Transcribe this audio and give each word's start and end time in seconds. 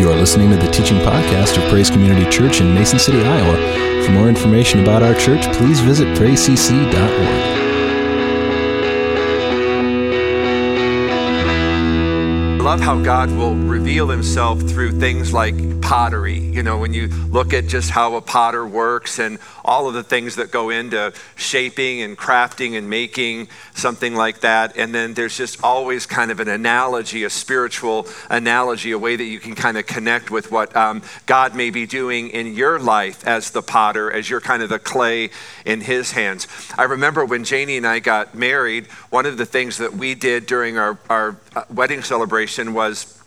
You 0.00 0.10
are 0.10 0.16
listening 0.16 0.48
to 0.48 0.56
the 0.56 0.70
teaching 0.70 0.96
podcast 1.00 1.62
of 1.62 1.70
Praise 1.70 1.90
Community 1.90 2.24
Church 2.30 2.62
in 2.62 2.74
Mason 2.74 2.98
City, 2.98 3.20
Iowa. 3.20 4.02
For 4.06 4.12
more 4.12 4.30
information 4.30 4.80
about 4.80 5.02
our 5.02 5.12
church, 5.12 5.42
please 5.58 5.80
visit 5.80 6.08
praisecc.org. 6.16 6.94
I 12.58 12.62
love 12.62 12.80
how 12.80 12.98
God 13.02 13.30
will 13.32 13.54
reveal 13.54 14.08
himself 14.08 14.62
through 14.62 14.92
things 14.92 15.34
like 15.34 15.54
pottery. 15.90 16.38
You 16.38 16.62
know, 16.62 16.78
when 16.78 16.94
you 16.94 17.08
look 17.08 17.52
at 17.52 17.66
just 17.66 17.90
how 17.90 18.14
a 18.14 18.20
potter 18.20 18.64
works 18.64 19.18
and 19.18 19.40
all 19.64 19.88
of 19.88 19.94
the 19.94 20.04
things 20.04 20.36
that 20.36 20.52
go 20.52 20.70
into 20.70 21.12
shaping 21.34 22.02
and 22.02 22.16
crafting 22.16 22.78
and 22.78 22.88
making 22.88 23.48
something 23.74 24.14
like 24.14 24.38
that. 24.42 24.76
And 24.76 24.94
then 24.94 25.14
there's 25.14 25.36
just 25.36 25.64
always 25.64 26.06
kind 26.06 26.30
of 26.30 26.38
an 26.38 26.46
analogy, 26.46 27.24
a 27.24 27.30
spiritual 27.30 28.06
analogy, 28.28 28.92
a 28.92 28.98
way 28.98 29.16
that 29.16 29.24
you 29.24 29.40
can 29.40 29.56
kind 29.56 29.76
of 29.76 29.84
connect 29.84 30.30
with 30.30 30.52
what 30.52 30.76
um, 30.76 31.02
God 31.26 31.56
may 31.56 31.70
be 31.70 31.86
doing 31.86 32.28
in 32.28 32.54
your 32.54 32.78
life 32.78 33.26
as 33.26 33.50
the 33.50 33.60
potter, 33.60 34.12
as 34.12 34.30
you're 34.30 34.40
kind 34.40 34.62
of 34.62 34.68
the 34.68 34.78
clay 34.78 35.30
in 35.64 35.80
his 35.80 36.12
hands. 36.12 36.46
I 36.78 36.84
remember 36.84 37.24
when 37.24 37.42
Janie 37.42 37.78
and 37.78 37.86
I 37.86 37.98
got 37.98 38.32
married, 38.32 38.86
one 39.10 39.26
of 39.26 39.38
the 39.38 39.46
things 39.46 39.78
that 39.78 39.94
we 39.94 40.14
did 40.14 40.46
during 40.46 40.78
our, 40.78 40.98
our 41.08 41.36
uh, 41.56 41.64
wedding 41.68 42.04
celebration 42.04 42.74
was 42.74 43.19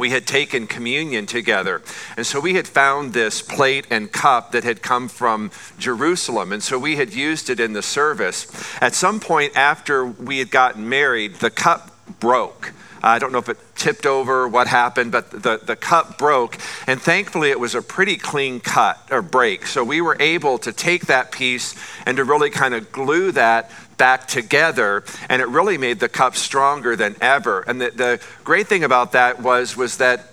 we 0.00 0.10
had 0.10 0.26
taken 0.26 0.66
communion 0.66 1.26
together. 1.26 1.82
And 2.16 2.26
so 2.26 2.40
we 2.40 2.54
had 2.54 2.66
found 2.66 3.12
this 3.12 3.42
plate 3.42 3.86
and 3.90 4.10
cup 4.10 4.52
that 4.52 4.64
had 4.64 4.82
come 4.82 5.08
from 5.08 5.50
Jerusalem. 5.78 6.52
And 6.52 6.62
so 6.62 6.78
we 6.78 6.96
had 6.96 7.12
used 7.12 7.50
it 7.50 7.60
in 7.60 7.74
the 7.74 7.82
service. 7.82 8.48
At 8.80 8.94
some 8.94 9.20
point 9.20 9.56
after 9.56 10.04
we 10.04 10.38
had 10.38 10.50
gotten 10.50 10.88
married, 10.88 11.36
the 11.36 11.50
cup 11.50 11.94
broke. 12.18 12.72
I 13.02 13.18
don't 13.18 13.32
know 13.32 13.38
if 13.38 13.48
it 13.48 13.58
tipped 13.76 14.04
over, 14.04 14.46
what 14.48 14.66
happened, 14.66 15.12
but 15.12 15.30
the, 15.30 15.60
the 15.62 15.76
cup 15.76 16.18
broke. 16.18 16.58
And 16.86 17.00
thankfully, 17.00 17.50
it 17.50 17.60
was 17.60 17.74
a 17.74 17.82
pretty 17.82 18.16
clean 18.16 18.60
cut 18.60 18.98
or 19.10 19.22
break. 19.22 19.66
So 19.66 19.84
we 19.84 20.00
were 20.00 20.16
able 20.20 20.58
to 20.58 20.72
take 20.72 21.06
that 21.06 21.32
piece 21.32 21.74
and 22.04 22.16
to 22.16 22.24
really 22.24 22.50
kind 22.50 22.74
of 22.74 22.92
glue 22.92 23.32
that 23.32 23.70
back 24.00 24.26
together. 24.26 25.04
And 25.28 25.42
it 25.42 25.48
really 25.48 25.76
made 25.76 26.00
the 26.00 26.08
cup 26.08 26.34
stronger 26.34 26.96
than 26.96 27.16
ever. 27.20 27.60
And 27.60 27.78
the, 27.78 27.90
the 27.90 28.20
great 28.44 28.66
thing 28.66 28.82
about 28.82 29.12
that 29.12 29.42
was, 29.42 29.76
was 29.76 29.98
that 29.98 30.26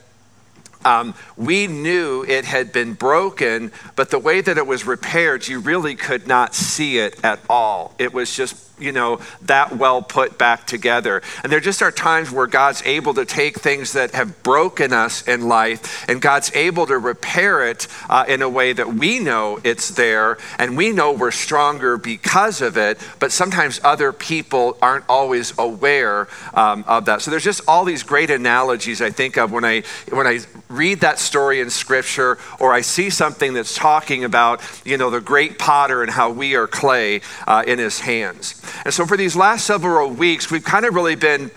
um, 0.86 1.16
we 1.36 1.68
knew 1.68 2.24
it 2.26 2.46
had 2.46 2.72
been 2.72 2.94
broken, 2.94 3.74
but 3.98 4.10
the 4.10 4.20
way 4.20 4.40
that 4.40 4.58
it 4.58 4.66
was 4.66 4.88
repaired, 4.88 5.46
you 5.50 5.60
really 5.60 5.96
could 5.96 6.28
not 6.28 6.56
see 6.56 6.98
it 6.98 7.20
at 7.26 7.42
all. 7.50 7.94
It 8.00 8.14
was 8.14 8.34
just 8.34 8.56
you 8.80 8.92
know, 8.92 9.20
that 9.44 9.78
well 9.78 10.02
put 10.02 10.38
back 10.38 10.68
together. 10.68 11.22
And 11.44 11.52
there 11.52 11.60
just 11.60 11.82
are 11.82 11.92
times 11.92 12.32
where 12.32 12.48
God's 12.48 12.82
able 12.86 13.14
to 13.16 13.26
take 13.26 13.60
things 13.60 13.94
that 13.94 14.12
have 14.12 14.44
broken 14.44 14.94
us 14.94 15.28
in 15.28 15.48
life 15.48 16.08
and 16.10 16.22
God's 16.22 16.52
able 16.56 16.86
to 16.88 16.98
repair 16.98 17.68
it 17.68 17.88
uh, 18.10 18.26
in 18.28 18.42
a 18.42 18.50
way 18.50 18.74
that 18.74 18.94
we 18.94 19.20
know 19.20 19.60
it's 19.64 19.90
there 19.90 20.38
and 20.60 20.78
we 20.78 20.92
know 20.92 21.12
we're 21.12 21.32
stronger 21.32 21.98
because 21.98 22.62
of 22.62 22.78
it, 22.78 23.00
but 23.20 23.32
sometimes 23.32 23.80
other 23.84 24.12
people 24.12 24.78
aren't 24.82 25.06
always 25.10 25.58
aware 25.58 26.28
um, 26.54 26.84
of 26.88 27.06
that. 27.06 27.22
So 27.22 27.32
there's 27.32 27.44
just 27.44 27.62
all 27.68 27.86
these 27.86 28.04
great 28.04 28.30
analogies 28.30 29.02
I 29.02 29.12
think 29.12 29.38
of 29.38 29.52
when 29.52 29.66
I 29.66 29.84
when 30.12 30.28
I 30.28 30.40
read 30.70 31.02
that 31.02 31.20
story 31.20 31.62
in 31.62 31.70
scripture 31.70 32.38
or 32.60 32.74
I 32.74 32.82
see 32.82 33.10
something 33.10 33.54
that's 33.54 33.76
talking 33.76 34.24
about, 34.24 34.62
you 34.86 34.98
know, 34.98 35.10
the 35.10 35.22
great 35.22 35.58
potter 35.58 36.02
and 36.04 36.12
how 36.12 36.30
we 36.30 36.56
are 36.56 36.68
clay 36.68 37.22
uh, 37.48 37.64
in 37.66 37.80
his 37.80 38.00
hands. 38.00 38.62
And 38.86 38.94
so 38.94 39.06
for 39.06 39.18
these 39.18 39.36
last 39.36 39.66
several 39.66 40.10
weeks, 40.10 40.52
we've 40.52 40.64
kind 40.64 40.86
of 40.86 40.94
really 40.94 41.16
been 41.16 41.52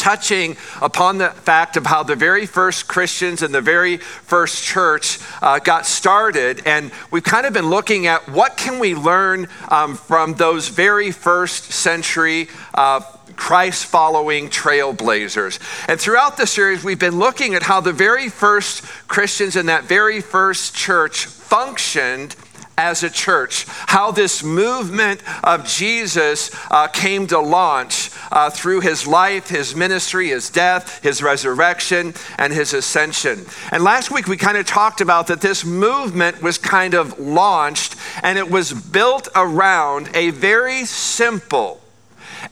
touching 0.00 0.56
upon 0.80 1.18
the 1.18 1.28
fact 1.28 1.76
of 1.76 1.84
how 1.84 2.02
the 2.02 2.16
very 2.16 2.46
first 2.46 2.88
Christians 2.88 3.42
and 3.42 3.54
the 3.54 3.60
very 3.60 3.98
first 3.98 4.64
church 4.64 5.18
uh, 5.42 5.58
got 5.58 5.84
started. 5.84 6.62
And 6.64 6.90
we've 7.10 7.22
kind 7.22 7.46
of 7.46 7.52
been 7.52 7.68
looking 7.68 8.06
at 8.06 8.28
what 8.28 8.56
can 8.56 8.78
we 8.78 8.94
learn 8.94 9.46
um, 9.68 9.94
from 9.94 10.34
those 10.34 10.68
very 10.68 11.10
first 11.10 11.64
century 11.64 12.48
uh, 12.74 13.00
Christ 13.36 13.86
following 13.86 14.48
trailblazers. 14.48 15.58
And 15.88 16.00
throughout 16.00 16.36
the 16.36 16.46
series, 16.46 16.82
we've 16.82 16.98
been 16.98 17.18
looking 17.18 17.54
at 17.54 17.62
how 17.62 17.80
the 17.80 17.92
very 17.92 18.28
first 18.28 18.84
Christians 19.06 19.56
in 19.56 19.66
that 19.66 19.84
very 19.84 20.20
first 20.20 20.74
church 20.74 21.26
functioned 21.26 22.36
as 22.80 23.02
a 23.02 23.10
church, 23.10 23.66
how 23.68 24.10
this 24.10 24.42
movement 24.42 25.22
of 25.44 25.66
Jesus 25.66 26.50
uh, 26.70 26.88
came 26.88 27.26
to 27.26 27.38
launch 27.38 28.10
uh, 28.32 28.48
through 28.48 28.80
his 28.80 29.06
life, 29.06 29.48
his 29.48 29.76
ministry, 29.76 30.28
his 30.28 30.48
death, 30.48 31.02
his 31.02 31.22
resurrection, 31.22 32.14
and 32.38 32.52
his 32.54 32.72
ascension. 32.72 33.44
And 33.70 33.84
last 33.84 34.10
week 34.10 34.26
we 34.26 34.38
kind 34.38 34.56
of 34.56 34.64
talked 34.66 35.02
about 35.02 35.26
that 35.26 35.42
this 35.42 35.62
movement 35.62 36.42
was 36.42 36.56
kind 36.56 36.94
of 36.94 37.18
launched 37.18 37.96
and 38.22 38.38
it 38.38 38.50
was 38.50 38.72
built 38.72 39.28
around 39.36 40.08
a 40.14 40.30
very 40.30 40.86
simple 40.86 41.82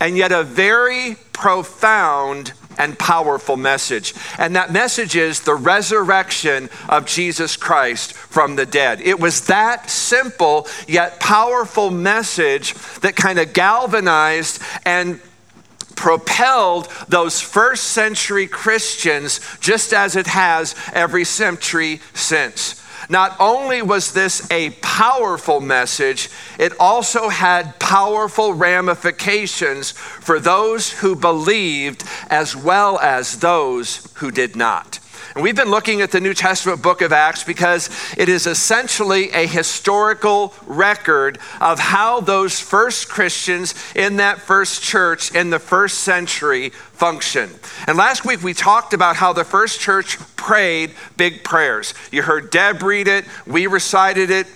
and 0.00 0.16
yet 0.16 0.30
a 0.30 0.42
very 0.42 1.16
profound 1.32 2.52
and 2.78 2.98
powerful 2.98 3.56
message. 3.56 4.14
And 4.38 4.56
that 4.56 4.72
message 4.72 5.16
is 5.16 5.40
the 5.40 5.54
resurrection 5.54 6.70
of 6.88 7.04
Jesus 7.06 7.56
Christ 7.56 8.12
from 8.14 8.56
the 8.56 8.66
dead. 8.66 9.00
It 9.00 9.20
was 9.20 9.46
that 9.48 9.90
simple 9.90 10.66
yet 10.86 11.20
powerful 11.20 11.90
message 11.90 12.74
that 13.00 13.16
kind 13.16 13.38
of 13.38 13.52
galvanized 13.52 14.62
and 14.84 15.20
propelled 15.96 16.88
those 17.08 17.40
first 17.40 17.84
century 17.88 18.46
Christians 18.46 19.40
just 19.58 19.92
as 19.92 20.14
it 20.14 20.28
has 20.28 20.76
every 20.92 21.24
century 21.24 22.00
since. 22.14 22.80
Not 23.08 23.36
only 23.40 23.82
was 23.82 24.12
this 24.12 24.48
a 24.50 24.70
powerful 24.82 25.60
message, 25.60 26.28
it 26.58 26.72
also 26.78 27.28
had 27.28 27.78
powerful 27.78 28.54
ramifications 28.54 29.92
for 29.92 30.40
those 30.40 30.92
who 30.92 31.14
believed 31.14 32.04
as 32.28 32.54
well 32.56 32.98
as 32.98 33.40
those 33.40 34.08
who 34.14 34.30
did 34.30 34.56
not. 34.56 34.98
And 35.34 35.42
we've 35.42 35.56
been 35.56 35.70
looking 35.70 36.00
at 36.00 36.10
the 36.10 36.20
New 36.20 36.34
Testament 36.34 36.82
book 36.82 37.02
of 37.02 37.12
Acts 37.12 37.44
because 37.44 37.90
it 38.16 38.28
is 38.28 38.46
essentially 38.46 39.30
a 39.30 39.46
historical 39.46 40.54
record 40.66 41.38
of 41.60 41.78
how 41.78 42.20
those 42.20 42.60
first 42.60 43.08
Christians 43.08 43.74
in 43.94 44.16
that 44.16 44.38
first 44.40 44.82
church 44.82 45.34
in 45.34 45.50
the 45.50 45.58
first 45.58 45.98
century 46.00 46.70
functioned. 46.70 47.58
And 47.86 47.96
last 47.96 48.24
week 48.24 48.42
we 48.42 48.54
talked 48.54 48.94
about 48.94 49.16
how 49.16 49.32
the 49.32 49.44
first 49.44 49.80
church 49.80 50.18
prayed 50.36 50.92
big 51.16 51.44
prayers. 51.44 51.94
You 52.10 52.22
heard 52.22 52.50
Deb 52.50 52.82
read 52.82 53.08
it, 53.08 53.24
we 53.46 53.66
recited 53.66 54.30
it 54.30 54.46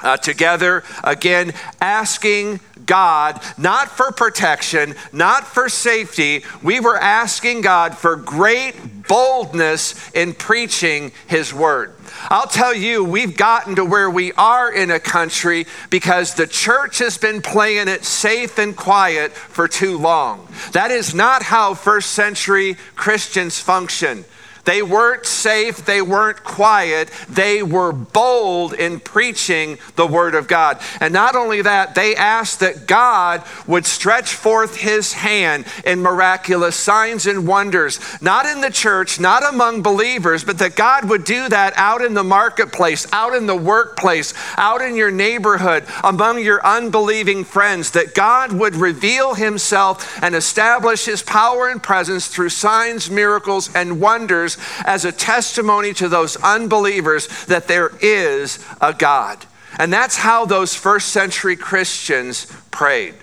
uh, 0.00 0.16
together, 0.16 0.84
again, 1.02 1.52
asking 1.80 2.60
God 2.84 3.42
not 3.58 3.88
for 3.88 4.12
protection, 4.12 4.94
not 5.12 5.46
for 5.46 5.68
safety. 5.68 6.44
We 6.62 6.80
were 6.80 6.96
asking 6.96 7.62
God 7.62 7.96
for 7.96 8.16
great 8.16 8.74
boldness 9.08 10.10
in 10.12 10.34
preaching 10.34 11.12
His 11.26 11.52
word. 11.52 11.94
I'll 12.28 12.46
tell 12.46 12.74
you, 12.74 13.04
we've 13.04 13.36
gotten 13.36 13.76
to 13.76 13.84
where 13.84 14.10
we 14.10 14.32
are 14.32 14.72
in 14.72 14.90
a 14.90 15.00
country 15.00 15.66
because 15.90 16.34
the 16.34 16.46
church 16.46 16.98
has 16.98 17.18
been 17.18 17.42
playing 17.42 17.88
it 17.88 18.04
safe 18.04 18.58
and 18.58 18.76
quiet 18.76 19.32
for 19.32 19.68
too 19.68 19.98
long. 19.98 20.48
That 20.72 20.90
is 20.90 21.14
not 21.14 21.42
how 21.42 21.74
first 21.74 22.12
century 22.12 22.76
Christians 22.94 23.58
function. 23.58 24.24
They 24.66 24.82
weren't 24.82 25.24
safe, 25.24 25.84
they 25.86 26.02
weren't 26.02 26.42
quiet, 26.42 27.08
they 27.28 27.62
were 27.62 27.92
bold 27.92 28.72
in 28.72 28.98
preaching 28.98 29.78
the 29.94 30.08
Word 30.08 30.34
of 30.34 30.48
God. 30.48 30.80
And 31.00 31.14
not 31.14 31.36
only 31.36 31.62
that, 31.62 31.94
they 31.94 32.16
asked 32.16 32.58
that 32.60 32.86
God 32.86 33.44
would 33.68 33.86
stretch 33.86 34.34
forth 34.34 34.76
His 34.76 35.12
hand 35.12 35.66
in 35.84 36.02
miraculous 36.02 36.74
signs 36.74 37.26
and 37.26 37.46
wonders, 37.46 38.00
not 38.20 38.44
in 38.44 38.60
the 38.60 38.70
church, 38.70 39.20
not 39.20 39.48
among 39.48 39.82
believers, 39.82 40.42
but 40.42 40.58
that 40.58 40.74
God 40.74 41.08
would 41.08 41.22
do 41.22 41.48
that 41.48 41.72
out 41.76 42.02
in 42.02 42.14
the 42.14 42.24
marketplace, 42.24 43.06
out 43.12 43.36
in 43.36 43.46
the 43.46 43.54
workplace, 43.54 44.34
out 44.56 44.82
in 44.82 44.96
your 44.96 45.12
neighborhood, 45.12 45.84
among 46.02 46.40
your 46.40 46.64
unbelieving 46.66 47.44
friends, 47.44 47.92
that 47.92 48.16
God 48.16 48.52
would 48.52 48.74
reveal 48.74 49.34
Himself 49.34 50.20
and 50.24 50.34
establish 50.34 51.04
His 51.04 51.22
power 51.22 51.68
and 51.68 51.80
presence 51.80 52.26
through 52.26 52.48
signs, 52.48 53.08
miracles, 53.08 53.72
and 53.72 54.00
wonders 54.00 54.55
as 54.84 55.04
a 55.04 55.12
testimony 55.12 55.92
to 55.94 56.08
those 56.08 56.36
unbelievers 56.36 57.26
that 57.46 57.68
there 57.68 57.90
is 58.00 58.64
a 58.80 58.92
God. 58.92 59.44
And 59.78 59.92
that's 59.92 60.16
how 60.16 60.46
those 60.46 60.74
first 60.74 61.08
century 61.08 61.56
Christians 61.56 62.46
prayed. 62.70 63.14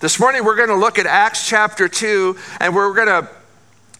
This 0.00 0.18
morning, 0.18 0.44
we're 0.44 0.56
going 0.56 0.68
to 0.68 0.76
look 0.76 0.98
at 0.98 1.06
Acts 1.06 1.46
chapter 1.46 1.88
2, 1.88 2.36
and 2.60 2.74
we're 2.74 2.94
going 2.94 3.08
to 3.08 3.28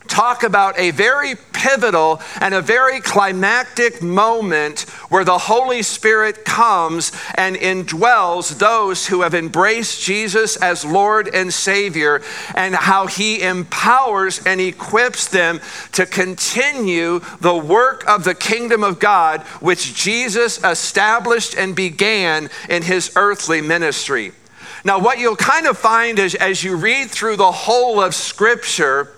talk 0.09 0.43
about 0.43 0.79
a 0.79 0.91
very 0.91 1.35
pivotal 1.53 2.21
and 2.41 2.55
a 2.55 2.61
very 2.61 3.01
climactic 3.01 4.03
moment 4.03 4.81
where 5.09 5.25
the 5.25 5.39
Holy 5.39 5.83
Spirit 5.83 6.45
comes 6.45 7.13
and 7.35 7.57
indwells 7.57 8.59
those 8.59 9.07
who 9.07 9.23
have 9.23 9.35
embraced 9.35 10.03
Jesus 10.03 10.57
as 10.57 10.85
Lord 10.85 11.29
and 11.33 11.53
Savior, 11.53 12.23
and 12.55 12.75
how 12.75 13.07
He 13.07 13.43
empowers 13.43 14.45
and 14.45 14.61
equips 14.61 15.29
them 15.29 15.61
to 15.93 16.07
continue 16.07 17.21
the 17.41 17.57
work 17.57 18.07
of 18.09 18.25
the 18.25 18.35
kingdom 18.35 18.83
of 18.83 18.99
God, 18.99 19.43
which 19.61 19.95
Jesus 19.95 20.63
established 20.65 21.55
and 21.57 21.77
began 21.77 22.51
in 22.69 22.83
His 22.83 23.13
earthly 23.17 23.61
ministry. 23.61 24.33
Now, 24.85 24.99
what 24.99 25.19
you'll 25.19 25.37
kind 25.37 25.67
of 25.67 25.77
find 25.77 26.19
is 26.19 26.35
as 26.35 26.65
you 26.65 26.77
read 26.77 27.11
through 27.11 27.37
the 27.37 27.53
whole 27.53 28.01
of 28.01 28.15
Scripture, 28.15 29.13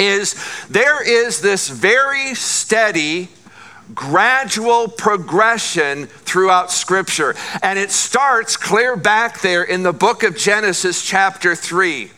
is 0.00 0.34
there 0.68 1.06
is 1.06 1.40
this 1.40 1.68
very 1.68 2.34
steady, 2.34 3.28
gradual 3.94 4.88
progression 4.88 6.06
throughout 6.06 6.72
Scripture. 6.72 7.36
And 7.62 7.78
it 7.78 7.90
starts 7.90 8.56
clear 8.56 8.96
back 8.96 9.40
there 9.40 9.62
in 9.62 9.82
the 9.82 9.92
book 9.92 10.22
of 10.22 10.36
Genesis, 10.36 11.02
chapter 11.02 11.54
3. 11.54 12.10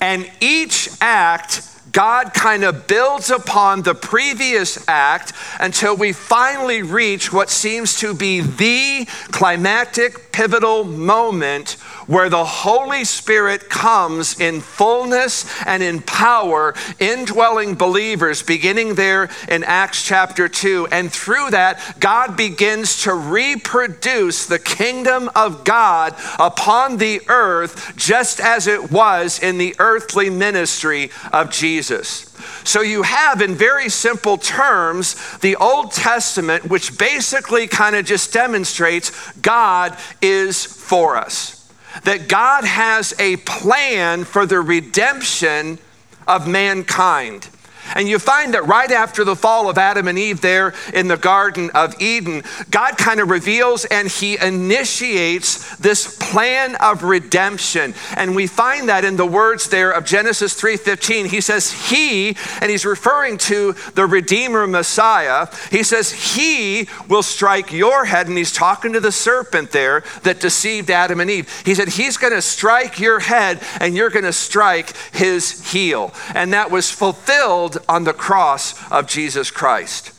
And 0.00 0.30
each 0.40 0.88
act 1.00 1.68
God 1.92 2.32
kind 2.32 2.64
of 2.64 2.86
builds 2.86 3.30
upon 3.30 3.82
the 3.82 3.94
previous 3.94 4.88
act 4.88 5.34
until 5.60 5.94
we 5.94 6.12
finally 6.12 6.82
reach 6.82 7.32
what 7.32 7.50
seems 7.50 7.98
to 8.00 8.14
be 8.14 8.40
the 8.40 9.06
climactic, 9.30 10.31
pivotal 10.32 10.84
moment 10.84 11.72
where 12.06 12.28
the 12.28 12.44
Holy 12.44 13.04
Spirit 13.04 13.68
comes 13.68 14.40
in 14.40 14.60
fullness 14.60 15.44
and 15.66 15.82
in 15.82 16.00
power, 16.02 16.74
indwelling 16.98 17.74
believers, 17.74 18.42
beginning 18.42 18.94
there 18.94 19.30
in 19.48 19.62
Acts 19.64 20.04
chapter 20.04 20.48
2. 20.48 20.88
And 20.90 21.12
through 21.12 21.50
that, 21.50 21.96
God 22.00 22.36
begins 22.36 23.02
to 23.02 23.14
reproduce 23.14 24.46
the 24.46 24.58
kingdom 24.58 25.30
of 25.36 25.64
God 25.64 26.14
upon 26.38 26.96
the 26.96 27.20
earth, 27.28 27.94
just 27.96 28.40
as 28.40 28.66
it 28.66 28.90
was 28.90 29.38
in 29.38 29.58
the 29.58 29.74
earthly 29.78 30.30
ministry 30.30 31.10
of 31.32 31.50
Jesus. 31.50 32.31
So 32.64 32.80
you 32.80 33.02
have, 33.02 33.40
in 33.40 33.54
very 33.54 33.88
simple 33.88 34.36
terms, 34.36 35.38
the 35.38 35.56
Old 35.56 35.92
Testament, 35.92 36.66
which 36.66 36.98
basically 36.98 37.66
kind 37.66 37.96
of 37.96 38.04
just 38.04 38.32
demonstrates 38.32 39.32
God 39.38 39.96
is 40.20 40.64
for 40.64 41.16
us 41.16 41.58
that 42.04 42.28
God 42.28 42.64
has 42.64 43.14
a 43.18 43.36
plan 43.38 44.24
for 44.24 44.46
the 44.46 44.60
redemption 44.60 45.78
of 46.26 46.48
mankind. 46.48 47.48
And 47.94 48.08
you 48.08 48.18
find 48.18 48.54
that 48.54 48.66
right 48.66 48.90
after 48.90 49.24
the 49.24 49.36
fall 49.36 49.68
of 49.68 49.78
Adam 49.78 50.08
and 50.08 50.18
Eve 50.18 50.40
there 50.40 50.74
in 50.92 51.08
the 51.08 51.16
Garden 51.16 51.70
of 51.74 52.00
Eden, 52.00 52.42
God 52.70 52.96
kind 52.96 53.20
of 53.20 53.30
reveals 53.30 53.84
and 53.84 54.08
he 54.08 54.38
initiates 54.38 55.76
this 55.76 56.16
plan 56.18 56.76
of 56.76 57.02
redemption. 57.02 57.94
And 58.16 58.34
we 58.34 58.46
find 58.46 58.88
that 58.88 59.04
in 59.04 59.16
the 59.16 59.26
words 59.26 59.68
there 59.68 59.90
of 59.90 60.04
Genesis 60.04 60.60
3:15. 60.60 61.26
He 61.26 61.40
says, 61.40 61.72
He, 61.72 62.36
and 62.60 62.70
he's 62.70 62.84
referring 62.84 63.38
to 63.38 63.74
the 63.94 64.06
Redeemer 64.06 64.66
Messiah, 64.66 65.48
he 65.70 65.82
says, 65.82 66.12
He 66.12 66.88
will 67.08 67.22
strike 67.22 67.72
your 67.72 68.04
head. 68.04 68.28
And 68.28 68.36
he's 68.36 68.52
talking 68.52 68.92
to 68.92 69.00
the 69.00 69.12
serpent 69.12 69.72
there 69.72 70.04
that 70.22 70.40
deceived 70.40 70.90
Adam 70.90 71.20
and 71.20 71.30
Eve. 71.30 71.62
He 71.64 71.74
said, 71.74 71.88
He's 71.88 72.16
going 72.16 72.32
to 72.32 72.42
strike 72.42 72.98
your 72.98 73.20
head 73.20 73.60
and 73.80 73.96
you're 73.96 74.10
going 74.10 74.24
to 74.24 74.32
strike 74.32 74.96
his 75.12 75.72
heel. 75.72 76.12
And 76.34 76.52
that 76.52 76.70
was 76.70 76.90
fulfilled 76.90 77.78
on 77.88 78.04
the 78.04 78.12
cross 78.12 78.74
of 78.90 79.06
Jesus 79.06 79.50
Christ. 79.50 80.12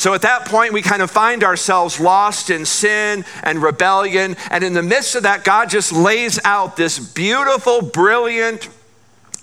So 0.00 0.14
at 0.14 0.22
that 0.22 0.46
point, 0.46 0.72
we 0.72 0.80
kind 0.80 1.02
of 1.02 1.10
find 1.10 1.44
ourselves 1.44 2.00
lost 2.00 2.48
in 2.48 2.64
sin 2.64 3.22
and 3.42 3.62
rebellion. 3.62 4.34
And 4.50 4.64
in 4.64 4.72
the 4.72 4.82
midst 4.82 5.14
of 5.14 5.24
that, 5.24 5.44
God 5.44 5.68
just 5.68 5.92
lays 5.92 6.40
out 6.42 6.74
this 6.76 6.98
beautiful, 6.98 7.82
brilliant, 7.82 8.70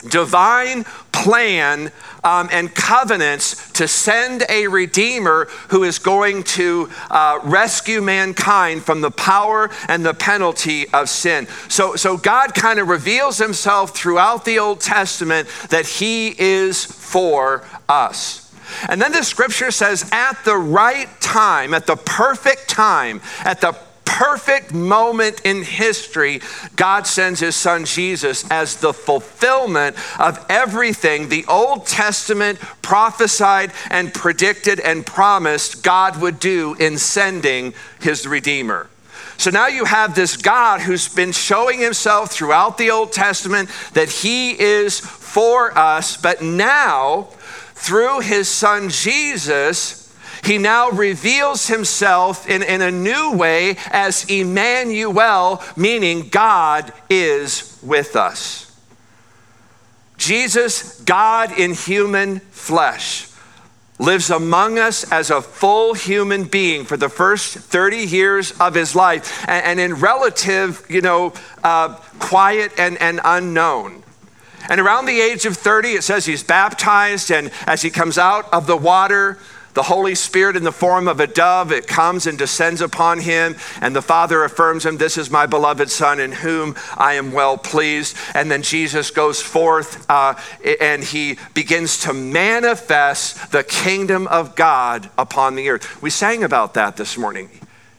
divine 0.09 0.83
plan 1.11 1.91
um, 2.23 2.49
and 2.51 2.73
covenants 2.73 3.71
to 3.71 3.87
send 3.87 4.43
a 4.49 4.67
redeemer 4.67 5.45
who 5.69 5.83
is 5.83 5.99
going 5.99 6.43
to 6.43 6.89
uh, 7.09 7.39
rescue 7.43 8.01
mankind 8.01 8.83
from 8.83 9.01
the 9.01 9.11
power 9.11 9.69
and 9.87 10.05
the 10.05 10.13
penalty 10.13 10.87
of 10.89 11.09
sin. 11.09 11.47
So, 11.67 11.95
so 11.95 12.17
God 12.17 12.53
kind 12.53 12.79
of 12.79 12.87
reveals 12.87 13.37
himself 13.37 13.95
throughout 13.95 14.45
the 14.45 14.59
Old 14.59 14.79
Testament 14.79 15.47
that 15.69 15.85
he 15.85 16.35
is 16.39 16.85
for 16.85 17.63
us. 17.89 18.43
And 18.89 19.01
then 19.01 19.11
the 19.11 19.23
scripture 19.23 19.71
says, 19.71 20.09
at 20.11 20.43
the 20.43 20.57
right 20.57 21.09
time, 21.21 21.73
at 21.73 21.87
the 21.87 21.95
perfect 21.95 22.67
time, 22.67 23.21
at 23.43 23.61
the 23.61 23.73
perfect 24.07 24.73
moment 24.73 25.41
in 25.43 25.61
history, 25.61 26.39
God 26.77 27.05
sends 27.05 27.41
his 27.41 27.55
son 27.55 27.83
Jesus 27.85 28.49
as 28.49 28.77
the 28.77 28.93
fulfillment 28.93 29.97
of 30.17 30.43
everything 30.49 31.27
the 31.27 31.45
Old 31.47 31.85
Testament 31.85 32.57
prophesied 32.81 33.73
and 33.91 34.13
predicted 34.13 34.79
and 34.79 35.05
promised 35.05 35.83
God 35.83 36.21
would 36.21 36.39
do 36.39 36.73
in 36.79 36.97
sending 36.97 37.73
his 37.99 38.25
Redeemer. 38.25 38.89
So 39.37 39.51
now 39.51 39.67
you 39.67 39.85
have 39.85 40.15
this 40.15 40.37
God 40.37 40.81
who's 40.81 41.13
been 41.13 41.33
showing 41.33 41.79
himself 41.79 42.31
throughout 42.31 42.77
the 42.77 42.89
Old 42.89 43.11
Testament 43.11 43.69
that 43.93 44.09
he 44.09 44.59
is 44.59 44.99
for 44.99 45.77
us, 45.77 46.17
but 46.17 46.41
now 46.41 47.27
through 47.75 48.21
his 48.21 48.47
son 48.47 48.89
Jesus, 48.89 50.06
he 50.43 50.57
now 50.57 50.89
reveals 50.89 51.67
himself 51.67 52.49
in, 52.49 52.63
in 52.63 52.81
a 52.81 52.91
new 52.91 53.33
way 53.33 53.77
as 53.87 54.25
Emmanuel, 54.29 55.61
meaning 55.75 56.29
God 56.29 56.91
is 57.09 57.79
with 57.83 58.15
us. 58.15 58.67
Jesus, 60.17 60.99
God 61.01 61.57
in 61.57 61.73
human 61.73 62.39
flesh, 62.39 63.29
lives 63.99 64.29
among 64.29 64.77
us 64.77 65.11
as 65.11 65.29
a 65.29 65.41
full 65.41 65.93
human 65.93 66.43
being 66.43 66.85
for 66.85 66.97
the 66.97 67.09
first 67.09 67.57
30 67.57 67.97
years 67.97 68.51
of 68.59 68.75
his 68.75 68.95
life 68.95 69.43
and, 69.47 69.65
and 69.65 69.79
in 69.79 69.99
relative, 69.99 70.85
you 70.89 71.01
know, 71.01 71.33
uh, 71.63 71.95
quiet 72.19 72.71
and, 72.77 73.01
and 73.01 73.19
unknown. 73.23 74.03
And 74.69 74.81
around 74.81 75.05
the 75.05 75.19
age 75.19 75.45
of 75.45 75.55
30, 75.55 75.89
it 75.89 76.03
says 76.03 76.25
he's 76.25 76.43
baptized, 76.43 77.31
and 77.31 77.51
as 77.65 77.81
he 77.81 77.89
comes 77.89 78.17
out 78.17 78.51
of 78.53 78.67
the 78.67 78.75
water, 78.75 79.39
the 79.77 79.83
Holy 79.83 80.15
Spirit 80.15 80.55
in 80.55 80.63
the 80.63 80.71
form 80.71 81.07
of 81.07 81.19
a 81.19 81.27
dove, 81.27 81.71
it 81.71 81.85
comes 81.85 82.25
and 82.25 82.35
descends 82.35 82.81
upon 82.81 83.19
him, 83.19 83.55
and 83.79 83.95
the 83.95 84.01
Father 84.01 84.43
affirms 84.43 84.83
him, 84.83 84.97
This 84.97 85.19
is 85.19 85.29
my 85.29 85.45
beloved 85.45 85.91
Son 85.91 86.19
in 86.19 86.31
whom 86.31 86.73
I 86.97 87.13
am 87.13 87.31
well 87.31 87.59
pleased. 87.59 88.17
And 88.33 88.49
then 88.49 88.63
Jesus 88.63 89.11
goes 89.11 89.39
forth 89.39 90.09
uh, 90.09 90.33
and 90.81 91.03
he 91.03 91.37
begins 91.53 91.99
to 91.99 92.13
manifest 92.13 93.51
the 93.51 93.63
kingdom 93.63 94.25
of 94.25 94.55
God 94.55 95.11
upon 95.15 95.53
the 95.53 95.69
earth. 95.69 96.01
We 96.01 96.09
sang 96.09 96.43
about 96.43 96.73
that 96.73 96.97
this 96.97 97.15
morning. 97.15 97.47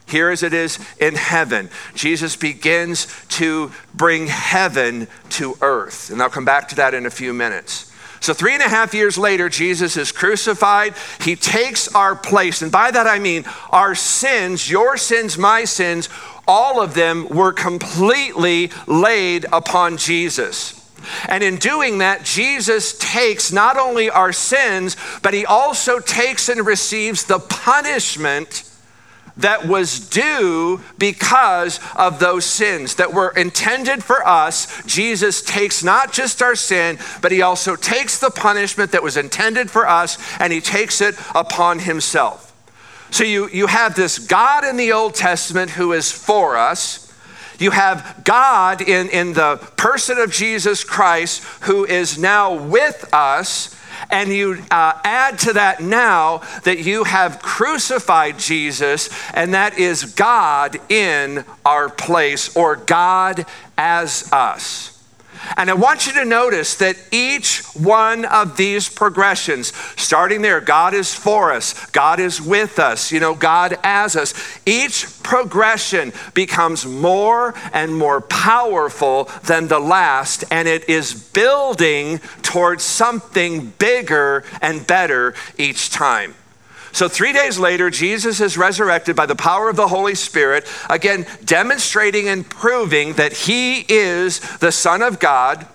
Here 0.09 0.31
as 0.31 0.43
it 0.43 0.53
is 0.53 0.81
in 0.99 1.15
heaven, 1.15 1.71
Jesus 1.95 2.35
begins 2.35 3.07
to 3.29 3.71
bring 3.95 4.27
heaven 4.27 5.07
to 5.31 5.57
earth. 5.61 6.11
And 6.11 6.21
I'll 6.21 6.29
come 6.29 6.45
back 6.45 6.67
to 6.71 6.75
that 6.75 6.93
in 6.93 7.07
a 7.07 7.11
few 7.11 7.33
minutes. 7.33 7.88
So, 8.21 8.35
three 8.35 8.55
and 8.55 8.63
a 8.63 8.69
half 8.69 8.95
years 8.95 9.17
later, 9.17 9.49
Jesus 9.49 9.97
is 9.97 10.13
crucified. 10.13 10.95
He 11.21 11.37
takes 11.37 11.95
our 11.95 12.17
place. 12.17 12.63
And 12.63 12.73
by 12.73 12.91
that 12.91 13.07
I 13.07 13.19
mean 13.19 13.45
our 13.71 13.95
sins, 13.95 14.71
your 14.71 14.97
sins, 14.97 15.39
my 15.39 15.65
sins, 15.65 16.09
all 16.47 16.81
of 16.81 16.95
them 16.95 17.29
were 17.29 17.53
completely 17.53 18.71
laid 18.87 19.47
upon 19.53 19.97
Jesus. 19.99 20.75
And 21.29 21.43
in 21.45 21.57
doing 21.57 21.99
that, 21.99 22.25
Jesus 22.25 22.97
takes 22.99 23.53
not 23.53 23.79
only 23.79 24.11
our 24.11 24.33
sins, 24.33 24.97
but 25.23 25.35
he 25.35 25.47
also 25.47 26.01
takes 26.01 26.49
and 26.49 26.67
receives 26.67 27.25
the 27.25 27.39
punishment 27.39 28.68
that 29.39 29.67
was 29.67 30.01
due 30.01 30.81
because 30.99 31.81
of 31.97 32.19
those 32.19 32.45
sins 32.45 32.97
that 32.97 33.13
were 33.13 33.31
intended 33.31 34.05
for 34.05 34.27
us. 34.27 34.83
Jesus 34.85 35.43
takes 35.43 35.83
not 35.83 36.13
just 36.13 36.43
our 36.43 36.55
sin, 36.55 36.99
but 37.23 37.33
he 37.33 37.43
also 37.43 37.77
takes 37.77 38.19
the 38.19 38.31
punishment 38.31 38.93
that 38.93 39.03
was 39.03 39.17
intended 39.17 39.71
for 39.71 39.89
us 39.89 40.19
and 40.41 40.53
he 40.53 40.61
takes 40.61 41.01
it 41.01 41.15
upon 41.35 41.79
himself. 41.81 42.45
So 43.11 43.25
you, 43.25 43.49
you 43.49 43.69
have 43.69 43.95
this 43.95 44.19
God 44.19 44.65
in 44.65 44.77
the 44.77 44.93
Old 44.93 45.15
Testament 45.15 45.71
who 45.71 45.93
is 45.93 46.13
for 46.13 46.57
us. 46.57 47.05
You 47.59 47.71
have 47.71 48.23
God 48.25 48.83
in, 48.83 49.09
in 49.09 49.33
the 49.33 49.57
person 49.77 50.19
of 50.19 50.31
Jesus 50.31 50.85
Christ 50.85 51.43
who 51.63 51.85
is 51.85 52.19
now 52.19 52.55
with 52.55 53.09
us 53.13 53.75
and 54.11 54.31
you 54.31 54.63
uh, 54.71 54.99
add 55.05 55.39
to 55.41 55.53
that 55.55 55.81
now 55.81 56.43
that 56.65 56.79
you 56.79 57.05
have 57.05 57.41
crucified 57.41 58.39
Jesus, 58.39 59.11
and 59.35 59.55
that 59.55 59.79
is 59.79 60.05
God 60.15 60.79
in 60.91 61.45
our 61.65 61.89
place 61.89 62.57
or 62.57 62.77
God 62.77 63.47
as 63.77 64.33
us. 64.33 64.98
And 65.57 65.71
I 65.71 65.75
want 65.75 66.07
you 66.07 66.13
to 66.15 66.25
notice 66.25 66.77
that 66.77 66.97
each 67.11 67.63
one 67.75 68.25
of 68.25 68.57
these 68.57 68.89
progressions, 68.89 69.73
starting 69.97 70.43
there, 70.43 70.61
God 70.61 70.95
is 70.95 71.15
for 71.15 71.53
us, 71.53 71.87
God 71.91 72.21
is 72.21 72.41
with 72.41 72.79
us, 72.79 73.13
you 73.13 73.21
know, 73.21 73.35
God 73.35 73.79
as 73.83 74.17
us, 74.17 74.35
each 74.67 75.07
progression 75.23 76.13
becomes 76.35 76.87
more 76.87 77.55
and 77.73 77.97
more 77.97 78.21
powerful 78.21 79.25
than 79.45 79.69
the 79.69 79.79
last, 79.79 80.45
and 80.51 80.67
it 80.67 80.89
is 80.89 81.15
building 81.15 82.19
towards 82.43 82.83
something 82.83 83.73
bigger 83.79 84.45
and 84.63 84.87
better 84.87 85.35
each 85.59 85.91
time. 85.91 86.35
So, 86.93 87.09
three 87.09 87.33
days 87.33 87.59
later, 87.59 87.91
Jesus 87.91 88.41
is 88.41 88.57
resurrected 88.57 89.15
by 89.15 89.27
the 89.27 89.37
power 89.37 89.69
of 89.69 89.77
the 89.77 89.89
Holy 89.89 90.15
Spirit, 90.15 90.67
again, 90.89 91.27
demonstrating 91.45 92.29
and 92.29 92.49
proving 92.49 93.15
that 93.15 93.33
he 93.33 93.81
is 93.89 94.41
the 94.59 94.73
Son 94.73 95.03
of 95.03 95.19
God, 95.19 95.67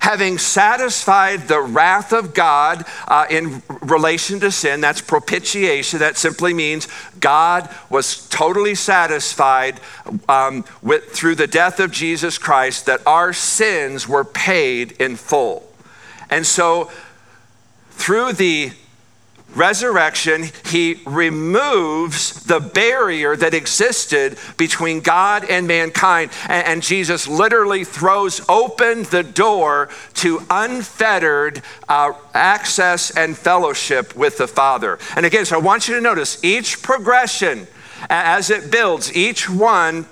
having 0.00 0.38
satisfied 0.38 1.48
the 1.48 1.60
wrath 1.60 2.12
of 2.12 2.34
God 2.34 2.84
uh, 3.06 3.26
in 3.30 3.62
relation 3.82 4.40
to 4.40 4.50
sin. 4.50 4.80
That's 4.80 5.00
propitiation. 5.00 5.98
That 5.98 6.16
simply 6.16 6.54
means 6.54 6.88
God 7.20 7.68
was 7.90 8.28
totally 8.28 8.74
satisfied 8.74 9.80
um, 10.28 10.64
with, 10.80 11.10
through 11.10 11.36
the 11.36 11.46
death 11.46 11.80
of 11.80 11.92
Jesus 11.92 12.38
Christ, 12.38 12.86
that 12.86 13.00
our 13.06 13.32
sins 13.32 14.08
were 14.08 14.24
paid 14.24 14.92
in 14.92 15.16
full. 15.16 15.68
And 16.30 16.46
so, 16.46 16.90
through 17.90 18.32
the 18.32 18.72
resurrection, 19.54 20.44
he 20.66 21.00
removes 21.04 22.44
the 22.44 22.60
barrier 22.60 23.36
that 23.36 23.54
existed 23.54 24.38
between 24.56 25.00
God 25.00 25.44
and 25.48 25.66
mankind. 25.66 26.30
And, 26.48 26.66
and, 26.66 26.82
Jesus 26.82 27.28
literally 27.28 27.84
throws 27.84 28.46
open 28.48 29.04
the 29.04 29.22
door 29.22 29.88
to 30.14 30.42
unfettered 30.50 31.62
uh, 31.88 32.12
access 32.34 33.16
and 33.16 33.36
fellowship 33.36 34.16
with 34.16 34.38
the 34.38 34.48
Father. 34.48 34.98
And 35.16 35.24
again, 35.24 35.44
so 35.44 35.56
I 35.56 35.60
want 35.60 35.88
you 35.88 35.94
to 35.94 36.00
notice 36.00 36.42
each 36.42 36.82
progression 36.82 37.66
as 38.10 38.50
it 38.50 38.70
builds, 38.70 39.14
each 39.14 39.48
one, 39.48 40.06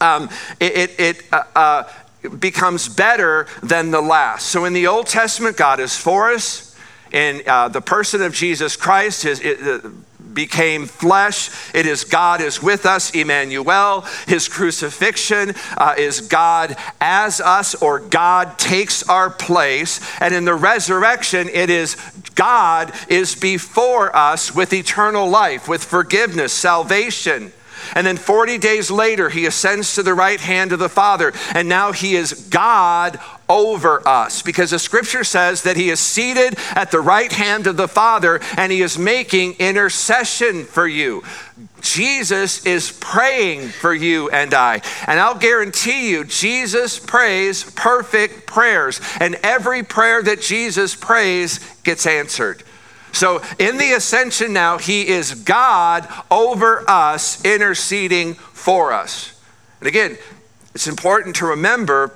um, 0.00 0.28
it, 0.60 0.76
it, 0.76 1.00
it 1.00 1.22
uh, 1.32 1.42
uh, 1.56 2.28
becomes 2.38 2.88
better 2.88 3.46
than 3.62 3.90
the 3.90 4.00
last. 4.00 4.46
So 4.46 4.64
in 4.64 4.72
the 4.72 4.86
Old 4.86 5.06
Testament, 5.06 5.56
God 5.56 5.80
is 5.80 5.96
for 5.96 6.30
us 6.30 6.69
in 7.12 7.42
uh, 7.46 7.68
the 7.68 7.80
person 7.80 8.22
of 8.22 8.32
Jesus 8.32 8.76
Christ 8.76 9.22
his, 9.22 9.40
it, 9.40 9.60
uh, 9.62 9.88
became 10.34 10.86
flesh. 10.86 11.50
It 11.74 11.86
is 11.86 12.04
God 12.04 12.40
is 12.40 12.62
with 12.62 12.86
us, 12.86 13.10
Emmanuel. 13.10 14.02
His 14.26 14.48
crucifixion 14.48 15.54
uh, 15.76 15.94
is 15.98 16.20
God 16.20 16.76
as 17.00 17.40
us, 17.40 17.74
or 17.74 17.98
God 17.98 18.58
takes 18.58 19.02
our 19.08 19.30
place. 19.30 20.00
And 20.20 20.34
in 20.34 20.44
the 20.44 20.54
resurrection, 20.54 21.48
it 21.48 21.70
is 21.70 21.96
God 22.34 22.92
is 23.08 23.34
before 23.34 24.14
us 24.14 24.54
with 24.54 24.72
eternal 24.72 25.28
life, 25.28 25.68
with 25.68 25.84
forgiveness, 25.84 26.52
salvation. 26.52 27.52
And 27.94 28.06
then 28.06 28.16
40 28.16 28.58
days 28.58 28.90
later, 28.90 29.30
he 29.30 29.46
ascends 29.46 29.94
to 29.94 30.02
the 30.02 30.14
right 30.14 30.40
hand 30.40 30.72
of 30.72 30.78
the 30.78 30.88
Father. 30.88 31.32
And 31.54 31.68
now 31.68 31.92
he 31.92 32.14
is 32.14 32.32
God 32.32 33.18
over 33.50 34.06
us 34.08 34.40
because 34.42 34.70
the 34.70 34.78
scripture 34.78 35.24
says 35.24 35.64
that 35.64 35.76
he 35.76 35.90
is 35.90 35.98
seated 35.98 36.56
at 36.74 36.90
the 36.90 37.00
right 37.00 37.32
hand 37.32 37.66
of 37.66 37.76
the 37.76 37.88
Father 37.88 38.40
and 38.56 38.70
he 38.70 38.80
is 38.80 38.96
making 38.96 39.54
intercession 39.58 40.64
for 40.64 40.86
you. 40.86 41.22
Jesus 41.80 42.64
is 42.64 42.96
praying 43.00 43.68
for 43.68 43.92
you 43.92 44.30
and 44.30 44.54
I. 44.54 44.80
And 45.06 45.18
I'll 45.18 45.38
guarantee 45.38 46.10
you, 46.10 46.24
Jesus 46.24 46.98
prays 46.98 47.68
perfect 47.72 48.46
prayers. 48.46 49.00
And 49.18 49.34
every 49.42 49.82
prayer 49.82 50.22
that 50.22 50.40
Jesus 50.40 50.94
prays 50.94 51.58
gets 51.82 52.06
answered. 52.06 52.62
So 53.12 53.42
in 53.58 53.78
the 53.78 53.92
ascension 53.92 54.52
now, 54.52 54.78
he 54.78 55.08
is 55.08 55.34
God 55.34 56.06
over 56.30 56.88
us, 56.88 57.44
interceding 57.44 58.34
for 58.34 58.92
us. 58.92 59.34
And 59.80 59.88
again, 59.88 60.16
it's 60.74 60.86
important 60.86 61.36
to 61.36 61.46
remember 61.46 62.14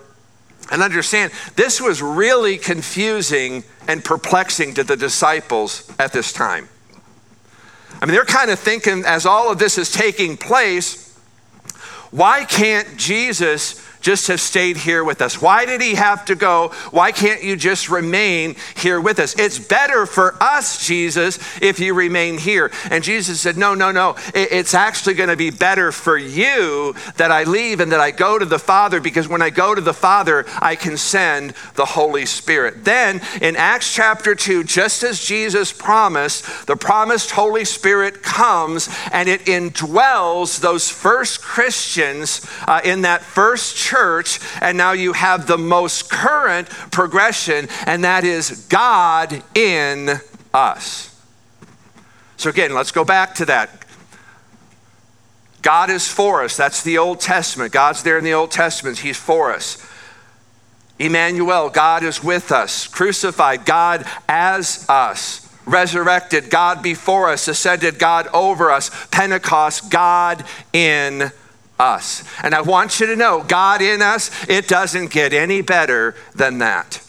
and 0.71 0.83
understand 0.83 1.33
this 1.57 1.81
was 1.81 2.03
really 2.03 2.59
confusing 2.59 3.65
and 3.89 4.05
perplexing 4.05 4.75
to 4.75 4.85
the 4.85 4.97
disciples 4.97 5.91
at 5.99 6.13
this 6.13 6.33
time. 6.33 6.69
I 8.01 8.07
mean, 8.07 8.15
they're 8.15 8.25
kind 8.25 8.51
of 8.51 8.59
thinking 8.59 9.05
as 9.07 9.27
all 9.27 9.51
of 9.51 9.59
this 9.59 9.79
is 9.79 9.91
taking 9.91 10.37
place, 10.37 11.19
why 12.11 12.45
can't 12.45 12.97
Jesus 12.97 13.81
just 14.05 14.29
have 14.29 14.41
stayed 14.41 14.77
here 14.77 15.03
with 15.03 15.23
us? 15.23 15.41
Why 15.41 15.65
did 15.65 15.81
he 15.81 15.95
have 15.95 16.27
to 16.27 16.35
go? 16.35 16.69
Why 16.91 17.11
can't 17.11 17.43
you 17.43 17.57
just 17.57 17.89
remain 17.89 18.55
here 18.77 19.01
with 19.01 19.19
us? 19.19 19.35
It's 19.39 19.59
better 19.59 20.05
for 20.05 20.37
us, 20.43 20.87
Jesus, 20.87 21.39
if 21.63 21.81
you 21.81 21.95
remain 21.95 22.37
here. 22.37 22.71
And 22.91 23.03
Jesus 23.03 23.41
said, 23.41 23.57
No, 23.57 23.75
no, 23.75 23.91
no. 23.91 24.17
It's 24.35 24.75
actually 24.75 25.15
going 25.15 25.31
to 25.31 25.37
be 25.37 25.51
better 25.51 25.91
for 25.91 26.19
you 26.19 26.95
that 27.17 27.33
I 27.33 27.45
leave 27.45 27.81
and 27.81 27.91
that 27.93 28.01
I 28.01 28.11
go 28.11 28.39
to 28.39 28.45
the 28.45 28.59
Father 28.59 29.01
because 29.01 29.27
when 29.27 29.41
I 29.41 29.49
go 29.49 29.75
to 29.75 29.81
the 29.81 29.95
Father, 29.95 30.45
I 30.61 30.77
can 30.77 30.99
send 30.99 31.55
the 31.75 31.87
Holy 31.87 32.27
Spirit. 32.27 32.85
Then 32.85 33.23
in 33.41 33.57
Acts 33.57 33.95
chapter 33.95 34.35
2, 34.35 34.65
just 34.65 35.03
as 35.03 35.25
Jesus 35.25 35.73
promised, 35.73 36.67
the 36.67 36.77
promised 36.77 37.31
Holy 37.31 37.65
Spirit 37.65 38.23
comes 38.23 38.91
and 39.13 39.31
it 39.31 39.47
indwells 39.47 40.61
those 40.61 40.91
first 40.91 41.41
Christians 41.41 42.47
uh, 42.69 42.83
in 42.85 43.01
that 43.03 43.23
first 43.23 43.75
church 43.75 43.94
church, 43.95 44.41
and 44.61 44.77
now 44.77 44.93
you 44.93 45.13
have 45.13 45.47
the 45.47 45.59
most 45.59 46.11
current 46.11 46.69
progression, 46.91 47.69
and 47.87 48.03
that 48.03 48.25
is 48.25 48.67
God 48.69 49.43
in 49.55 50.21
us. 50.53 51.11
So, 52.37 52.51
again, 52.51 52.75
let's 52.75 52.91
go 52.91 53.05
back 53.05 53.37
to 53.37 53.45
that. 53.47 53.71
God 55.63 55.91
is 55.91 56.09
for 56.09 56.43
us. 56.43 56.57
That's 56.57 56.83
the 56.83 56.99
Old 56.99 57.21
Testament. 57.21 57.73
God's 57.73 58.03
there 58.03 58.19
in 58.19 58.25
the 58.25 58.35
Old 58.35 58.51
Testament. 58.51 58.99
He's 58.99 59.17
for 59.17 59.53
us. 59.53 59.87
Emmanuel, 60.99 61.71
God 61.71 62.03
is 62.03 62.23
with 62.23 62.53
us. 62.53 62.87
Crucified, 62.87 63.65
God 63.65 64.05
as 64.29 64.85
us. 64.89 65.49
Resurrected, 65.67 66.51
God 66.51 66.83
before 66.83 67.31
us. 67.31 67.49
Ascended, 67.49 67.99
God 67.99 68.29
over 68.35 68.71
us. 68.71 68.91
Pentecost, 69.11 69.91
God 69.91 70.45
in 70.73 71.23
us. 71.23 71.44
And 71.79 72.55
I 72.55 72.61
want 72.61 73.01
you 73.01 73.07
to 73.07 73.17
know 73.17 73.43
God 73.43 73.83
in 73.83 74.01
us, 74.01 74.31
it 74.49 74.69
doesn't 74.69 75.11
get 75.11 75.33
any 75.33 75.61
better 75.61 76.15
than 76.35 76.59
that. 76.59 77.01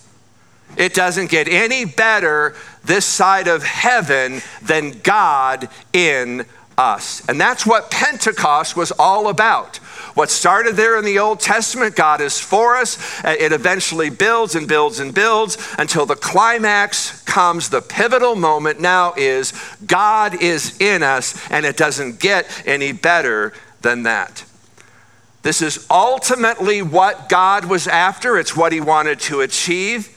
It 0.77 0.93
doesn't 0.93 1.29
get 1.29 1.47
any 1.47 1.85
better 1.85 2.55
this 2.83 3.05
side 3.05 3.47
of 3.47 3.63
heaven 3.63 4.41
than 4.61 4.99
God 4.99 5.69
in 5.93 6.45
us. 6.77 7.27
And 7.29 7.39
that's 7.39 7.65
what 7.65 7.89
Pentecost 7.89 8.75
was 8.75 8.91
all 8.91 9.29
about. 9.29 9.77
What 10.15 10.29
started 10.29 10.75
there 10.75 10.97
in 10.97 11.05
the 11.05 11.19
Old 11.19 11.39
Testament, 11.39 11.95
God 11.95 12.21
is 12.21 12.39
for 12.39 12.75
us. 12.75 13.23
Uh, 13.23 13.35
it 13.37 13.51
eventually 13.51 14.09
builds 14.09 14.55
and 14.55 14.67
builds 14.67 14.99
and 14.99 15.13
builds 15.13 15.57
until 15.77 16.05
the 16.05 16.15
climax 16.15 17.21
comes. 17.23 17.69
The 17.69 17.81
pivotal 17.81 18.35
moment 18.35 18.79
now 18.79 19.13
is 19.17 19.53
God 19.85 20.41
is 20.41 20.79
in 20.79 21.03
us, 21.03 21.49
and 21.49 21.65
it 21.65 21.77
doesn't 21.77 22.19
get 22.19 22.63
any 22.65 22.91
better 22.91 23.53
than 23.81 24.03
that. 24.03 24.43
This 25.45 25.61
is 25.61 25.85
ultimately 25.91 26.81
what 26.81 27.29
God 27.29 27.65
was 27.65 27.87
after, 27.87 28.39
it's 28.39 28.57
what 28.57 28.73
He 28.73 28.81
wanted 28.81 29.19
to 29.19 29.41
achieve 29.41 30.09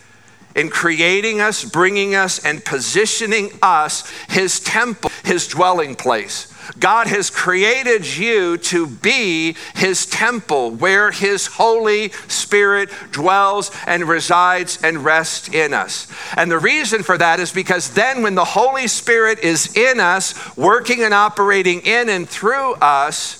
in 0.56 0.70
creating 0.70 1.42
us, 1.42 1.66
bringing 1.66 2.14
us, 2.14 2.42
and 2.42 2.64
positioning 2.64 3.50
us, 3.60 4.10
His 4.30 4.58
temple, 4.58 5.10
His 5.24 5.46
dwelling 5.46 5.96
place. 5.96 6.50
God 6.78 7.08
has 7.08 7.28
created 7.28 8.06
you 8.06 8.56
to 8.56 8.86
be 8.86 9.54
His 9.74 10.06
temple 10.06 10.70
where 10.70 11.10
His 11.10 11.46
Holy 11.46 12.08
Spirit 12.28 12.88
dwells 13.10 13.70
and 13.86 14.04
resides 14.04 14.82
and 14.82 15.04
rests 15.04 15.50
in 15.50 15.74
us. 15.74 16.10
And 16.38 16.50
the 16.50 16.58
reason 16.58 17.02
for 17.02 17.18
that 17.18 17.38
is 17.38 17.52
because 17.52 17.90
then, 17.90 18.22
when 18.22 18.34
the 18.34 18.46
Holy 18.46 18.86
Spirit 18.86 19.40
is 19.40 19.76
in 19.76 20.00
us, 20.00 20.56
working 20.56 21.02
and 21.02 21.12
operating 21.12 21.82
in 21.82 22.08
and 22.08 22.26
through 22.26 22.72
us, 22.76 23.37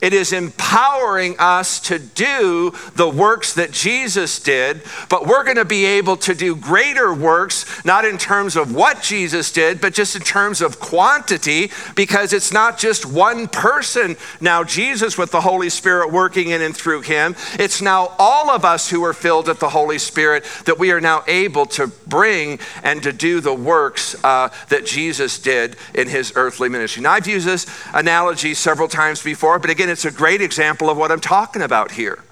it 0.00 0.12
is 0.12 0.32
empowering 0.32 1.36
us 1.38 1.80
to 1.80 1.98
do 1.98 2.72
the 2.94 3.08
works 3.08 3.54
that 3.54 3.72
Jesus 3.72 4.38
did, 4.40 4.82
but 5.08 5.26
we're 5.26 5.44
going 5.44 5.56
to 5.56 5.64
be 5.64 5.84
able 5.84 6.16
to 6.18 6.34
do 6.34 6.56
greater 6.56 7.12
works, 7.12 7.84
not 7.84 8.04
in 8.04 8.18
terms 8.18 8.56
of 8.56 8.74
what 8.74 9.02
Jesus 9.02 9.52
did, 9.52 9.80
but 9.80 9.92
just 9.94 10.16
in 10.16 10.22
terms 10.22 10.60
of 10.60 10.80
quantity, 10.80 11.70
because 11.94 12.32
it's 12.32 12.52
not 12.52 12.78
just 12.78 13.04
one 13.04 13.46
person 13.48 14.16
now, 14.40 14.64
Jesus 14.64 15.18
with 15.18 15.30
the 15.30 15.40
Holy 15.40 15.68
Spirit 15.68 16.10
working 16.10 16.50
in 16.50 16.62
and 16.62 16.76
through 16.76 17.02
him. 17.02 17.36
It's 17.54 17.82
now 17.82 18.14
all 18.18 18.50
of 18.50 18.64
us 18.64 18.88
who 18.88 19.04
are 19.04 19.12
filled 19.12 19.48
with 19.48 19.60
the 19.60 19.68
Holy 19.68 19.98
Spirit 19.98 20.44
that 20.64 20.78
we 20.78 20.92
are 20.92 21.00
now 21.00 21.24
able 21.26 21.66
to 21.66 21.88
bring 22.06 22.58
and 22.82 23.02
to 23.02 23.12
do 23.12 23.40
the 23.40 23.54
works 23.54 24.16
uh, 24.24 24.48
that 24.68 24.86
Jesus 24.86 25.38
did 25.38 25.76
in 25.94 26.08
his 26.08 26.32
earthly 26.36 26.68
ministry. 26.68 27.02
Now, 27.02 27.12
I've 27.12 27.26
used 27.26 27.46
this 27.46 27.66
analogy 27.92 28.54
several 28.54 28.88
times 28.88 29.22
before, 29.22 29.58
but 29.58 29.70
again, 29.70 29.89
it's 29.90 30.04
a 30.04 30.10
great 30.10 30.40
example 30.40 30.88
of 30.88 30.96
what 30.96 31.10
I'm 31.12 31.20
talking 31.20 31.62
about 31.62 31.92
here. 31.92 32.22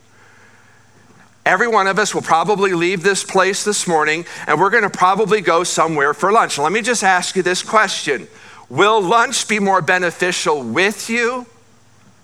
every 1.45 1.69
one 1.69 1.87
of 1.87 1.99
us 1.99 2.15
will 2.15 2.23
probably 2.23 2.73
leave 2.73 3.03
this 3.03 3.25
place 3.25 3.65
this 3.65 3.87
morning 3.87 4.25
and 4.47 4.61
we're 4.61 4.71
going 4.71 4.83
to 4.83 4.91
probably 4.91 5.41
go 5.41 5.65
somewhere 5.65 6.12
for 6.15 6.31
lunch. 6.31 6.59
Let 6.59 6.73
me 6.73 6.83
just 6.83 7.03
ask 7.03 7.37
you 7.37 7.43
this 7.43 7.62
question 7.62 8.29
Will 8.69 9.00
lunch 9.00 9.49
be 9.49 9.59
more 9.59 9.81
beneficial 9.81 10.62
with 10.62 11.09
you 11.09 11.47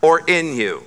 or 0.03 0.21
in 0.26 0.55
you? 0.55 0.85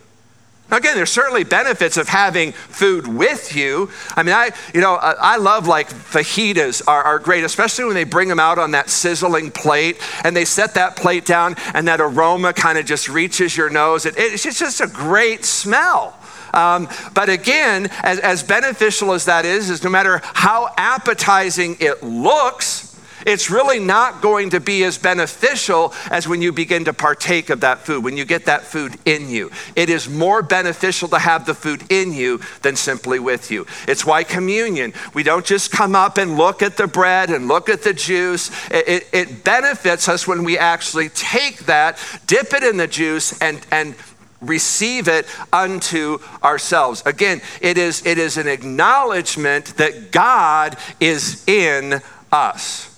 Now, 0.69 0.77
again, 0.77 0.95
there's 0.95 1.12
certainly 1.12 1.45
benefits 1.45 1.95
of 1.95 2.09
having 2.09 2.51
food 2.51 3.07
with 3.07 3.55
you. 3.55 3.89
I 4.17 4.24
mean, 4.24 4.36
I, 4.36 4.51
you 4.74 4.81
know, 4.81 4.95
I 4.95 5.38
love 5.38 5.65
like 5.65 5.89
fajitas 5.89 6.81
are, 6.88 7.03
are 7.03 7.19
great, 7.19 7.45
especially 7.45 7.86
when 7.86 7.95
they 7.95 8.03
bring 8.03 8.27
them 8.27 8.39
out 8.39 8.59
on 8.59 8.71
that 8.71 8.89
sizzling 8.89 9.51
plate 9.51 9.97
and 10.25 10.36
they 10.36 10.43
set 10.43 10.74
that 10.74 10.97
plate 10.97 11.25
down 11.25 11.55
and 11.74 11.88
that 11.88 12.01
aroma 12.01 12.51
kind 12.51 12.77
of 12.77 12.86
just 12.86 13.07
reaches 13.07 13.55
your 13.55 13.69
nose. 13.69 14.05
It, 14.05 14.15
it's 14.17 14.43
just 14.43 14.81
a 14.81 14.88
great 14.88 15.45
smell. 15.45 16.17
Um, 16.53 16.89
but 17.13 17.29
again, 17.29 17.89
as, 18.03 18.19
as 18.19 18.43
beneficial 18.43 19.13
as 19.13 19.25
that 19.25 19.45
is, 19.45 19.69
is 19.69 19.83
no 19.83 19.89
matter 19.89 20.21
how 20.24 20.69
appetizing 20.77 21.77
it 21.79 22.03
looks, 22.03 22.87
it's 23.27 23.51
really 23.51 23.79
not 23.79 24.22
going 24.22 24.51
to 24.51 24.60
be 24.62 24.86
as 24.86 24.98
beneficial 24.98 25.93
as 26.10 26.27
when 26.27 26.41
you 26.41 26.53
begin 26.53 26.86
to 26.86 26.93
partake 26.93 27.50
of 27.50 27.60
that 27.60 27.79
food, 27.79 28.03
when 28.03 28.15
you 28.15 28.24
get 28.24 28.46
that 28.46 28.63
food 28.63 28.96
in 29.05 29.29
you. 29.29 29.51
It 29.75 29.89
is 29.89 30.07
more 30.07 30.41
beneficial 30.41 31.10
to 31.10 31.19
have 31.19 31.46
the 31.46 31.53
food 31.53 31.84
in 31.91 32.13
you 32.13 32.39
than 32.62 32.77
simply 32.77 33.19
with 33.19 33.51
you. 33.51 33.67
It's 33.88 34.05
why 34.05 34.24
communion, 34.24 34.93
we 35.13 35.24
don't 35.24 35.46
just 35.46 35.72
come 35.72 35.93
up 35.93 36.17
and 36.17 36.38
look 36.38 36.62
at 36.62 36.77
the 36.77 36.88
bread 36.88 37.29
and 37.29 37.50
look 37.50 37.67
at 37.67 37.84
the 37.84 37.93
juice. 37.93 38.50
It, 38.72 38.88
it, 38.88 39.07
it 39.12 39.43
benefits 39.43 40.07
us 40.07 40.25
when 40.25 40.46
we 40.46 40.57
actually 40.57 41.10
take 41.10 41.65
that, 41.65 42.00
dip 42.27 42.53
it 42.53 42.63
in 42.63 42.77
the 42.77 42.88
juice, 42.88 43.38
and, 43.41 43.60
and 43.72 43.93
receive 44.39 45.07
it 45.10 45.25
unto 45.51 46.19
ourselves. 46.43 47.03
Again, 47.05 47.41
it 47.60 47.77
is, 47.77 48.05
it 48.05 48.17
is 48.17 48.38
an 48.38 48.48
acknowledgement 48.48 49.77
that 49.77 50.12
God 50.12 50.77
is 51.01 51.46
in 51.48 52.01
us. 52.31 52.97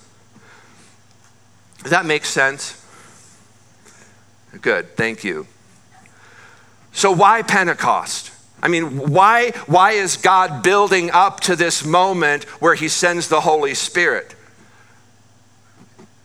Does 1.82 1.90
that 1.90 2.06
make 2.06 2.24
sense? 2.24 2.76
Good, 4.60 4.96
thank 4.96 5.24
you. 5.24 5.46
So, 6.92 7.12
why 7.12 7.42
Pentecost? 7.42 8.32
I 8.62 8.68
mean, 8.68 9.10
why, 9.10 9.52
why 9.66 9.92
is 9.92 10.16
God 10.16 10.62
building 10.62 11.10
up 11.10 11.40
to 11.40 11.56
this 11.56 11.84
moment 11.84 12.44
where 12.60 12.74
He 12.74 12.88
sends 12.88 13.28
the 13.28 13.40
Holy 13.40 13.74
Spirit? 13.74 14.34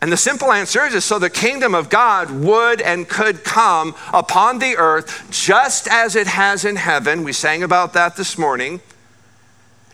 And 0.01 0.12
the 0.12 0.17
simple 0.17 0.51
answer 0.51 0.85
is 0.85 1.03
so 1.05 1.17
the 1.17 1.29
kingdom 1.29 1.74
of 1.74 1.89
God 1.89 2.29
would 2.29 2.81
and 2.81 3.07
could 3.07 3.43
come 3.43 3.95
upon 4.13 4.59
the 4.59 4.75
earth 4.75 5.27
just 5.31 5.88
as 5.88 6.15
it 6.15 6.27
has 6.27 6.65
in 6.65 6.75
heaven. 6.75 7.24
We 7.24 7.31
sang 7.33 7.63
about 7.63 7.93
that 7.93 8.15
this 8.15 8.38
morning 8.38 8.81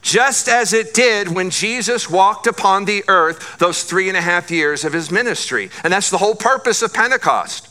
just 0.01 0.47
as 0.47 0.73
it 0.73 0.93
did 0.93 1.29
when 1.29 1.49
Jesus 1.49 2.09
walked 2.09 2.47
upon 2.47 2.85
the 2.85 3.03
earth 3.07 3.57
those 3.59 3.83
three 3.83 4.07
and 4.07 4.17
a 4.17 4.21
half 4.21 4.51
years 4.51 4.83
of 4.83 4.93
his 4.93 5.11
ministry. 5.11 5.69
And 5.83 5.93
that's 5.93 6.09
the 6.09 6.17
whole 6.17 6.35
purpose 6.35 6.81
of 6.81 6.93
Pentecost. 6.93 7.67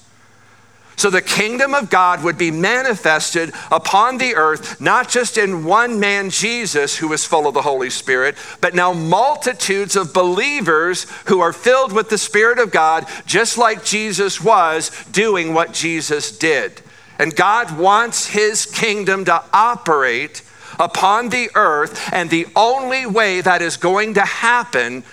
So 1.01 1.09
the 1.09 1.23
kingdom 1.23 1.73
of 1.73 1.89
God 1.89 2.23
would 2.23 2.37
be 2.37 2.51
manifested 2.51 3.55
upon 3.73 4.19
the 4.19 4.35
earth, 4.35 4.83
not 4.83 5.09
just 5.09 5.39
in 5.39 5.65
one 5.65 5.99
man, 5.99 6.29
Jesus, 6.29 6.95
who 6.95 7.09
was 7.09 7.25
full 7.25 7.47
of 7.47 7.55
the 7.55 7.63
Holy 7.63 7.89
Spirit, 7.89 8.37
but 8.61 8.75
now 8.75 8.93
multitudes 8.93 9.97
of 9.97 10.13
believers 10.13 11.07
who 11.25 11.41
are 11.41 11.55
filled 11.55 11.93
with 11.93 12.11
the 12.11 12.19
Spirit 12.19 12.59
of 12.59 12.71
God, 12.71 13.09
just 13.25 13.57
like 13.57 13.83
Jesus 13.83 14.43
was 14.43 14.91
doing 15.11 15.55
what 15.55 15.73
Jesus 15.73 16.37
did. 16.37 16.83
And 17.19 17.35
God 17.35 17.79
wants 17.79 18.27
his 18.27 18.67
kingdom 18.67 19.25
to 19.25 19.43
operate 19.55 20.43
upon 20.81 21.29
the 21.29 21.51
earth, 21.55 22.13
and 22.13 22.31
the 22.31 22.47
only 22.57 23.07
way 23.07 23.41
that 23.41 23.63
is 23.63 23.77
going 23.77 24.15
to 24.15 24.23
happen 24.23 25.05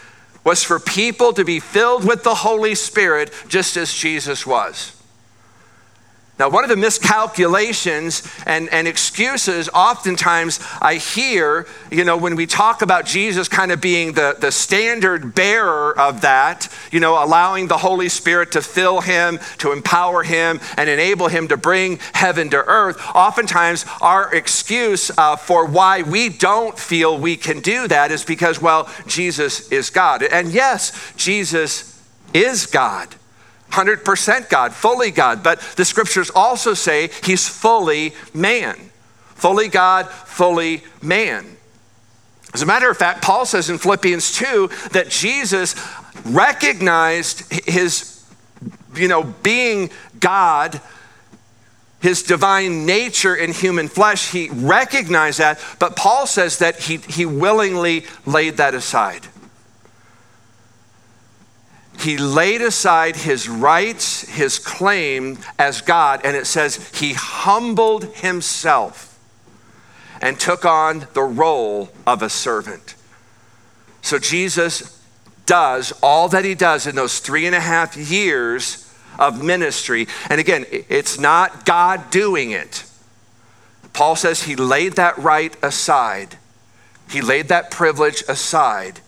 was 0.43 0.63
for 0.63 0.79
people 0.79 1.33
to 1.33 1.43
be 1.43 1.59
filled 1.59 2.07
with 2.07 2.23
the 2.23 2.33
Holy 2.33 2.73
Spirit, 2.73 3.31
just 3.47 3.77
as 3.77 3.93
Jesus 3.93 4.47
was. 4.47 4.96
Now, 6.39 6.49
one 6.49 6.63
of 6.63 6.69
the 6.69 6.77
miscalculations 6.77 8.21
and, 8.45 8.69
and 8.69 8.87
excuses 8.87 9.69
oftentimes 9.73 10.59
I 10.79 10.95
hear, 10.95 11.65
you 11.89 12.03
know, 12.03 12.15
when 12.15 12.35
we 12.35 12.45
talk 12.45 12.83
about 12.83 13.07
Jesus 13.07 13.47
kind 13.47 13.71
of 13.71 13.81
being 13.81 14.13
the, 14.13 14.37
the 14.39 14.51
standard 14.51 15.33
bearer 15.33 15.97
of 15.99 16.21
that, 16.21 16.71
you 16.91 16.99
know, 16.99 17.23
allowing 17.23 17.67
the 17.67 17.77
Holy 17.77 18.07
Spirit 18.07 18.51
to 18.51 18.61
fill 18.61 19.01
him, 19.01 19.39
to 19.57 19.71
empower 19.71 20.21
him, 20.21 20.59
and 20.77 20.89
enable 20.89 21.27
him 21.27 21.47
to 21.47 21.57
bring 21.57 21.97
heaven 22.13 22.51
to 22.51 22.57
earth, 22.57 23.01
oftentimes 23.15 23.85
our 23.99 24.33
excuse 24.33 25.09
uh, 25.17 25.35
for 25.35 25.65
why 25.65 26.03
we 26.03 26.29
don't 26.29 26.77
feel 26.77 27.17
we 27.17 27.35
can 27.35 27.61
do 27.61 27.87
that 27.87 28.11
is 28.11 28.23
because, 28.23 28.61
well, 28.61 28.87
Jesus 29.07 29.71
is 29.71 29.89
God. 29.89 30.21
And 30.21 30.49
yes, 30.49 31.13
Jesus 31.17 31.99
is 32.31 32.67
God. 32.67 33.16
100% 33.71 34.49
God, 34.49 34.73
fully 34.73 35.11
God. 35.11 35.43
But 35.43 35.59
the 35.75 35.85
scriptures 35.85 36.29
also 36.33 36.73
say 36.73 37.09
he's 37.23 37.47
fully 37.47 38.13
man. 38.33 38.75
Fully 39.35 39.67
God, 39.67 40.09
fully 40.09 40.83
man. 41.01 41.57
As 42.53 42.61
a 42.61 42.65
matter 42.65 42.89
of 42.89 42.97
fact, 42.97 43.21
Paul 43.21 43.45
says 43.45 43.69
in 43.69 43.77
Philippians 43.77 44.33
2 44.33 44.69
that 44.91 45.09
Jesus 45.09 45.75
recognized 46.25 47.51
his, 47.67 48.25
you 48.95 49.07
know, 49.07 49.23
being 49.23 49.91
God, 50.19 50.81
his 52.01 52.23
divine 52.23 52.85
nature 52.85 53.35
in 53.35 53.51
human 53.51 53.87
flesh. 53.87 54.31
He 54.31 54.49
recognized 54.49 55.39
that, 55.39 55.59
but 55.77 55.95
Paul 55.95 56.25
says 56.25 56.59
that 56.59 56.79
he, 56.79 56.97
he 56.97 57.25
willingly 57.25 58.05
laid 58.25 58.57
that 58.57 58.73
aside 58.73 59.27
he 61.97 62.17
laid 62.17 62.61
aside 62.61 63.15
his 63.15 63.49
rights, 63.49 64.21
his 64.29 64.59
claim 64.59 65.39
as 65.57 65.81
God, 65.81 66.21
and 66.23 66.37
it 66.37 66.45
says 66.45 66.89
he 66.99 67.13
humbled 67.13 68.03
himself 68.15 69.19
and 70.21 70.39
took 70.39 70.63
on 70.63 71.07
the 71.13 71.23
role 71.23 71.89
of 72.05 72.21
a 72.21 72.29
servant. 72.29 72.95
So 74.01 74.19
Jesus 74.19 75.01
does 75.45 75.91
all 76.03 76.29
that 76.29 76.45
he 76.45 76.55
does 76.55 76.85
in 76.85 76.95
those 76.95 77.19
three 77.19 77.45
and 77.45 77.55
a 77.55 77.59
half 77.59 77.97
years 77.97 78.93
of 79.17 79.43
ministry. 79.43 80.07
And 80.29 80.39
again, 80.39 80.65
it's 80.69 81.19
not 81.19 81.65
God 81.65 82.11
doing 82.11 82.51
it. 82.51 82.83
Paul 83.93 84.15
says 84.15 84.43
he 84.43 84.55
laid 84.55 84.93
that 84.93 85.17
right 85.17 85.55
aside, 85.63 86.37
he 87.09 87.21
laid 87.21 87.47
that 87.47 87.71
privilege 87.71 88.23
aside 88.27 89.01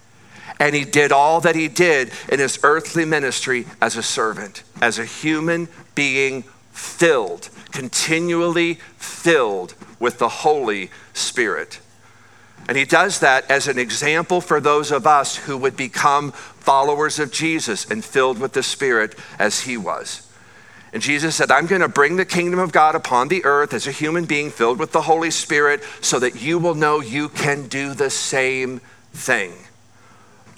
and 0.59 0.75
he 0.75 0.83
did 0.83 1.11
all 1.11 1.39
that 1.41 1.55
he 1.55 1.69
did 1.69 2.11
in 2.27 2.39
his 2.39 2.59
earthly 2.63 3.05
ministry 3.05 3.65
as 3.81 3.95
a 3.95 4.03
servant, 4.03 4.63
as 4.81 4.99
a 4.99 5.05
human 5.05 5.69
being 5.95 6.43
filled, 6.71 7.49
continually 7.71 8.75
filled 8.97 9.73
with 9.99 10.19
the 10.19 10.29
Holy 10.29 10.91
Spirit. 11.13 11.79
And 12.67 12.77
he 12.77 12.85
does 12.85 13.19
that 13.21 13.49
as 13.49 13.67
an 13.67 13.79
example 13.79 14.41
for 14.41 14.59
those 14.59 14.91
of 14.91 15.07
us 15.07 15.37
who 15.37 15.57
would 15.57 15.77
become 15.77 16.33
followers 16.33 17.17
of 17.19 17.31
Jesus 17.31 17.89
and 17.89 18.03
filled 18.03 18.37
with 18.37 18.53
the 18.53 18.61
Spirit 18.61 19.17
as 19.39 19.61
he 19.61 19.77
was. 19.77 20.27
And 20.91 21.01
Jesus 21.01 21.35
said, 21.35 21.51
I'm 21.51 21.67
going 21.67 21.81
to 21.81 21.87
bring 21.87 22.15
the 22.15 22.25
kingdom 22.25 22.59
of 22.59 22.71
God 22.71 22.95
upon 22.95 23.27
the 23.27 23.45
earth 23.45 23.73
as 23.73 23.87
a 23.87 23.91
human 23.91 24.25
being 24.25 24.49
filled 24.49 24.79
with 24.79 24.91
the 24.91 25.03
Holy 25.03 25.31
Spirit 25.31 25.83
so 26.01 26.19
that 26.19 26.41
you 26.41 26.59
will 26.59 26.75
know 26.75 26.99
you 26.99 27.29
can 27.29 27.67
do 27.67 27.93
the 27.93 28.09
same 28.09 28.81
thing 29.13 29.53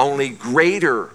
only 0.02 0.30
greater 0.30 1.12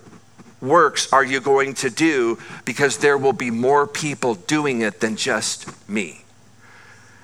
works 0.63 1.13
are 1.13 1.25
you 1.25 1.41
going 1.41 1.75
to 1.75 1.91
do 1.91 2.39
because 2.65 2.99
there 2.99 3.19
will 3.19 3.33
be 3.33 3.51
more 3.51 3.87
people 3.87 4.35
doing 4.35 4.81
it 4.81 5.01
than 5.01 5.17
just 5.17 5.89
me. 5.89 6.23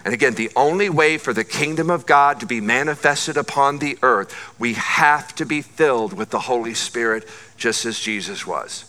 And 0.05 0.13
again, 0.13 0.35
the 0.35 0.51
only 0.57 0.91
way 0.91 1.17
for 1.17 1.33
the 1.33 1.45
kingdom 1.45 1.89
of 1.89 2.07
God 2.07 2.41
to 2.41 2.47
be 2.47 2.61
manifested 2.61 3.37
upon 3.37 3.79
the 3.79 3.97
earth, 4.03 4.35
we 4.59 4.75
have 4.75 5.35
to 5.37 5.47
be 5.47 5.63
filled 5.63 6.13
with 6.13 6.31
the 6.31 6.41
Holy 6.41 6.75
Spirit 6.75 7.29
just 7.57 7.87
as 7.87 8.01
Jesus 8.01 8.45
was. 8.45 8.85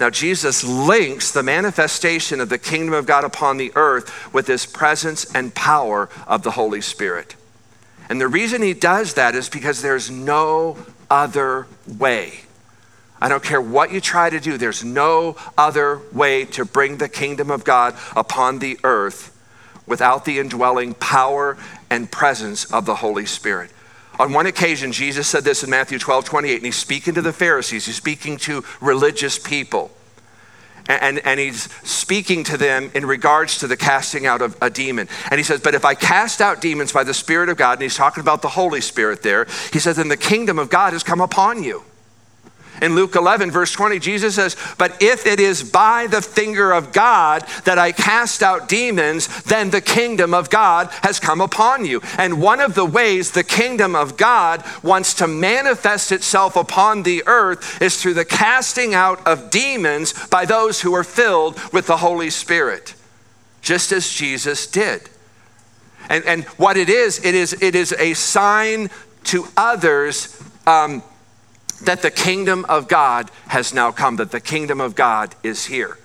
Now, 0.00 0.08
Jesus 0.08 0.64
links 0.64 1.32
the 1.32 1.42
manifestation 1.42 2.40
of 2.40 2.48
the 2.48 2.56
kingdom 2.56 2.94
of 2.94 3.04
God 3.04 3.24
upon 3.24 3.58
the 3.58 3.72
earth 3.74 4.32
with 4.32 4.46
his 4.46 4.64
presence 4.64 5.32
and 5.34 5.54
power 5.54 6.08
of 6.26 6.42
the 6.42 6.52
Holy 6.52 6.80
Spirit. 6.80 7.36
And 8.08 8.18
the 8.18 8.26
reason 8.26 8.62
he 8.62 8.72
does 8.72 9.14
that 9.14 9.34
is 9.34 9.50
because 9.50 9.82
there's 9.82 10.10
no 10.10 10.78
other 11.12 11.66
way. 11.98 12.32
I 13.20 13.28
don't 13.28 13.42
care 13.42 13.60
what 13.60 13.92
you 13.92 14.00
try 14.00 14.30
to 14.30 14.40
do, 14.40 14.56
there's 14.56 14.82
no 14.82 15.36
other 15.58 16.00
way 16.10 16.46
to 16.46 16.64
bring 16.64 16.96
the 16.96 17.08
kingdom 17.08 17.50
of 17.50 17.64
God 17.64 17.94
upon 18.16 18.58
the 18.60 18.78
earth 18.82 19.28
without 19.86 20.24
the 20.24 20.38
indwelling 20.38 20.94
power 20.94 21.58
and 21.90 22.10
presence 22.10 22.64
of 22.72 22.86
the 22.86 22.96
Holy 22.96 23.26
Spirit. 23.26 23.70
On 24.18 24.32
one 24.32 24.46
occasion, 24.46 24.90
Jesus 24.90 25.28
said 25.28 25.44
this 25.44 25.62
in 25.62 25.68
Matthew 25.68 25.98
12, 25.98 26.24
28, 26.24 26.56
and 26.56 26.64
he's 26.64 26.76
speaking 26.76 27.14
to 27.14 27.22
the 27.22 27.32
Pharisees, 27.32 27.84
he's 27.84 27.96
speaking 27.96 28.38
to 28.38 28.64
religious 28.80 29.38
people. 29.38 29.90
And, 30.88 31.20
and, 31.20 31.38
he's 31.38 31.72
speaking 31.84 32.44
to 32.44 32.56
them 32.56 32.90
in 32.94 33.06
regards 33.06 33.58
to 33.58 33.68
the 33.68 33.76
casting 33.76 34.26
out 34.26 34.42
of 34.42 34.56
a 34.60 34.68
demon. 34.68 35.08
And 35.30 35.38
he 35.38 35.44
says, 35.44 35.60
But 35.60 35.74
if 35.74 35.84
I 35.84 35.94
cast 35.94 36.40
out 36.40 36.60
demons 36.60 36.92
by 36.92 37.04
the 37.04 37.14
Spirit 37.14 37.48
of 37.48 37.56
God, 37.56 37.74
and 37.74 37.82
he's 37.82 37.96
talking 37.96 38.20
about 38.20 38.42
the 38.42 38.48
Holy 38.48 38.80
Spirit 38.80 39.22
there, 39.22 39.46
he 39.72 39.78
says, 39.78 39.96
Then 39.96 40.08
the 40.08 40.16
kingdom 40.16 40.58
of 40.58 40.70
God 40.70 40.92
has 40.92 41.02
come 41.02 41.20
upon 41.20 41.62
you. 41.62 41.84
In 42.82 42.96
Luke 42.96 43.14
11, 43.14 43.52
verse 43.52 43.70
20, 43.70 44.00
Jesus 44.00 44.34
says, 44.34 44.56
But 44.76 45.00
if 45.00 45.24
it 45.24 45.38
is 45.38 45.62
by 45.62 46.08
the 46.08 46.20
finger 46.20 46.72
of 46.72 46.92
God 46.92 47.46
that 47.64 47.78
I 47.78 47.92
cast 47.92 48.42
out 48.42 48.68
demons, 48.68 49.44
then 49.44 49.70
the 49.70 49.80
kingdom 49.80 50.34
of 50.34 50.50
God 50.50 50.88
has 51.02 51.20
come 51.20 51.40
upon 51.40 51.84
you. 51.84 52.02
And 52.18 52.42
one 52.42 52.60
of 52.60 52.74
the 52.74 52.84
ways 52.84 53.30
the 53.30 53.44
kingdom 53.44 53.94
of 53.94 54.16
God 54.16 54.64
wants 54.82 55.14
to 55.14 55.28
manifest 55.28 56.10
itself 56.10 56.56
upon 56.56 57.04
the 57.04 57.22
earth 57.26 57.80
is 57.80 58.02
through 58.02 58.14
the 58.14 58.24
casting 58.24 58.94
out 58.94 59.24
of 59.28 59.50
demons 59.50 60.12
by 60.26 60.44
those 60.44 60.80
who 60.80 60.92
are 60.92 61.04
filled 61.04 61.60
with 61.72 61.86
the 61.86 61.98
Holy 61.98 62.30
Spirit, 62.30 62.96
just 63.60 63.92
as 63.92 64.12
Jesus 64.12 64.66
did. 64.66 65.08
And, 66.08 66.24
and 66.24 66.44
what 66.58 66.76
it 66.76 66.88
is, 66.88 67.24
it 67.24 67.36
is, 67.36 67.52
it 67.62 67.76
is 67.76 67.92
a 67.92 68.14
sign 68.14 68.90
to 69.26 69.46
others. 69.56 70.36
Um, 70.66 71.04
that 71.84 72.02
the 72.02 72.10
kingdom 72.10 72.64
of 72.68 72.88
God 72.88 73.30
has 73.48 73.74
now 73.74 73.92
come, 73.92 74.16
that 74.16 74.30
the 74.30 74.40
kingdom 74.40 74.80
of 74.80 74.94
God 74.94 75.34
is 75.42 75.66
here. 75.66 75.98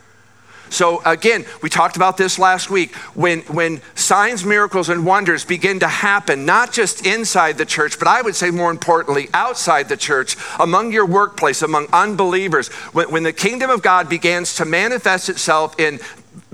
So 0.69 1.01
again, 1.05 1.45
we 1.61 1.69
talked 1.69 1.95
about 1.95 2.17
this 2.17 2.37
last 2.37 2.69
week. 2.69 2.95
When, 3.13 3.39
when 3.43 3.81
signs, 3.95 4.43
miracles, 4.43 4.89
and 4.89 5.05
wonders 5.05 5.45
begin 5.45 5.79
to 5.79 5.87
happen, 5.87 6.45
not 6.45 6.73
just 6.73 7.05
inside 7.05 7.57
the 7.57 7.65
church, 7.65 7.97
but 7.99 8.07
I 8.07 8.21
would 8.21 8.35
say 8.35 8.51
more 8.51 8.71
importantly, 8.71 9.29
outside 9.33 9.89
the 9.89 9.97
church, 9.97 10.35
among 10.59 10.91
your 10.91 11.05
workplace, 11.05 11.61
among 11.61 11.87
unbelievers, 11.93 12.67
when, 12.93 13.11
when 13.11 13.23
the 13.23 13.33
kingdom 13.33 13.69
of 13.69 13.81
God 13.81 14.09
begins 14.09 14.55
to 14.55 14.65
manifest 14.65 15.29
itself 15.29 15.79
in 15.79 15.99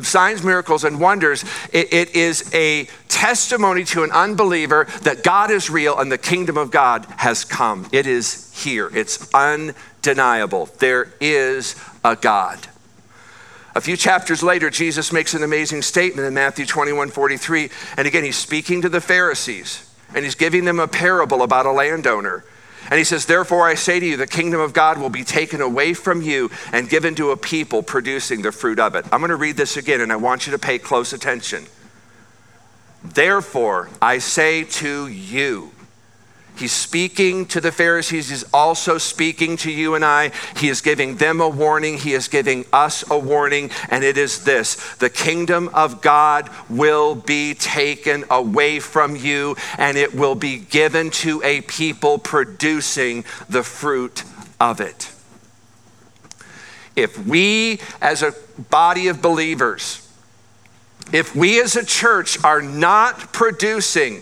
signs, 0.01 0.43
miracles, 0.43 0.83
and 0.83 0.99
wonders, 0.99 1.43
it, 1.71 1.93
it 1.93 2.15
is 2.15 2.53
a 2.53 2.87
testimony 3.07 3.83
to 3.85 4.03
an 4.03 4.11
unbeliever 4.11 4.87
that 5.03 5.23
God 5.23 5.51
is 5.51 5.69
real 5.69 5.97
and 5.97 6.11
the 6.11 6.17
kingdom 6.17 6.57
of 6.57 6.71
God 6.71 7.05
has 7.17 7.45
come. 7.45 7.87
It 7.91 8.07
is 8.07 8.42
here, 8.53 8.89
it's 8.93 9.33
undeniable. 9.33 10.69
There 10.77 11.11
is 11.19 11.75
a 12.05 12.15
God. 12.15 12.67
A 13.75 13.81
few 13.81 13.97
chapters 13.97 14.43
later, 14.43 14.69
Jesus 14.69 15.11
makes 15.11 15.33
an 15.33 15.41
amazing 15.41 15.81
statement 15.81 16.27
in 16.27 16.35
Matthew 16.35 16.65
21 16.65 17.09
43. 17.09 17.71
And 17.97 18.07
again, 18.07 18.23
he's 18.23 18.37
speaking 18.37 18.81
to 18.83 18.89
the 18.89 19.01
Pharisees 19.01 19.89
and 20.13 20.23
he's 20.23 20.35
giving 20.35 20.65
them 20.65 20.79
a 20.79 20.87
parable 20.87 21.41
about 21.41 21.65
a 21.65 21.71
landowner. 21.71 22.45
And 22.91 22.99
he 22.99 23.03
says, 23.03 23.25
Therefore 23.25 23.67
I 23.67 23.73
say 23.73 23.99
to 23.99 24.05
you, 24.05 24.17
the 24.17 24.27
kingdom 24.27 24.59
of 24.59 24.73
God 24.73 24.99
will 24.99 25.09
be 25.09 25.23
taken 25.23 25.59
away 25.59 25.95
from 25.95 26.21
you 26.21 26.51
and 26.71 26.87
given 26.87 27.15
to 27.15 27.31
a 27.31 27.37
people 27.37 27.81
producing 27.81 28.43
the 28.43 28.51
fruit 28.51 28.79
of 28.79 28.93
it. 28.93 29.05
I'm 29.11 29.21
going 29.21 29.29
to 29.29 29.35
read 29.35 29.57
this 29.57 29.77
again, 29.77 30.01
and 30.01 30.11
I 30.11 30.17
want 30.17 30.45
you 30.45 30.51
to 30.51 30.59
pay 30.59 30.77
close 30.77 31.11
attention. 31.11 31.65
Therefore 33.03 33.89
I 34.01 34.19
say 34.19 34.63
to 34.63 35.07
you, 35.07 35.71
He's 36.55 36.71
speaking 36.71 37.47
to 37.47 37.59
the 37.59 37.71
Pharisees. 37.71 38.29
He's 38.29 38.45
also 38.53 38.99
speaking 38.99 39.57
to 39.57 39.71
you 39.71 39.95
and 39.95 40.05
I. 40.05 40.31
He 40.57 40.69
is 40.69 40.81
giving 40.81 41.15
them 41.15 41.41
a 41.41 41.49
warning. 41.49 41.97
He 41.97 42.13
is 42.13 42.27
giving 42.27 42.65
us 42.71 43.09
a 43.09 43.17
warning. 43.17 43.71
And 43.89 44.03
it 44.03 44.17
is 44.17 44.43
this 44.43 44.75
the 44.95 45.09
kingdom 45.09 45.69
of 45.73 46.01
God 46.01 46.49
will 46.69 47.15
be 47.15 47.55
taken 47.55 48.23
away 48.29 48.79
from 48.79 49.15
you, 49.15 49.55
and 49.77 49.97
it 49.97 50.13
will 50.13 50.35
be 50.35 50.59
given 50.59 51.09
to 51.11 51.41
a 51.43 51.61
people 51.61 52.19
producing 52.19 53.25
the 53.49 53.63
fruit 53.63 54.23
of 54.59 54.79
it. 54.79 55.11
If 56.95 57.25
we, 57.25 57.79
as 57.99 58.21
a 58.21 58.35
body 58.69 59.07
of 59.07 59.23
believers, 59.23 60.07
if 61.11 61.35
we 61.35 61.59
as 61.59 61.75
a 61.75 61.83
church 61.83 62.41
are 62.43 62.61
not 62.61 63.33
producing 63.33 64.21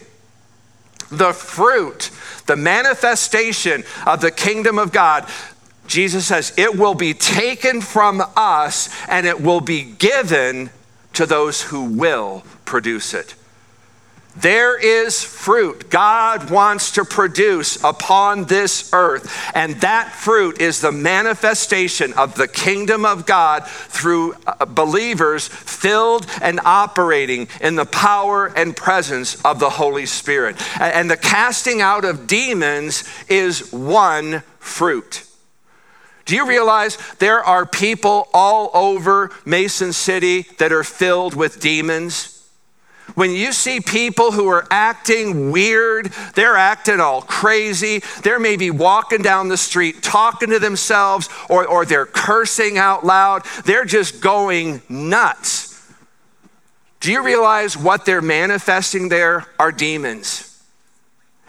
the 1.11 1.33
fruit, 1.33 2.09
the 2.47 2.55
manifestation 2.55 3.83
of 4.05 4.21
the 4.21 4.31
kingdom 4.31 4.79
of 4.79 4.91
God, 4.91 5.29
Jesus 5.87 6.27
says 6.27 6.53
it 6.57 6.77
will 6.77 6.95
be 6.95 7.13
taken 7.13 7.81
from 7.81 8.23
us 8.35 8.89
and 9.07 9.27
it 9.27 9.41
will 9.41 9.61
be 9.61 9.83
given 9.83 10.69
to 11.13 11.25
those 11.25 11.61
who 11.63 11.83
will 11.83 12.43
produce 12.65 13.13
it. 13.13 13.35
There 14.35 14.79
is 14.79 15.21
fruit 15.21 15.89
God 15.89 16.49
wants 16.49 16.91
to 16.91 17.03
produce 17.03 17.83
upon 17.83 18.45
this 18.45 18.89
earth, 18.93 19.51
and 19.53 19.75
that 19.81 20.13
fruit 20.13 20.61
is 20.61 20.79
the 20.79 20.91
manifestation 20.91 22.13
of 22.13 22.35
the 22.35 22.47
kingdom 22.47 23.05
of 23.05 23.25
God 23.25 23.67
through 23.67 24.35
uh, 24.47 24.65
believers 24.65 25.49
filled 25.49 26.25
and 26.41 26.61
operating 26.63 27.49
in 27.59 27.75
the 27.75 27.85
power 27.85 28.47
and 28.55 28.75
presence 28.75 29.43
of 29.43 29.59
the 29.59 29.69
Holy 29.69 30.05
Spirit. 30.05 30.55
And 30.79 31.11
the 31.11 31.17
casting 31.17 31.81
out 31.81 32.05
of 32.05 32.25
demons 32.25 33.03
is 33.27 33.73
one 33.73 34.43
fruit. 34.59 35.25
Do 36.23 36.35
you 36.35 36.47
realize 36.47 36.97
there 37.19 37.43
are 37.43 37.65
people 37.65 38.29
all 38.33 38.71
over 38.73 39.31
Mason 39.43 39.91
City 39.91 40.43
that 40.57 40.71
are 40.71 40.85
filled 40.85 41.35
with 41.35 41.59
demons? 41.59 42.40
When 43.15 43.31
you 43.31 43.51
see 43.51 43.79
people 43.79 44.31
who 44.31 44.47
are 44.47 44.67
acting 44.71 45.51
weird, 45.51 46.07
they're 46.35 46.55
acting 46.55 46.99
all 46.99 47.21
crazy, 47.21 48.01
they're 48.23 48.39
maybe 48.39 48.71
walking 48.71 49.21
down 49.21 49.49
the 49.49 49.57
street 49.57 50.01
talking 50.01 50.49
to 50.49 50.59
themselves 50.59 51.29
or, 51.49 51.67
or 51.67 51.85
they're 51.85 52.05
cursing 52.05 52.77
out 52.77 53.05
loud, 53.05 53.43
they're 53.65 53.85
just 53.85 54.21
going 54.21 54.81
nuts. 54.89 55.71
Do 56.99 57.11
you 57.11 57.23
realize 57.23 57.75
what 57.75 58.05
they're 58.05 58.21
manifesting 58.21 59.09
there 59.09 59.45
are 59.59 59.71
demons? 59.71 60.47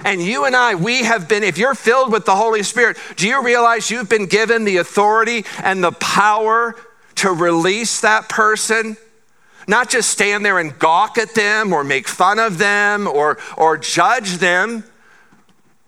And 0.04 0.20
you 0.20 0.46
and 0.46 0.56
I, 0.56 0.74
we 0.74 1.04
have 1.04 1.28
been, 1.28 1.44
if 1.44 1.58
you're 1.58 1.74
filled 1.74 2.10
with 2.10 2.24
the 2.24 2.34
Holy 2.34 2.62
Spirit, 2.62 2.96
do 3.16 3.28
you 3.28 3.44
realize 3.44 3.90
you've 3.90 4.08
been 4.08 4.26
given 4.26 4.64
the 4.64 4.78
authority 4.78 5.44
and 5.62 5.84
the 5.84 5.92
power 5.92 6.74
to 7.16 7.30
release 7.30 8.00
that 8.00 8.28
person? 8.28 8.96
Not 9.66 9.90
just 9.90 10.10
stand 10.10 10.44
there 10.44 10.58
and 10.58 10.78
gawk 10.78 11.18
at 11.18 11.34
them 11.34 11.72
or 11.72 11.84
make 11.84 12.08
fun 12.08 12.38
of 12.38 12.58
them 12.58 13.06
or, 13.06 13.38
or 13.56 13.78
judge 13.78 14.38
them. 14.38 14.84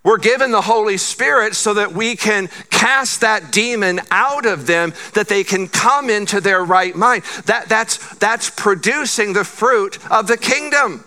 We're 0.05 0.19
given 0.19 0.51
the 0.51 0.61
Holy 0.61 0.99
Spirit 0.99 1.55
so 1.55 1.75
that 1.75 1.93
we 1.93 2.15
can 2.15 2.49
cast 2.71 3.23
that 3.23 3.51
demon 3.51 4.01
out 4.11 4.45
of 4.45 4.67
them, 4.67 4.93
that 5.15 5.29
they 5.29 5.43
can 5.45 5.67
come 5.67 6.11
into 6.11 6.43
their 6.43 6.63
right 6.63 6.95
mind. 6.95 7.25
That, 7.47 7.71
that's, 7.71 8.15
that's 8.17 8.51
producing 8.51 9.33
the 9.33 9.45
fruit 9.45 9.99
of 10.11 10.27
the 10.27 10.37
kingdom. 10.37 11.05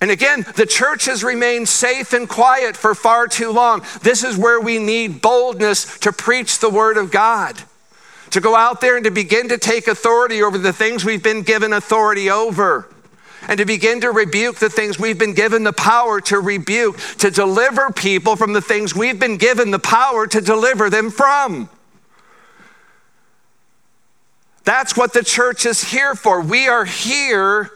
And 0.00 0.10
again, 0.10 0.44
the 0.56 0.66
church 0.66 1.04
has 1.06 1.24
remained 1.24 1.68
safe 1.68 2.12
and 2.12 2.28
quiet 2.28 2.76
for 2.76 2.94
far 2.94 3.26
too 3.26 3.50
long. 3.50 3.82
This 4.02 4.22
is 4.22 4.36
where 4.36 4.60
we 4.60 4.78
need 4.78 5.20
boldness 5.20 5.98
to 6.00 6.12
preach 6.12 6.60
the 6.60 6.70
word 6.70 6.96
of 6.96 7.10
God 7.10 7.60
to 8.32 8.40
go 8.40 8.56
out 8.56 8.80
there 8.80 8.96
and 8.96 9.04
to 9.04 9.10
begin 9.10 9.48
to 9.48 9.58
take 9.58 9.86
authority 9.86 10.42
over 10.42 10.58
the 10.58 10.72
things 10.72 11.04
we've 11.04 11.22
been 11.22 11.42
given 11.42 11.72
authority 11.72 12.30
over 12.30 12.88
and 13.48 13.58
to 13.58 13.64
begin 13.64 14.00
to 14.00 14.10
rebuke 14.10 14.56
the 14.56 14.70
things 14.70 14.98
we've 14.98 15.18
been 15.18 15.34
given 15.34 15.64
the 15.64 15.72
power 15.72 16.20
to 16.20 16.38
rebuke, 16.38 16.96
to 17.18 17.30
deliver 17.30 17.90
people 17.90 18.36
from 18.36 18.52
the 18.52 18.60
things 18.60 18.94
we've 18.94 19.18
been 19.18 19.36
given 19.36 19.70
the 19.70 19.78
power 19.78 20.26
to 20.26 20.40
deliver 20.40 20.88
them 20.88 21.10
from. 21.10 21.68
That's 24.64 24.96
what 24.96 25.12
the 25.12 25.24
church 25.24 25.66
is 25.66 25.82
here 25.82 26.14
for. 26.14 26.40
We 26.40 26.68
are 26.68 26.84
here 26.84 27.70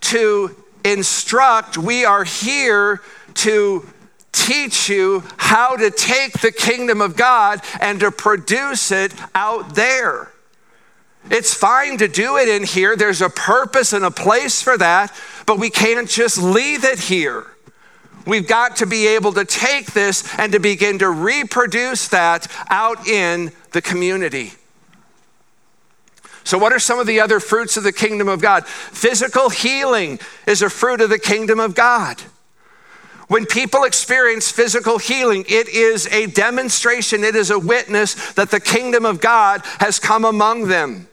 to 0.00 0.56
instruct, 0.84 1.78
we 1.78 2.04
are 2.04 2.24
here 2.24 3.00
to 3.34 3.88
teach 4.32 4.88
you 4.88 5.22
how 5.36 5.76
to 5.76 5.90
take 5.90 6.40
the 6.40 6.52
kingdom 6.52 7.00
of 7.00 7.16
God 7.16 7.60
and 7.80 8.00
to 8.00 8.10
produce 8.10 8.90
it 8.90 9.14
out 9.34 9.74
there. 9.74 10.32
It's 11.30 11.54
fine 11.54 11.98
to 11.98 12.08
do 12.08 12.36
it 12.36 12.48
in 12.48 12.64
here. 12.64 12.96
There's 12.96 13.22
a 13.22 13.28
purpose 13.28 13.92
and 13.92 14.04
a 14.04 14.10
place 14.10 14.60
for 14.60 14.76
that, 14.78 15.14
but 15.46 15.58
we 15.58 15.70
can't 15.70 16.08
just 16.08 16.42
leave 16.42 16.84
it 16.84 16.98
here. 16.98 17.46
We've 18.26 18.46
got 18.46 18.76
to 18.76 18.86
be 18.86 19.06
able 19.08 19.32
to 19.34 19.44
take 19.44 19.92
this 19.92 20.24
and 20.38 20.52
to 20.52 20.60
begin 20.60 20.98
to 21.00 21.10
reproduce 21.10 22.08
that 22.08 22.46
out 22.70 23.06
in 23.06 23.52
the 23.72 23.82
community. 23.82 24.52
So, 26.44 26.58
what 26.58 26.72
are 26.72 26.78
some 26.78 26.98
of 26.98 27.06
the 27.06 27.20
other 27.20 27.40
fruits 27.40 27.76
of 27.76 27.84
the 27.84 27.92
kingdom 27.92 28.28
of 28.28 28.40
God? 28.40 28.66
Physical 28.66 29.48
healing 29.48 30.18
is 30.46 30.62
a 30.62 30.70
fruit 30.70 31.00
of 31.00 31.10
the 31.10 31.18
kingdom 31.18 31.60
of 31.60 31.74
God. 31.74 32.20
When 33.32 33.46
people 33.46 33.84
experience 33.84 34.50
physical 34.50 34.98
healing, 34.98 35.46
it 35.48 35.66
is 35.66 36.06
a 36.08 36.26
demonstration, 36.26 37.24
it 37.24 37.34
is 37.34 37.50
a 37.50 37.58
witness 37.58 38.34
that 38.34 38.50
the 38.50 38.60
kingdom 38.60 39.06
of 39.06 39.22
God 39.22 39.62
has 39.80 39.98
come 39.98 40.26
among 40.26 40.68
them. 40.68 41.08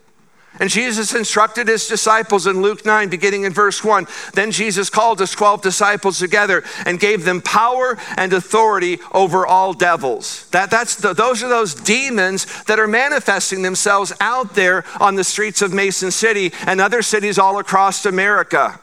And 0.59 0.69
Jesus 0.69 1.15
instructed 1.15 1.69
his 1.69 1.87
disciples 1.87 2.45
in 2.45 2.61
Luke 2.61 2.85
9, 2.85 3.07
beginning 3.07 3.45
in 3.45 3.53
verse 3.53 3.85
1. 3.85 4.05
Then 4.33 4.51
Jesus 4.51 4.89
called 4.89 5.19
his 5.19 5.31
12 5.31 5.61
disciples 5.61 6.19
together 6.19 6.65
and 6.85 6.99
gave 6.99 7.23
them 7.23 7.41
power 7.41 7.97
and 8.17 8.33
authority 8.33 8.99
over 9.13 9.47
all 9.47 9.71
devils. 9.71 10.49
That, 10.49 10.69
that's 10.69 10.95
the, 10.95 11.13
those 11.13 11.41
are 11.41 11.47
those 11.47 11.73
demons 11.73 12.63
that 12.65 12.79
are 12.79 12.87
manifesting 12.87 13.61
themselves 13.61 14.11
out 14.19 14.55
there 14.55 14.83
on 14.99 15.15
the 15.15 15.23
streets 15.23 15.61
of 15.61 15.71
Mason 15.71 16.11
City 16.11 16.51
and 16.65 16.81
other 16.81 17.01
cities 17.01 17.39
all 17.39 17.59
across 17.59 18.05
America. 18.05 18.77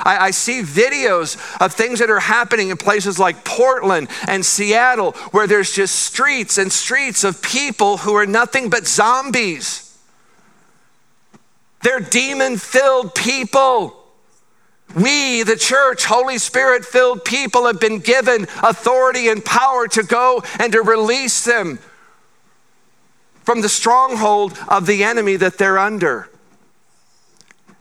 I, 0.00 0.26
I, 0.26 0.30
see 0.30 0.62
videos 0.62 1.36
of 1.60 1.72
things 1.72 1.98
that 1.98 2.10
are 2.10 2.20
happening 2.20 2.70
in 2.70 2.76
places 2.76 3.18
like 3.18 3.44
Portland 3.44 4.08
and 4.26 4.44
Seattle 4.44 5.12
where 5.30 5.46
there's 5.46 5.72
just 5.72 5.94
streets 5.96 6.58
and 6.58 6.72
streets 6.72 7.24
of 7.24 7.42
people 7.42 7.98
who 7.98 8.14
are 8.14 8.26
nothing 8.26 8.70
but 8.70 8.86
zombies. 8.86 9.98
They're 11.82 12.00
demon 12.00 12.56
filled 12.56 13.14
people. 13.14 14.04
We, 14.94 15.42
the 15.42 15.56
church, 15.56 16.04
Holy 16.04 16.38
Spirit 16.38 16.84
filled 16.84 17.24
people, 17.24 17.66
have 17.66 17.80
been 17.80 17.98
given 17.98 18.44
authority 18.62 19.28
and 19.28 19.44
power 19.44 19.88
to 19.88 20.02
go 20.02 20.42
and 20.58 20.72
to 20.72 20.82
release 20.82 21.44
them 21.44 21.78
from 23.42 23.60
the 23.60 23.68
stronghold 23.68 24.58
of 24.68 24.86
the 24.86 25.04
enemy 25.04 25.36
that 25.36 25.58
they're 25.58 25.78
under. 25.78 26.30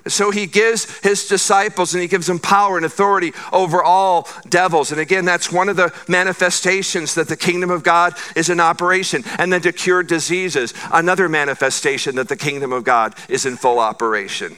So 0.07 0.31
he 0.31 0.47
gives 0.47 0.99
his 0.99 1.27
disciples 1.27 1.93
and 1.93 2.01
he 2.01 2.09
gives 2.09 2.27
them 2.27 2.39
power 2.39 2.75
and 2.75 2.85
authority 2.85 3.31
over 3.53 3.81
all 3.81 4.27
devils. 4.49 4.91
And 4.91 4.99
again, 4.99 5.23
that's 5.23 5.51
one 5.51 5.69
of 5.69 5.77
the 5.77 5.93
manifestations 6.09 7.15
that 7.15 7.29
the 7.29 7.37
kingdom 7.37 7.69
of 7.69 7.83
God 7.83 8.13
is 8.35 8.49
in 8.49 8.59
operation. 8.59 9.23
And 9.37 9.51
then 9.51 9.61
to 9.61 9.71
cure 9.71 10.03
diseases, 10.03 10.73
another 10.91 11.29
manifestation 11.29 12.15
that 12.17 12.27
the 12.27 12.35
kingdom 12.35 12.73
of 12.73 12.83
God 12.83 13.15
is 13.29 13.45
in 13.45 13.55
full 13.55 13.79
operation. 13.79 14.57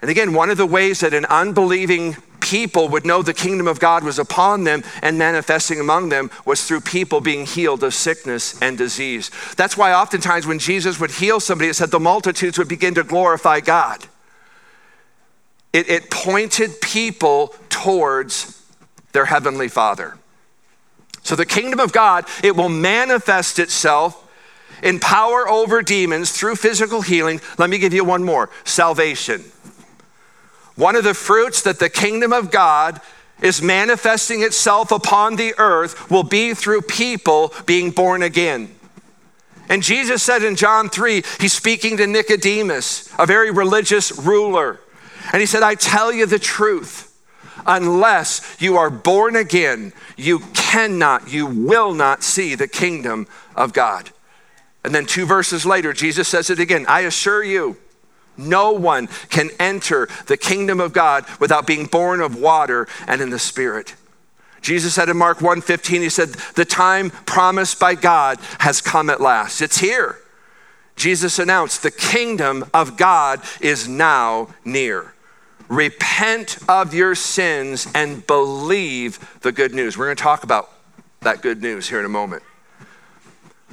And 0.00 0.10
again, 0.10 0.32
one 0.32 0.50
of 0.50 0.56
the 0.56 0.66
ways 0.66 1.00
that 1.00 1.14
an 1.14 1.24
unbelieving 1.26 2.16
people 2.42 2.88
would 2.88 3.06
know 3.06 3.22
the 3.22 3.32
kingdom 3.32 3.66
of 3.66 3.80
God 3.80 4.04
was 4.04 4.18
upon 4.18 4.64
them 4.64 4.82
and 5.00 5.16
manifesting 5.16 5.80
among 5.80 6.10
them 6.10 6.30
was 6.44 6.64
through 6.64 6.82
people 6.82 7.20
being 7.20 7.46
healed 7.46 7.82
of 7.82 7.94
sickness 7.94 8.60
and 8.60 8.76
disease. 8.76 9.30
That's 9.56 9.76
why 9.76 9.94
oftentimes 9.94 10.46
when 10.46 10.58
Jesus 10.58 11.00
would 11.00 11.12
heal 11.12 11.40
somebody, 11.40 11.70
it 11.70 11.74
said 11.74 11.90
the 11.90 12.00
multitudes 12.00 12.58
would 12.58 12.68
begin 12.68 12.94
to 12.94 13.04
glorify 13.04 13.60
God. 13.60 14.04
It, 15.72 15.88
it 15.88 16.10
pointed 16.10 16.80
people 16.82 17.54
towards 17.70 18.62
their 19.12 19.24
heavenly 19.24 19.68
Father. 19.68 20.18
So 21.22 21.36
the 21.36 21.46
kingdom 21.46 21.80
of 21.80 21.92
God, 21.92 22.26
it 22.42 22.56
will 22.56 22.68
manifest 22.68 23.58
itself 23.58 24.18
in 24.82 24.98
power 24.98 25.48
over 25.48 25.80
demons 25.80 26.32
through 26.32 26.56
physical 26.56 27.02
healing. 27.02 27.40
Let 27.56 27.70
me 27.70 27.78
give 27.78 27.94
you 27.94 28.04
one 28.04 28.24
more 28.24 28.50
salvation. 28.64 29.44
One 30.82 30.96
of 30.96 31.04
the 31.04 31.14
fruits 31.14 31.62
that 31.62 31.78
the 31.78 31.88
kingdom 31.88 32.32
of 32.32 32.50
God 32.50 33.00
is 33.40 33.62
manifesting 33.62 34.42
itself 34.42 34.90
upon 34.90 35.36
the 35.36 35.54
earth 35.56 36.10
will 36.10 36.24
be 36.24 36.54
through 36.54 36.82
people 36.82 37.54
being 37.66 37.92
born 37.92 38.20
again. 38.24 38.74
And 39.68 39.80
Jesus 39.80 40.24
said 40.24 40.42
in 40.42 40.56
John 40.56 40.88
3, 40.88 41.22
he's 41.38 41.52
speaking 41.52 41.98
to 41.98 42.06
Nicodemus, 42.08 43.14
a 43.16 43.26
very 43.26 43.52
religious 43.52 44.10
ruler. 44.18 44.80
And 45.32 45.38
he 45.38 45.46
said, 45.46 45.62
I 45.62 45.76
tell 45.76 46.12
you 46.12 46.26
the 46.26 46.40
truth. 46.40 47.16
Unless 47.64 48.56
you 48.58 48.76
are 48.76 48.90
born 48.90 49.36
again, 49.36 49.92
you 50.16 50.40
cannot, 50.52 51.32
you 51.32 51.46
will 51.46 51.94
not 51.94 52.24
see 52.24 52.56
the 52.56 52.66
kingdom 52.66 53.28
of 53.54 53.72
God. 53.72 54.10
And 54.82 54.92
then 54.92 55.06
two 55.06 55.26
verses 55.26 55.64
later, 55.64 55.92
Jesus 55.92 56.26
says 56.26 56.50
it 56.50 56.58
again 56.58 56.86
I 56.88 57.02
assure 57.02 57.44
you, 57.44 57.76
no 58.36 58.72
one 58.72 59.08
can 59.28 59.50
enter 59.58 60.08
the 60.26 60.36
kingdom 60.36 60.80
of 60.80 60.92
God 60.92 61.24
without 61.40 61.66
being 61.66 61.86
born 61.86 62.20
of 62.20 62.36
water 62.36 62.88
and 63.06 63.20
in 63.20 63.30
the 63.30 63.38
Spirit. 63.38 63.94
Jesus 64.60 64.94
said 64.94 65.08
in 65.08 65.16
Mark 65.16 65.38
1:15 65.38 66.02
he 66.02 66.08
said 66.08 66.30
the 66.54 66.64
time 66.64 67.10
promised 67.10 67.80
by 67.80 67.94
God 67.94 68.38
has 68.60 68.80
come 68.80 69.10
at 69.10 69.20
last. 69.20 69.60
It's 69.60 69.78
here. 69.78 70.18
Jesus 70.94 71.38
announced 71.38 71.82
the 71.82 71.90
kingdom 71.90 72.70
of 72.72 72.96
God 72.96 73.42
is 73.60 73.88
now 73.88 74.48
near. 74.64 75.14
Repent 75.68 76.58
of 76.68 76.94
your 76.94 77.14
sins 77.14 77.88
and 77.94 78.26
believe 78.26 79.40
the 79.40 79.52
good 79.52 79.74
news. 79.74 79.96
We're 79.96 80.06
going 80.06 80.16
to 80.16 80.22
talk 80.22 80.44
about 80.44 80.70
that 81.20 81.40
good 81.40 81.62
news 81.62 81.88
here 81.88 81.98
in 81.98 82.04
a 82.04 82.10
moment. 82.10 82.42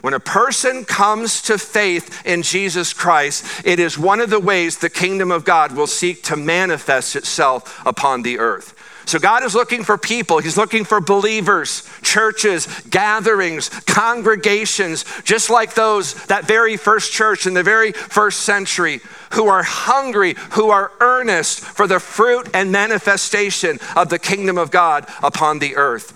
When 0.02 0.14
a 0.14 0.20
person 0.20 0.86
comes 0.86 1.42
to 1.44 1.58
faith 1.58 2.26
in 2.26 2.42
Jesus 2.42 2.94
Christ, 2.94 3.66
it 3.66 3.80
is 3.80 3.98
one 3.98 4.22
of 4.22 4.30
the 4.30 4.40
ways 4.40 4.78
the 4.78 4.90
kingdom 4.90 5.32
of 5.32 5.46
God 5.46 5.76
will 5.76 5.88
seek 5.88 6.24
to 6.24 6.36
manifest 6.36 7.16
itself 7.16 7.86
upon 7.86 8.22
the 8.22 8.40
earth. 8.40 8.76
So 9.06 9.18
God 9.18 9.44
is 9.44 9.56
looking 9.56 9.84
for 9.84 9.98
people. 9.98 10.38
He's 10.38 10.56
looking 10.56 10.86
for 10.86 11.02
believers, 11.02 11.90
churches, 12.04 12.68
gatherings, 12.92 13.70
congregations, 13.88 15.04
just 15.24 15.50
like 15.50 15.74
those, 15.74 16.14
that 16.26 16.46
very 16.46 16.78
first 16.78 17.12
church 17.12 17.48
in 17.48 17.56
the 17.56 17.64
very 17.64 17.92
first 17.92 18.42
century, 18.42 19.02
who 19.32 19.48
are 19.48 19.64
hungry, 19.64 20.36
who 20.52 20.70
are 20.70 20.92
earnest 21.00 21.62
for 21.62 21.88
the 21.88 22.00
fruit 22.00 22.50
and 22.54 22.72
manifestation 22.72 23.80
of 23.96 24.10
the 24.10 24.20
kingdom 24.20 24.60
of 24.60 24.70
God 24.70 25.08
upon 25.24 25.58
the 25.58 25.76
earth. 25.76 26.14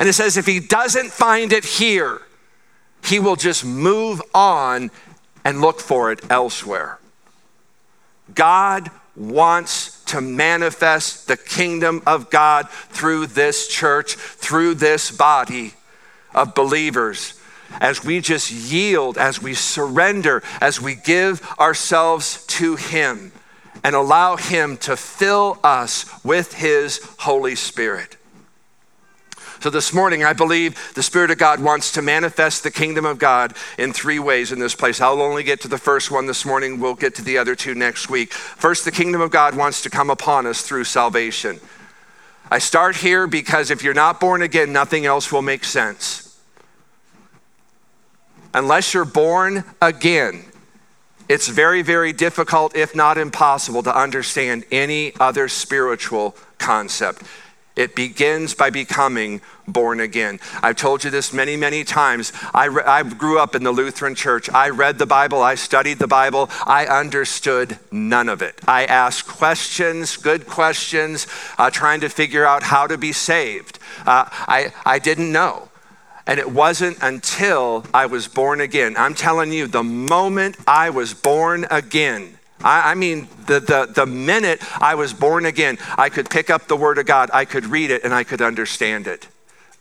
And 0.00 0.08
it 0.08 0.14
says, 0.14 0.36
if 0.36 0.46
he 0.46 0.58
doesn't 0.58 1.12
find 1.12 1.52
it 1.52 1.64
here, 1.64 2.22
he 3.04 3.18
will 3.18 3.36
just 3.36 3.64
move 3.64 4.22
on 4.34 4.90
and 5.44 5.60
look 5.60 5.80
for 5.80 6.12
it 6.12 6.20
elsewhere. 6.30 6.98
God 8.34 8.90
wants 9.16 10.02
to 10.04 10.20
manifest 10.20 11.26
the 11.26 11.36
kingdom 11.36 12.02
of 12.06 12.30
God 12.30 12.68
through 12.68 13.26
this 13.26 13.68
church, 13.68 14.14
through 14.14 14.74
this 14.74 15.10
body 15.10 15.74
of 16.34 16.54
believers. 16.54 17.38
As 17.80 18.04
we 18.04 18.20
just 18.20 18.50
yield, 18.50 19.16
as 19.16 19.42
we 19.42 19.54
surrender, 19.54 20.42
as 20.60 20.80
we 20.80 20.94
give 20.94 21.42
ourselves 21.58 22.44
to 22.46 22.76
Him 22.76 23.32
and 23.82 23.94
allow 23.94 24.36
Him 24.36 24.76
to 24.78 24.96
fill 24.96 25.58
us 25.64 26.06
with 26.24 26.54
His 26.54 27.00
Holy 27.20 27.54
Spirit. 27.54 28.16
So 29.62 29.70
this 29.70 29.92
morning, 29.92 30.24
I 30.24 30.32
believe 30.32 30.92
the 30.94 31.04
Spirit 31.04 31.30
of 31.30 31.38
God 31.38 31.60
wants 31.60 31.92
to 31.92 32.02
manifest 32.02 32.64
the 32.64 32.70
kingdom 32.72 33.04
of 33.04 33.20
God 33.20 33.54
in 33.78 33.92
three 33.92 34.18
ways 34.18 34.50
in 34.50 34.58
this 34.58 34.74
place. 34.74 35.00
I'll 35.00 35.22
only 35.22 35.44
get 35.44 35.60
to 35.60 35.68
the 35.68 35.78
first 35.78 36.10
one 36.10 36.26
this 36.26 36.44
morning. 36.44 36.80
We'll 36.80 36.96
get 36.96 37.14
to 37.14 37.22
the 37.22 37.38
other 37.38 37.54
two 37.54 37.76
next 37.76 38.10
week. 38.10 38.32
First, 38.32 38.84
the 38.84 38.90
kingdom 38.90 39.20
of 39.20 39.30
God 39.30 39.56
wants 39.56 39.80
to 39.82 39.88
come 39.88 40.10
upon 40.10 40.46
us 40.46 40.62
through 40.62 40.82
salvation. 40.82 41.60
I 42.50 42.58
start 42.58 42.96
here 42.96 43.28
because 43.28 43.70
if 43.70 43.84
you're 43.84 43.94
not 43.94 44.18
born 44.18 44.42
again, 44.42 44.72
nothing 44.72 45.06
else 45.06 45.30
will 45.30 45.42
make 45.42 45.62
sense. 45.62 46.36
Unless 48.52 48.94
you're 48.94 49.04
born 49.04 49.62
again, 49.80 50.44
it's 51.28 51.46
very, 51.46 51.82
very 51.82 52.12
difficult, 52.12 52.74
if 52.74 52.96
not 52.96 53.16
impossible, 53.16 53.84
to 53.84 53.96
understand 53.96 54.64
any 54.72 55.14
other 55.20 55.46
spiritual 55.46 56.34
concept. 56.58 57.22
It 57.74 57.94
begins 57.94 58.54
by 58.54 58.70
becoming 58.70 59.40
born 59.66 60.00
again. 60.00 60.40
I've 60.62 60.76
told 60.76 61.04
you 61.04 61.10
this 61.10 61.32
many, 61.32 61.56
many 61.56 61.84
times. 61.84 62.32
I, 62.52 62.66
re- 62.66 62.82
I 62.84 63.02
grew 63.02 63.38
up 63.38 63.54
in 63.54 63.62
the 63.62 63.72
Lutheran 63.72 64.14
church. 64.14 64.50
I 64.50 64.68
read 64.68 64.98
the 64.98 65.06
Bible, 65.06 65.40
I 65.40 65.54
studied 65.54 65.98
the 65.98 66.06
Bible, 66.06 66.50
I 66.66 66.86
understood 66.86 67.78
none 67.90 68.28
of 68.28 68.42
it. 68.42 68.60
I 68.66 68.84
asked 68.84 69.26
questions, 69.26 70.16
good 70.16 70.46
questions, 70.46 71.26
uh, 71.56 71.70
trying 71.70 72.00
to 72.00 72.08
figure 72.08 72.44
out 72.44 72.62
how 72.62 72.86
to 72.86 72.98
be 72.98 73.12
saved. 73.12 73.78
Uh, 74.00 74.26
I, 74.30 74.72
I 74.84 74.98
didn't 74.98 75.32
know. 75.32 75.68
And 76.26 76.38
it 76.38 76.52
wasn't 76.52 76.98
until 77.02 77.84
I 77.92 78.06
was 78.06 78.28
born 78.28 78.60
again. 78.60 78.94
I'm 78.96 79.14
telling 79.14 79.52
you, 79.52 79.66
the 79.66 79.82
moment 79.82 80.56
I 80.68 80.90
was 80.90 81.14
born 81.14 81.66
again, 81.70 82.38
I, 82.64 82.92
I 82.92 82.94
mean, 82.94 83.28
the, 83.46 83.60
the, 83.60 83.90
the 83.92 84.06
minute 84.06 84.60
I 84.80 84.94
was 84.94 85.12
born 85.12 85.46
again, 85.46 85.78
I 85.98 86.08
could 86.08 86.30
pick 86.30 86.50
up 86.50 86.68
the 86.68 86.76
Word 86.76 86.98
of 86.98 87.06
God, 87.06 87.30
I 87.32 87.44
could 87.44 87.66
read 87.66 87.90
it, 87.90 88.04
and 88.04 88.14
I 88.14 88.24
could 88.24 88.42
understand 88.42 89.06
it. 89.06 89.28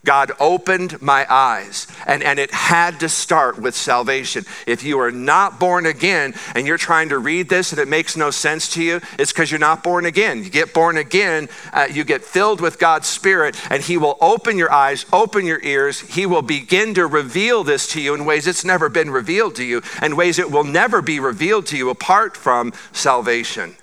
God 0.03 0.31
opened 0.39 0.99
my 0.99 1.27
eyes, 1.29 1.85
and, 2.07 2.23
and 2.23 2.39
it 2.39 2.49
had 2.49 2.99
to 3.01 3.09
start 3.09 3.59
with 3.59 3.75
salvation. 3.75 4.45
If 4.65 4.83
you 4.83 4.99
are 4.99 5.11
not 5.11 5.59
born 5.59 5.85
again 5.85 6.33
and 6.55 6.65
you're 6.65 6.79
trying 6.79 7.09
to 7.09 7.19
read 7.19 7.49
this 7.49 7.71
and 7.71 7.79
it 7.79 7.87
makes 7.87 8.17
no 8.17 8.31
sense 8.31 8.73
to 8.73 8.83
you, 8.83 8.99
it's 9.19 9.31
because 9.31 9.51
you're 9.51 9.59
not 9.59 9.83
born 9.83 10.07
again. 10.07 10.43
You 10.43 10.49
get 10.49 10.73
born 10.73 10.97
again, 10.97 11.49
uh, 11.71 11.87
you 11.91 12.03
get 12.03 12.23
filled 12.23 12.61
with 12.61 12.79
God's 12.79 13.07
Spirit, 13.07 13.55
and 13.71 13.83
He 13.83 13.95
will 13.95 14.17
open 14.21 14.57
your 14.57 14.71
eyes, 14.71 15.05
open 15.13 15.45
your 15.45 15.61
ears. 15.61 15.99
He 15.99 16.25
will 16.25 16.41
begin 16.41 16.95
to 16.95 17.05
reveal 17.05 17.63
this 17.63 17.85
to 17.89 18.01
you 18.01 18.15
in 18.15 18.25
ways 18.25 18.47
it's 18.47 18.65
never 18.65 18.89
been 18.89 19.11
revealed 19.11 19.53
to 19.57 19.63
you, 19.63 19.83
and 20.01 20.17
ways 20.17 20.39
it 20.39 20.49
will 20.49 20.63
never 20.63 21.03
be 21.03 21.19
revealed 21.19 21.67
to 21.67 21.77
you 21.77 21.91
apart 21.91 22.35
from 22.35 22.73
salvation. 22.91 23.75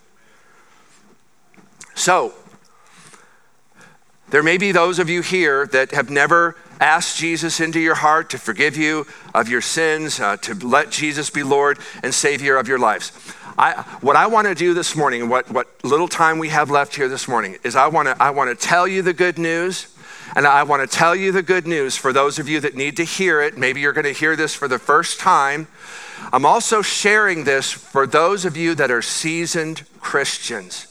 So, 1.94 2.35
There 4.31 4.43
may 4.43 4.59
be 4.59 4.73
those 4.73 4.99
of 4.99 5.09
you 5.09 5.23
here 5.23 5.67
that 5.69 5.93
have 5.93 6.11
never 6.11 6.55
asked 6.81 7.17
Jesus 7.17 7.61
into 7.61 7.81
your 7.81 7.95
heart 7.95 8.31
to 8.31 8.38
forgive 8.38 8.77
you 8.77 9.07
of 9.35 9.49
your 9.49 9.62
sins, 9.62 10.21
uh, 10.21 10.37
to 10.38 10.55
let 10.55 10.91
Jesus 10.91 11.31
be 11.31 11.43
Lord 11.43 11.79
and 12.03 12.14
Savior 12.14 12.57
of 12.57 12.69
your 12.69 12.79
lives. 12.79 13.12
I, 13.57 13.83
what 14.03 14.17
I 14.17 14.27
want 14.27 14.47
to 14.47 14.55
do 14.55 14.75
this 14.75 14.95
morning, 14.95 15.29
what, 15.29 15.51
what 15.51 15.67
little 15.83 16.09
time 16.09 16.38
we 16.38 16.51
have 16.51 16.71
left 16.71 16.95
here 16.95 17.09
this 17.09 17.27
morning, 17.27 17.57
is 17.64 17.75
I 17.75 17.88
want 17.88 18.07
to 18.07 18.23
I 18.23 18.31
want 18.31 18.51
to 18.51 18.67
tell 18.67 18.87
you 18.87 19.03
the 19.03 19.14
good 19.14 19.38
news. 19.38 19.95
And 20.37 20.47
I 20.47 20.62
want 20.62 20.88
to 20.88 20.97
tell 20.97 21.17
you 21.17 21.33
the 21.33 21.43
good 21.43 21.67
news 21.67 21.97
for 21.97 22.12
those 22.12 22.38
of 22.38 22.51
you 22.51 22.61
that 22.61 22.75
need 22.75 22.99
to 22.99 23.03
hear 23.03 23.41
it. 23.41 23.57
Maybe 23.57 23.81
you're 23.81 23.95
going 23.95 24.05
to 24.05 24.12
hear 24.12 24.37
this 24.37 24.55
for 24.55 24.69
the 24.69 24.79
first 24.79 25.19
time. 25.19 25.69
I'm 26.35 26.45
also 26.45 26.83
sharing 26.83 27.45
this 27.45 27.73
for 27.73 28.07
those 28.07 28.45
of 28.45 28.55
you 28.55 28.75
that 28.75 28.91
are 28.91 29.01
seasoned 29.01 29.85
Christians. 30.01 30.88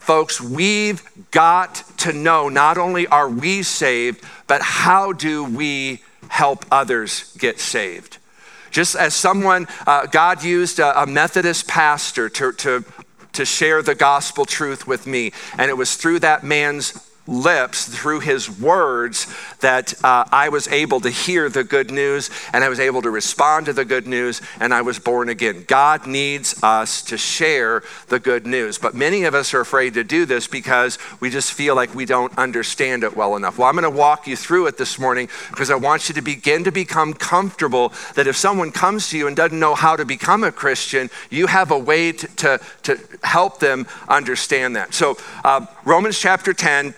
Folks, 0.00 0.40
we've 0.40 1.02
got 1.30 1.84
to 1.98 2.12
know 2.12 2.48
not 2.48 2.78
only 2.78 3.06
are 3.06 3.28
we 3.28 3.62
saved, 3.62 4.24
but 4.46 4.62
how 4.62 5.12
do 5.12 5.44
we 5.44 6.02
help 6.28 6.64
others 6.72 7.36
get 7.38 7.60
saved? 7.60 8.18
Just 8.70 8.96
as 8.96 9.14
someone, 9.14 9.68
uh, 9.86 10.06
God 10.06 10.42
used 10.42 10.78
a, 10.78 11.02
a 11.02 11.06
Methodist 11.06 11.68
pastor 11.68 12.28
to, 12.30 12.52
to, 12.52 12.84
to 13.34 13.44
share 13.44 13.82
the 13.82 13.94
gospel 13.94 14.46
truth 14.46 14.86
with 14.86 15.06
me, 15.06 15.32
and 15.58 15.70
it 15.70 15.76
was 15.76 15.96
through 15.96 16.20
that 16.20 16.42
man's 16.42 17.09
lips, 17.30 17.86
through 17.86 18.20
his 18.20 18.50
words, 18.50 19.26
that 19.60 19.94
uh, 20.04 20.24
I 20.32 20.48
was 20.48 20.68
able 20.68 21.00
to 21.00 21.10
hear 21.10 21.48
the 21.48 21.64
good 21.64 21.90
news 21.90 22.28
and 22.52 22.64
I 22.64 22.68
was 22.68 22.80
able 22.80 23.02
to 23.02 23.10
respond 23.10 23.66
to 23.66 23.72
the 23.72 23.84
good 23.84 24.06
news 24.06 24.42
and 24.58 24.74
I 24.74 24.82
was 24.82 24.98
born 24.98 25.28
again. 25.28 25.64
God 25.66 26.06
needs 26.06 26.62
us 26.62 27.02
to 27.02 27.16
share 27.16 27.82
the 28.08 28.18
good 28.18 28.46
news. 28.46 28.78
But 28.78 28.94
many 28.94 29.24
of 29.24 29.34
us 29.34 29.54
are 29.54 29.60
afraid 29.60 29.94
to 29.94 30.04
do 30.04 30.26
this 30.26 30.46
because 30.46 30.98
we 31.20 31.30
just 31.30 31.52
feel 31.52 31.74
like 31.74 31.94
we 31.94 32.04
don't 32.04 32.36
understand 32.36 33.04
it 33.04 33.16
well 33.16 33.36
enough. 33.36 33.58
Well, 33.58 33.68
I'm 33.68 33.76
going 33.76 33.90
to 33.90 33.98
walk 33.98 34.26
you 34.26 34.36
through 34.36 34.66
it 34.66 34.76
this 34.76 34.98
morning 34.98 35.28
because 35.50 35.70
I 35.70 35.76
want 35.76 36.08
you 36.08 36.14
to 36.16 36.22
begin 36.22 36.64
to 36.64 36.72
become 36.72 37.14
comfortable 37.14 37.92
that 38.16 38.26
if 38.26 38.36
someone 38.36 38.72
comes 38.72 39.08
to 39.10 39.18
you 39.18 39.28
and 39.28 39.36
doesn't 39.36 39.58
know 39.58 39.74
how 39.74 39.94
to 39.94 40.04
become 40.04 40.42
a 40.42 40.52
Christian, 40.52 41.08
you 41.30 41.46
have 41.46 41.70
a 41.70 41.78
way 41.78 42.12
to, 42.12 42.26
to, 42.26 42.60
to 42.82 42.98
help 43.22 43.60
them 43.60 43.86
understand 44.08 44.74
that. 44.76 44.94
So, 44.94 45.16
uh, 45.44 45.66
Romans 45.84 46.18
chapter 46.18 46.52
10 46.52 46.94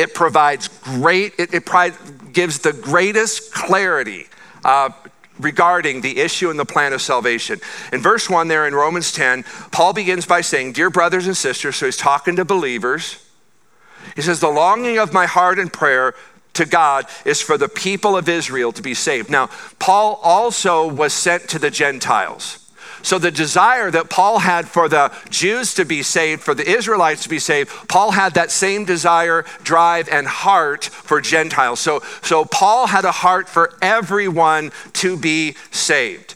it 0.00 0.14
provides 0.14 0.68
great, 0.68 1.34
it, 1.38 1.52
it 1.52 2.32
gives 2.32 2.60
the 2.60 2.72
greatest 2.72 3.52
clarity 3.52 4.26
uh, 4.64 4.90
regarding 5.38 6.00
the 6.00 6.18
issue 6.18 6.50
and 6.50 6.58
the 6.58 6.64
plan 6.64 6.92
of 6.92 7.02
salvation. 7.02 7.60
In 7.92 8.00
verse 8.00 8.28
1 8.28 8.48
there 8.48 8.66
in 8.66 8.74
Romans 8.74 9.12
10, 9.12 9.44
Paul 9.72 9.92
begins 9.92 10.26
by 10.26 10.40
saying, 10.40 10.72
Dear 10.72 10.90
brothers 10.90 11.26
and 11.26 11.36
sisters, 11.36 11.76
so 11.76 11.86
he's 11.86 11.96
talking 11.96 12.36
to 12.36 12.44
believers. 12.44 13.26
He 14.16 14.22
says, 14.22 14.40
The 14.40 14.48
longing 14.48 14.98
of 14.98 15.12
my 15.12 15.26
heart 15.26 15.58
and 15.58 15.72
prayer 15.72 16.14
to 16.54 16.64
God 16.64 17.06
is 17.24 17.40
for 17.40 17.56
the 17.58 17.68
people 17.68 18.16
of 18.16 18.28
Israel 18.28 18.72
to 18.72 18.82
be 18.82 18.94
saved. 18.94 19.30
Now, 19.30 19.50
Paul 19.78 20.18
also 20.22 20.86
was 20.86 21.12
sent 21.12 21.48
to 21.50 21.58
the 21.58 21.70
Gentiles. 21.70 22.59
So, 23.02 23.18
the 23.18 23.30
desire 23.30 23.90
that 23.90 24.10
Paul 24.10 24.40
had 24.40 24.68
for 24.68 24.88
the 24.88 25.12
Jews 25.30 25.74
to 25.74 25.84
be 25.84 26.02
saved, 26.02 26.42
for 26.42 26.54
the 26.54 26.68
Israelites 26.68 27.22
to 27.24 27.28
be 27.28 27.38
saved, 27.38 27.70
Paul 27.88 28.12
had 28.12 28.34
that 28.34 28.50
same 28.50 28.84
desire, 28.84 29.44
drive, 29.62 30.08
and 30.08 30.26
heart 30.26 30.84
for 30.84 31.20
Gentiles. 31.20 31.80
So, 31.80 32.02
so 32.22 32.44
Paul 32.44 32.86
had 32.86 33.04
a 33.04 33.12
heart 33.12 33.48
for 33.48 33.72
everyone 33.80 34.72
to 34.94 35.16
be 35.16 35.56
saved. 35.70 36.34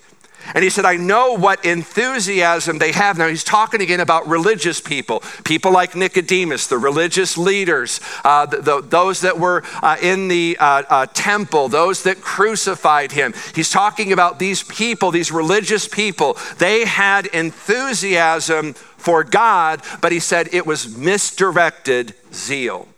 And 0.52 0.62
he 0.62 0.70
said, 0.70 0.84
I 0.84 0.96
know 0.96 1.32
what 1.34 1.64
enthusiasm 1.64 2.78
they 2.78 2.92
have. 2.92 3.16
Now, 3.16 3.28
he's 3.28 3.44
talking 3.44 3.80
again 3.80 4.00
about 4.00 4.26
religious 4.26 4.80
people, 4.80 5.22
people 5.44 5.72
like 5.72 5.94
Nicodemus, 5.94 6.66
the 6.66 6.76
religious 6.76 7.38
leaders, 7.38 8.00
uh, 8.24 8.46
the, 8.46 8.58
the, 8.58 8.80
those 8.82 9.22
that 9.22 9.38
were 9.38 9.62
uh, 9.82 9.96
in 10.02 10.28
the 10.28 10.56
uh, 10.60 10.82
uh, 10.88 11.06
temple, 11.14 11.68
those 11.68 12.02
that 12.02 12.20
crucified 12.20 13.12
him. 13.12 13.32
He's 13.54 13.70
talking 13.70 14.12
about 14.12 14.38
these 14.38 14.62
people, 14.62 15.10
these 15.10 15.32
religious 15.32 15.88
people. 15.88 16.36
They 16.58 16.84
had 16.84 17.26
enthusiasm 17.26 18.74
for 18.74 19.24
God, 19.24 19.82
but 20.00 20.12
he 20.12 20.20
said 20.20 20.48
it 20.52 20.66
was 20.66 20.96
misdirected 20.96 22.14
zeal. 22.32 22.88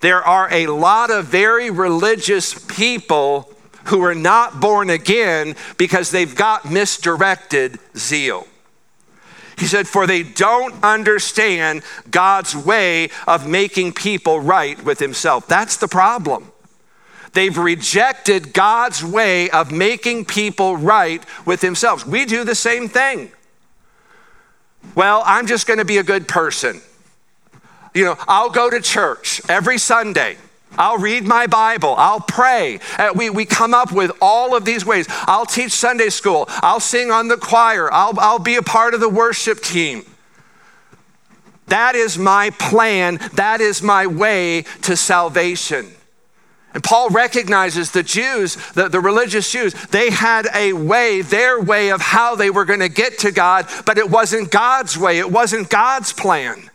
There 0.00 0.22
are 0.22 0.52
a 0.52 0.66
lot 0.66 1.10
of 1.10 1.26
very 1.26 1.70
religious 1.70 2.54
people 2.54 3.53
who 3.86 4.02
are 4.02 4.14
not 4.14 4.60
born 4.60 4.90
again 4.90 5.56
because 5.76 6.10
they've 6.10 6.34
got 6.34 6.70
misdirected 6.70 7.78
zeal. 7.96 8.46
He 9.58 9.66
said, 9.66 9.86
For 9.86 10.06
they 10.06 10.22
don't 10.22 10.74
understand 10.82 11.82
God's 12.10 12.56
way 12.56 13.10
of 13.26 13.48
making 13.48 13.92
people 13.92 14.40
right 14.40 14.82
with 14.84 14.98
Himself. 14.98 15.46
That's 15.46 15.76
the 15.76 15.88
problem. 15.88 16.50
They've 17.32 17.56
rejected 17.56 18.52
God's 18.52 19.04
way 19.04 19.50
of 19.50 19.72
making 19.72 20.26
people 20.26 20.76
right 20.76 21.22
with 21.44 21.60
themselves. 21.60 22.06
We 22.06 22.24
do 22.24 22.44
the 22.44 22.54
same 22.54 22.88
thing. 22.88 23.32
Well, 24.94 25.22
I'm 25.26 25.46
just 25.46 25.66
going 25.66 25.78
to 25.78 25.84
be 25.84 25.98
a 25.98 26.04
good 26.04 26.28
person. 26.28 26.80
You 27.92 28.04
know, 28.04 28.16
I'll 28.28 28.50
go 28.50 28.70
to 28.70 28.80
church 28.80 29.40
every 29.48 29.78
Sunday. 29.78 30.36
I'll 30.76 30.98
read 30.98 31.24
my 31.24 31.46
Bible. 31.46 31.94
I'll 31.96 32.20
pray. 32.20 32.80
Uh, 32.98 33.12
we, 33.14 33.30
we 33.30 33.44
come 33.44 33.74
up 33.74 33.92
with 33.92 34.12
all 34.20 34.56
of 34.56 34.64
these 34.64 34.84
ways. 34.84 35.06
I'll 35.08 35.46
teach 35.46 35.72
Sunday 35.72 36.10
school. 36.10 36.46
I'll 36.48 36.80
sing 36.80 37.10
on 37.10 37.28
the 37.28 37.36
choir. 37.36 37.92
I'll, 37.92 38.18
I'll 38.18 38.38
be 38.38 38.56
a 38.56 38.62
part 38.62 38.94
of 38.94 39.00
the 39.00 39.08
worship 39.08 39.60
team. 39.60 40.04
That 41.66 41.94
is 41.94 42.18
my 42.18 42.50
plan. 42.50 43.18
That 43.34 43.60
is 43.60 43.82
my 43.82 44.06
way 44.06 44.62
to 44.82 44.96
salvation. 44.96 45.90
And 46.74 46.82
Paul 46.82 47.08
recognizes 47.10 47.92
the 47.92 48.02
Jews, 48.02 48.56
the, 48.72 48.88
the 48.88 49.00
religious 49.00 49.50
Jews, 49.50 49.74
they 49.90 50.10
had 50.10 50.48
a 50.52 50.72
way, 50.72 51.22
their 51.22 51.60
way 51.60 51.92
of 51.92 52.00
how 52.00 52.34
they 52.34 52.50
were 52.50 52.64
going 52.64 52.80
to 52.80 52.88
get 52.88 53.20
to 53.20 53.30
God, 53.30 53.68
but 53.86 53.96
it 53.96 54.10
wasn't 54.10 54.50
God's 54.50 54.98
way. 54.98 55.20
It 55.20 55.30
wasn't 55.30 55.70
God's 55.70 56.12
plan. 56.12 56.70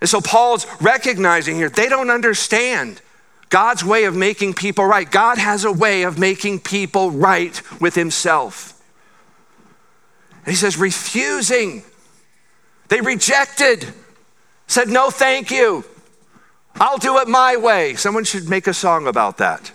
And 0.00 0.08
so 0.08 0.20
Paul's 0.20 0.66
recognizing 0.80 1.56
here, 1.56 1.68
they 1.68 1.88
don't 1.88 2.10
understand 2.10 3.00
God's 3.50 3.84
way 3.84 4.04
of 4.04 4.14
making 4.16 4.54
people 4.54 4.84
right. 4.84 5.10
God 5.10 5.36
has 5.38 5.64
a 5.64 5.72
way 5.72 6.04
of 6.04 6.18
making 6.18 6.60
people 6.60 7.10
right 7.10 7.60
with 7.80 7.94
himself. 7.94 8.80
And 10.44 10.52
he 10.52 10.56
says, 10.56 10.78
refusing. 10.78 11.82
They 12.88 13.00
rejected, 13.00 13.92
said, 14.66 14.88
no, 14.88 15.10
thank 15.10 15.50
you. 15.50 15.84
I'll 16.76 16.98
do 16.98 17.18
it 17.18 17.28
my 17.28 17.56
way. 17.56 17.94
Someone 17.94 18.24
should 18.24 18.48
make 18.48 18.66
a 18.66 18.74
song 18.74 19.06
about 19.06 19.38
that. 19.38 19.70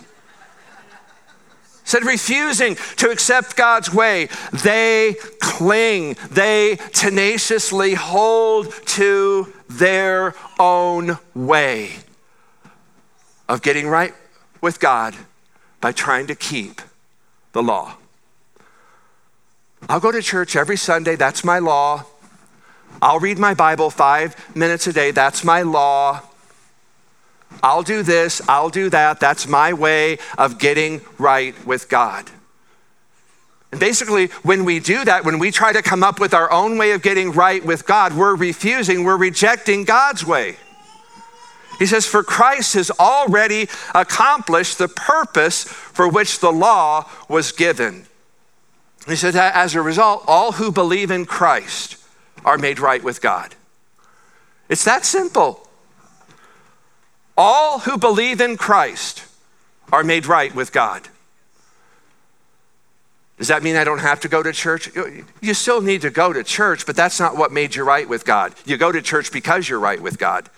Said, 1.83 2.03
refusing 2.03 2.75
to 2.97 3.11
accept 3.11 3.55
God's 3.55 3.93
way, 3.93 4.27
they 4.63 5.15
cling, 5.39 6.15
they 6.31 6.77
tenaciously 6.93 7.93
hold 7.93 8.73
to 8.87 9.53
their 9.69 10.35
own 10.59 11.17
way 11.33 11.91
of 13.47 13.61
getting 13.61 13.87
right 13.87 14.13
with 14.61 14.79
God 14.79 15.15
by 15.81 15.91
trying 15.91 16.27
to 16.27 16.35
keep 16.35 16.81
the 17.51 17.61
law. 17.61 17.97
I'll 19.87 19.99
go 19.99 20.11
to 20.11 20.21
church 20.21 20.55
every 20.55 20.77
Sunday, 20.77 21.15
that's 21.15 21.43
my 21.43 21.59
law. 21.59 22.05
I'll 23.01 23.19
read 23.19 23.37
my 23.37 23.53
Bible 23.53 23.89
five 23.89 24.35
minutes 24.55 24.87
a 24.87 24.93
day, 24.93 25.11
that's 25.11 25.43
my 25.43 25.61
law. 25.61 26.21
I'll 27.61 27.83
do 27.83 28.03
this, 28.03 28.41
I'll 28.49 28.69
do 28.69 28.89
that, 28.89 29.19
that's 29.19 29.47
my 29.47 29.73
way 29.73 30.17
of 30.37 30.59
getting 30.59 31.01
right 31.17 31.53
with 31.65 31.89
God. 31.89 32.29
And 33.75 33.79
basically, 33.81 34.27
when 34.43 34.63
we 34.63 34.79
do 34.79 35.03
that, 35.03 35.25
when 35.25 35.37
we 35.37 35.51
try 35.51 35.73
to 35.73 35.81
come 35.81 36.01
up 36.01 36.17
with 36.17 36.33
our 36.33 36.49
own 36.49 36.77
way 36.77 36.91
of 36.91 37.01
getting 37.01 37.33
right 37.33 37.61
with 37.61 37.85
God, 37.85 38.13
we're 38.13 38.33
refusing, 38.33 39.03
we're 39.03 39.17
rejecting 39.17 39.83
God's 39.83 40.25
way. 40.25 40.55
He 41.77 41.85
says, 41.85 42.05
For 42.05 42.23
Christ 42.23 42.75
has 42.75 42.89
already 42.89 43.67
accomplished 43.93 44.77
the 44.77 44.87
purpose 44.87 45.65
for 45.65 46.07
which 46.07 46.39
the 46.39 46.53
law 46.53 47.09
was 47.27 47.51
given. 47.51 48.05
He 49.09 49.17
said, 49.17 49.35
As 49.35 49.75
a 49.75 49.81
result, 49.81 50.23
all 50.25 50.53
who 50.53 50.71
believe 50.71 51.11
in 51.11 51.25
Christ 51.25 51.97
are 52.45 52.57
made 52.57 52.79
right 52.79 53.03
with 53.03 53.21
God. 53.21 53.55
It's 54.69 54.85
that 54.85 55.03
simple. 55.03 55.67
All 57.37 57.79
who 57.79 57.97
believe 57.97 58.39
in 58.39 58.55
Christ 58.55 59.25
are 59.91 60.01
made 60.01 60.27
right 60.27 60.55
with 60.55 60.71
God. 60.71 61.09
Does 63.37 63.49
that 63.49 63.63
mean 63.63 63.75
I 63.75 63.83
don't 63.83 63.99
have 63.99 64.21
to 64.21 64.29
go 64.29 64.41
to 64.41 64.53
church? 64.53 64.89
You 65.41 65.53
still 65.53 65.81
need 65.81 66.01
to 66.01 66.09
go 66.09 66.31
to 66.31 66.43
church, 66.43 66.85
but 66.85 66.95
that's 66.95 67.19
not 67.19 67.35
what 67.35 67.51
made 67.51 67.75
you 67.75 67.83
right 67.83 68.07
with 68.07 68.23
God. 68.23 68.53
You 68.65 68.77
go 68.77 68.91
to 68.91 69.01
church 69.01 69.31
because 69.31 69.67
you're 69.67 69.79
right 69.79 70.01
with 70.01 70.17
God. 70.17 70.49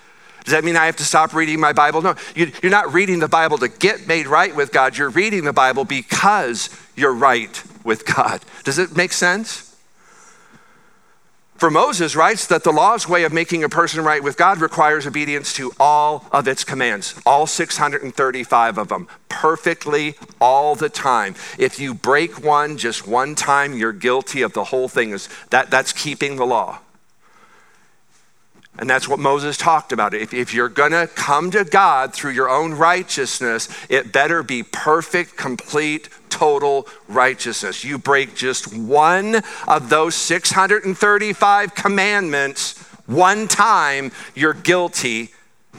Does 0.46 0.54
that 0.54 0.64
mean 0.64 0.78
I 0.78 0.86
have 0.86 0.96
to 0.98 1.04
stop 1.04 1.34
reading 1.34 1.60
my 1.60 1.74
Bible? 1.74 2.02
No, 2.02 2.16
you, 2.36 2.52
are 2.64 2.70
not 2.70 2.94
reading 2.94 3.20
the 3.20 3.28
Bible 3.28 3.58
to 3.58 3.68
get 3.68 4.08
made 4.08 4.28
right 4.28 4.56
with 4.56 4.72
God. 4.72 4.96
You're 4.96 5.10
reading 5.10 5.44
the 5.44 5.54
Bible 5.54 5.84
because 5.84 6.70
you're 6.96 7.14
right 7.14 7.62
with 7.84 8.06
God. 8.06 8.46
Does 8.64 8.78
it 8.78 8.96
make 8.96 9.12
sense? 9.12 9.67
For 11.58 11.72
Moses 11.72 12.16
writes 12.16 12.46
that 12.48 12.64
the 12.64 12.72
law's 12.72 13.10
way 13.10 13.24
of 13.24 13.34
making 13.34 13.64
a 13.64 13.70
person 13.70 14.04
right 14.04 14.22
with 14.22 14.38
God 14.38 14.60
requires 14.60 15.08
obedience 15.08 15.54
to 15.54 15.72
all 15.80 16.28
of 16.32 16.48
its 16.48 16.64
commands, 16.64 17.20
all 17.26 17.48
635 17.48 18.78
of 18.78 18.90
them, 18.90 19.08
perfectly 19.28 20.14
all 20.40 20.76
the 20.76 20.90
time. 20.90 21.34
If 21.58 21.80
you 21.80 21.96
break 21.96 22.44
one 22.44 22.78
just 22.78 23.08
one 23.08 23.34
time, 23.34 23.74
you're 23.74 23.92
guilty 23.92 24.44
of 24.44 24.54
the 24.54 24.66
whole 24.66 24.88
thing. 24.88 25.18
That 25.50 25.72
that's 25.72 25.94
keeping 25.94 26.36
the 26.36 26.46
law. 26.46 26.80
And 28.80 28.90
that's 28.90 29.08
what 29.08 29.20
Moses 29.20 29.58
talked 29.58 29.92
about. 29.92 30.14
If, 30.14 30.34
if 30.34 30.54
you're 30.54 30.70
going 30.70 30.92
to 30.92 31.08
come 31.08 31.50
to 31.52 31.64
God 31.64 32.14
through 32.14 32.32
your 32.32 32.50
own 32.50 32.74
righteousness, 32.74 33.70
it 33.90 34.12
better 34.12 34.44
be 34.44 34.62
perfect, 34.62 35.36
complete, 35.36 36.10
total 36.30 36.88
righteousness. 37.08 37.84
You 37.84 37.98
break 37.98 38.36
just 38.36 38.76
one 38.76 39.42
of 39.68 39.90
those 39.90 40.14
635 40.16 41.74
commandments 41.74 42.84
one 43.08 43.48
time, 43.48 44.12
you're 44.36 44.54
guilty 44.54 45.32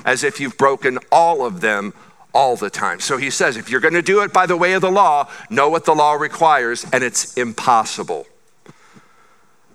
as 0.04 0.24
if 0.24 0.40
you've 0.40 0.56
broken 0.56 0.98
all 1.12 1.44
of 1.44 1.60
them 1.60 1.92
all 2.32 2.56
the 2.56 2.70
time. 2.70 3.00
So 3.00 3.16
he 3.18 3.30
says, 3.30 3.56
if 3.56 3.70
you're 3.70 3.80
going 3.80 3.94
to 3.94 4.02
do 4.02 4.22
it 4.22 4.32
by 4.32 4.46
the 4.46 4.56
way 4.56 4.72
of 4.72 4.80
the 4.80 4.90
law, 4.90 5.28
know 5.50 5.68
what 5.68 5.84
the 5.84 5.94
law 5.94 6.14
requires, 6.14 6.86
and 6.92 7.04
it's 7.04 7.34
impossible. 7.34 8.26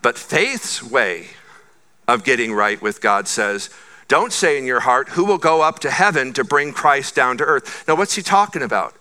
But 0.01 0.17
faith's 0.17 0.83
way, 0.83 1.27
of 2.07 2.23
getting 2.23 2.53
right 2.53 2.81
with 2.81 3.01
God 3.01 3.27
says, 3.27 3.69
don't 4.07 4.33
say 4.33 4.57
in 4.57 4.65
your 4.65 4.81
heart, 4.81 5.09
who 5.09 5.25
will 5.25 5.37
go 5.37 5.61
up 5.61 5.79
to 5.79 5.89
heaven 5.89 6.33
to 6.33 6.43
bring 6.43 6.73
Christ 6.73 7.15
down 7.15 7.37
to 7.37 7.43
earth? 7.43 7.87
Now, 7.87 7.95
what's 7.95 8.15
he 8.15 8.21
talking 8.21 8.61
about? 8.61 8.93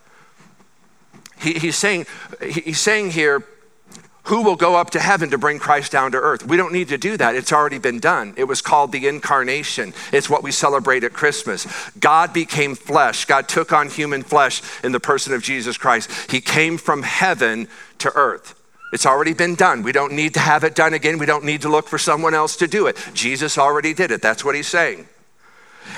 He, 1.39 1.55
he's, 1.55 1.77
saying, 1.77 2.07
he's 2.41 2.81
saying 2.81 3.11
here, 3.11 3.45
who 4.27 4.43
will 4.43 4.55
go 4.55 4.77
up 4.77 4.91
to 4.91 5.01
heaven 5.01 5.31
to 5.31 5.39
bring 5.39 5.59
Christ 5.59 5.91
down 5.91 6.13
to 6.13 6.19
earth? 6.19 6.47
We 6.47 6.57
don't 6.57 6.73
need 6.73 6.89
to 6.89 6.99
do 6.99 7.17
that. 7.17 7.35
It's 7.35 7.53
already 7.53 7.79
been 7.79 7.99
done. 7.99 8.35
It 8.37 8.45
was 8.45 8.63
called 8.63 8.93
the 8.93 9.09
incarnation. 9.09 9.93
It's 10.13 10.31
what 10.31 10.45
we 10.45 10.53
celebrate 10.53 11.03
at 11.03 11.13
Christmas. 11.13 11.67
God 11.99 12.33
became 12.33 12.77
flesh. 12.77 13.25
God 13.25 13.49
took 13.49 13.73
on 13.73 13.91
human 13.91 14.23
flesh 14.23 14.63
in 14.85 14.93
the 14.93 15.01
person 15.01 15.35
of 15.35 15.43
Jesus 15.43 15.77
Christ. 15.77 16.31
He 16.31 16.41
came 16.41 16.79
from 16.79 17.03
heaven 17.03 17.67
to 17.99 18.13
earth. 18.15 18.62
It's 18.93 19.07
already 19.07 19.33
been 19.33 19.55
done. 19.55 19.83
We 19.83 19.93
don't 19.93 20.13
need 20.13 20.35
to 20.35 20.41
have 20.41 20.65
it 20.65 20.75
done 20.75 20.93
again. 20.93 21.19
We 21.19 21.27
don't 21.27 21.45
need 21.45 21.63
to 21.63 21.69
look 21.71 21.89
for 21.89 21.99
someone 21.99 22.35
else 22.35 22.57
to 22.57 22.67
do 22.67 22.87
it. 22.87 22.97
Jesus 23.15 23.57
already 23.57 23.95
did 23.95 24.11
it. 24.11 24.21
That's 24.21 24.45
what 24.45 24.55
he's 24.55 24.69
saying. 24.69 25.09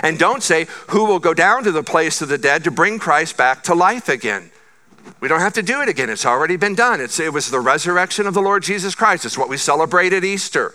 And 0.03 0.19
don't 0.19 0.43
say, 0.43 0.67
Who 0.89 1.05
will 1.05 1.19
go 1.19 1.35
down 1.35 1.65
to 1.65 1.73
the 1.73 1.83
place 1.83 2.23
of 2.23 2.29
the 2.29 2.39
dead 2.39 2.65
to 2.65 2.71
bring 2.71 3.01
Christ 3.01 3.37
back 3.37 3.65
to 3.65 3.75
life 3.75 4.09
again? 4.09 4.51
We 5.21 5.29
don't 5.29 5.41
have 5.41 5.53
to 5.55 5.63
do 5.63 5.83
it 5.83 5.89
again. 5.89 6.09
It's 6.09 6.25
already 6.25 6.57
been 6.57 6.75
done. 6.75 7.01
It's, 7.01 7.21
it 7.21 7.33
was 7.33 7.51
the 7.51 7.61
resurrection 7.61 8.27
of 8.27 8.33
the 8.33 8.41
Lord 8.41 8.63
Jesus 8.63 8.95
Christ. 8.95 9.27
It's 9.27 9.37
what 9.37 9.49
we 9.49 9.57
celebrate 9.57 10.13
at 10.13 10.25
Easter. 10.25 10.73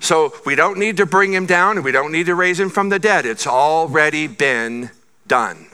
So 0.00 0.34
we 0.44 0.54
don't 0.54 0.78
need 0.78 0.98
to 0.98 1.06
bring 1.06 1.32
him 1.32 1.46
down 1.46 1.76
and 1.76 1.84
we 1.84 1.92
don't 1.92 2.12
need 2.12 2.26
to 2.26 2.34
raise 2.34 2.60
him 2.60 2.68
from 2.68 2.90
the 2.90 2.98
dead. 2.98 3.24
It's 3.24 3.46
already 3.46 4.26
been 4.26 4.90
done. 5.26 5.68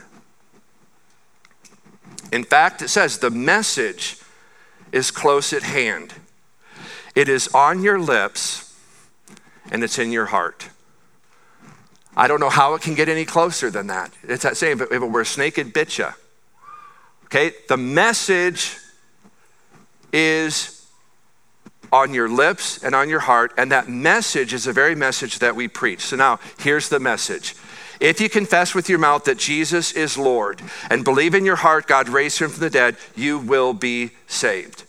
In 2.31 2.43
fact, 2.43 2.81
it 2.81 2.87
says 2.87 3.17
the 3.17 3.29
message 3.29 4.22
is 4.93 5.11
close 5.11 5.51
at 5.51 5.63
hand. 5.63 6.13
It 7.15 7.27
is 7.27 7.49
on 7.49 7.83
your 7.83 7.99
lips 7.99 8.73
and 9.71 9.83
it's 9.83 9.99
in 9.99 10.11
your 10.11 10.27
heart. 10.27 10.69
I 12.15 12.27
don't 12.27 12.39
know 12.39 12.49
how 12.49 12.75
it 12.75 12.81
can 12.81 12.93
get 12.93 13.09
any 13.09 13.25
closer 13.25 13.69
than 13.69 13.87
that. 13.87 14.13
It's 14.23 14.43
that 14.43 14.55
saying, 14.55 14.79
if 14.79 14.91
it 14.91 14.99
were 14.99 15.21
a 15.21 15.25
snake, 15.25 15.57
it 15.57 15.73
bit 15.73 15.97
you. 15.97 16.09
Okay, 17.25 17.51
the 17.67 17.77
message 17.77 18.77
is 20.11 20.87
on 21.91 22.13
your 22.13 22.29
lips 22.29 22.83
and 22.83 22.93
on 22.93 23.09
your 23.09 23.19
heart, 23.19 23.51
and 23.57 23.71
that 23.71 23.89
message 23.89 24.53
is 24.53 24.65
the 24.65 24.73
very 24.73 24.93
message 24.93 25.39
that 25.39 25.55
we 25.55 25.67
preach. 25.67 26.01
So 26.01 26.15
now, 26.15 26.39
here's 26.59 26.89
the 26.89 26.99
message 26.99 27.55
if 27.99 28.19
you 28.19 28.29
confess 28.29 28.75
with 28.75 28.89
your 28.89 28.99
mouth 28.99 29.23
that 29.25 29.37
Jesus 29.37 29.93
is 29.93 30.17
Lord 30.17 30.61
and 30.89 31.03
believe 31.05 31.33
in 31.33 31.45
your 31.45 31.55
heart 31.55 31.87
God 31.87 32.09
raised 32.09 32.39
him 32.39 32.49
from 32.49 32.59
the 32.59 32.69
dead, 32.69 32.97
you 33.15 33.39
will 33.39 33.73
be 33.73 34.11
saved. 34.27 34.82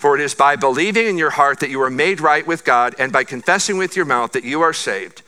For 0.00 0.14
it 0.14 0.22
is 0.22 0.34
by 0.34 0.56
believing 0.56 1.06
in 1.06 1.18
your 1.18 1.28
heart 1.28 1.60
that 1.60 1.68
you 1.68 1.82
are 1.82 1.90
made 1.90 2.22
right 2.22 2.46
with 2.46 2.64
God 2.64 2.94
and 2.98 3.12
by 3.12 3.22
confessing 3.22 3.76
with 3.76 3.96
your 3.96 4.06
mouth 4.06 4.32
that 4.32 4.44
you 4.44 4.62
are 4.62 4.72
saved. 4.72 5.20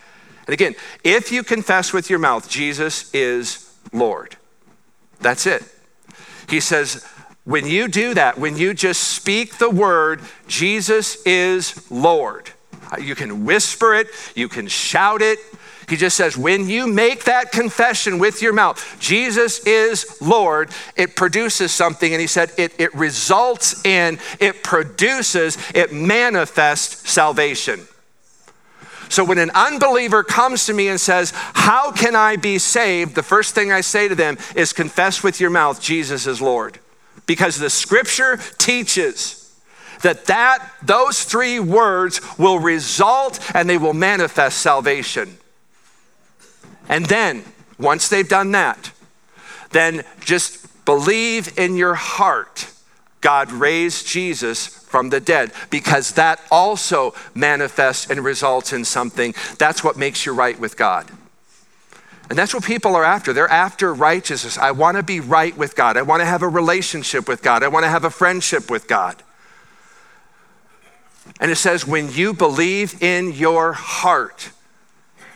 And 0.46 0.54
again, 0.54 0.74
if 1.04 1.30
you 1.30 1.42
confess 1.42 1.92
with 1.92 2.08
your 2.08 2.18
mouth 2.18 2.48
Jesus 2.48 3.12
is 3.12 3.70
Lord, 3.92 4.36
that's 5.20 5.46
it. 5.46 5.62
He 6.48 6.58
says, 6.58 7.06
when 7.44 7.66
you 7.66 7.86
do 7.86 8.14
that, 8.14 8.38
when 8.38 8.56
you 8.56 8.72
just 8.72 9.02
speak 9.02 9.58
the 9.58 9.68
word, 9.68 10.22
Jesus 10.48 11.22
is 11.26 11.90
Lord, 11.90 12.50
you 12.98 13.14
can 13.14 13.44
whisper 13.44 13.92
it, 13.92 14.06
you 14.34 14.48
can 14.48 14.68
shout 14.68 15.20
it, 15.20 15.38
he 15.92 15.98
just 15.98 16.16
says, 16.16 16.38
when 16.38 16.70
you 16.70 16.86
make 16.86 17.24
that 17.24 17.52
confession 17.52 18.18
with 18.18 18.40
your 18.40 18.54
mouth, 18.54 18.96
Jesus 18.98 19.58
is 19.66 20.22
Lord, 20.22 20.70
it 20.96 21.16
produces 21.16 21.70
something. 21.70 22.14
And 22.14 22.18
he 22.18 22.26
said, 22.26 22.50
it, 22.56 22.72
it 22.80 22.94
results 22.94 23.84
in, 23.84 24.18
it 24.40 24.64
produces, 24.64 25.58
it 25.74 25.92
manifests 25.92 27.10
salvation. 27.10 27.86
So 29.10 29.22
when 29.22 29.36
an 29.36 29.50
unbeliever 29.50 30.24
comes 30.24 30.64
to 30.64 30.72
me 30.72 30.88
and 30.88 30.98
says, 30.98 31.34
How 31.34 31.92
can 31.92 32.16
I 32.16 32.36
be 32.36 32.56
saved? 32.56 33.14
The 33.14 33.22
first 33.22 33.54
thing 33.54 33.70
I 33.70 33.82
say 33.82 34.08
to 34.08 34.14
them 34.14 34.38
is, 34.56 34.72
Confess 34.72 35.22
with 35.22 35.42
your 35.42 35.50
mouth, 35.50 35.78
Jesus 35.78 36.26
is 36.26 36.40
Lord. 36.40 36.78
Because 37.26 37.58
the 37.58 37.68
scripture 37.68 38.38
teaches 38.56 39.54
that, 40.00 40.24
that 40.24 40.66
those 40.82 41.24
three 41.24 41.60
words 41.60 42.22
will 42.38 42.58
result 42.58 43.40
and 43.54 43.68
they 43.68 43.76
will 43.76 43.92
manifest 43.92 44.60
salvation. 44.60 45.36
And 46.88 47.06
then, 47.06 47.44
once 47.78 48.08
they've 48.08 48.28
done 48.28 48.52
that, 48.52 48.92
then 49.70 50.04
just 50.20 50.84
believe 50.84 51.58
in 51.58 51.76
your 51.76 51.94
heart 51.94 52.72
God 53.22 53.52
raised 53.52 54.06
Jesus 54.06 54.66
from 54.66 55.08
the 55.08 55.20
dead 55.20 55.52
because 55.70 56.12
that 56.12 56.40
also 56.50 57.14
manifests 57.34 58.10
and 58.10 58.22
results 58.22 58.74
in 58.74 58.84
something. 58.84 59.32
That's 59.58 59.82
what 59.82 59.96
makes 59.96 60.26
you 60.26 60.34
right 60.34 60.58
with 60.58 60.76
God. 60.76 61.10
And 62.28 62.38
that's 62.38 62.52
what 62.52 62.64
people 62.64 62.94
are 62.96 63.04
after. 63.04 63.32
They're 63.32 63.48
after 63.48 63.94
righteousness. 63.94 64.58
I 64.58 64.72
want 64.72 64.96
to 64.96 65.02
be 65.02 65.20
right 65.20 65.56
with 65.56 65.76
God. 65.76 65.96
I 65.96 66.02
want 66.02 66.20
to 66.20 66.26
have 66.26 66.42
a 66.42 66.48
relationship 66.48 67.28
with 67.28 67.42
God. 67.42 67.62
I 67.62 67.68
want 67.68 67.84
to 67.84 67.90
have 67.90 68.04
a 68.04 68.10
friendship 68.10 68.70
with 68.70 68.88
God. 68.88 69.22
And 71.40 71.50
it 71.50 71.56
says, 71.56 71.86
when 71.86 72.10
you 72.10 72.34
believe 72.34 73.02
in 73.02 73.32
your 73.32 73.72
heart, 73.72 74.50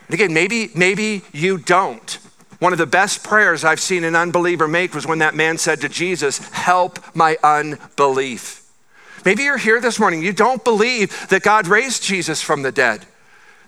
and 0.09 0.14
again, 0.14 0.32
maybe, 0.32 0.70
maybe 0.74 1.22
you 1.32 1.59
don't. 1.59 2.18
One 2.59 2.72
of 2.72 2.78
the 2.78 2.86
best 2.86 3.22
prayers 3.22 3.64
I've 3.64 3.80
seen 3.80 4.04
an 4.04 4.16
unbeliever 4.16 4.68
make 4.68 4.94
was 4.94 5.07
when 5.07 5.18
that 5.18 5.34
man 5.34 5.59
said 5.59 5.80
to 5.80 5.88
Jesus, 5.88 6.38
Help 6.50 6.98
my 7.14 7.36
unbelief. 7.42 8.62
Maybe 9.24 9.42
you're 9.42 9.59
here 9.59 9.80
this 9.80 9.98
morning, 9.98 10.22
you 10.22 10.32
don't 10.32 10.62
believe 10.64 11.28
that 11.28 11.42
God 11.42 11.66
raised 11.66 12.02
Jesus 12.02 12.40
from 12.40 12.62
the 12.62 12.72
dead. 12.72 13.04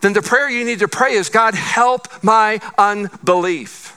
Then 0.00 0.12
the 0.12 0.22
prayer 0.22 0.48
you 0.48 0.64
need 0.64 0.78
to 0.78 0.88
pray 0.88 1.14
is, 1.14 1.28
God, 1.28 1.54
help 1.54 2.22
my 2.22 2.60
unbelief. 2.78 3.96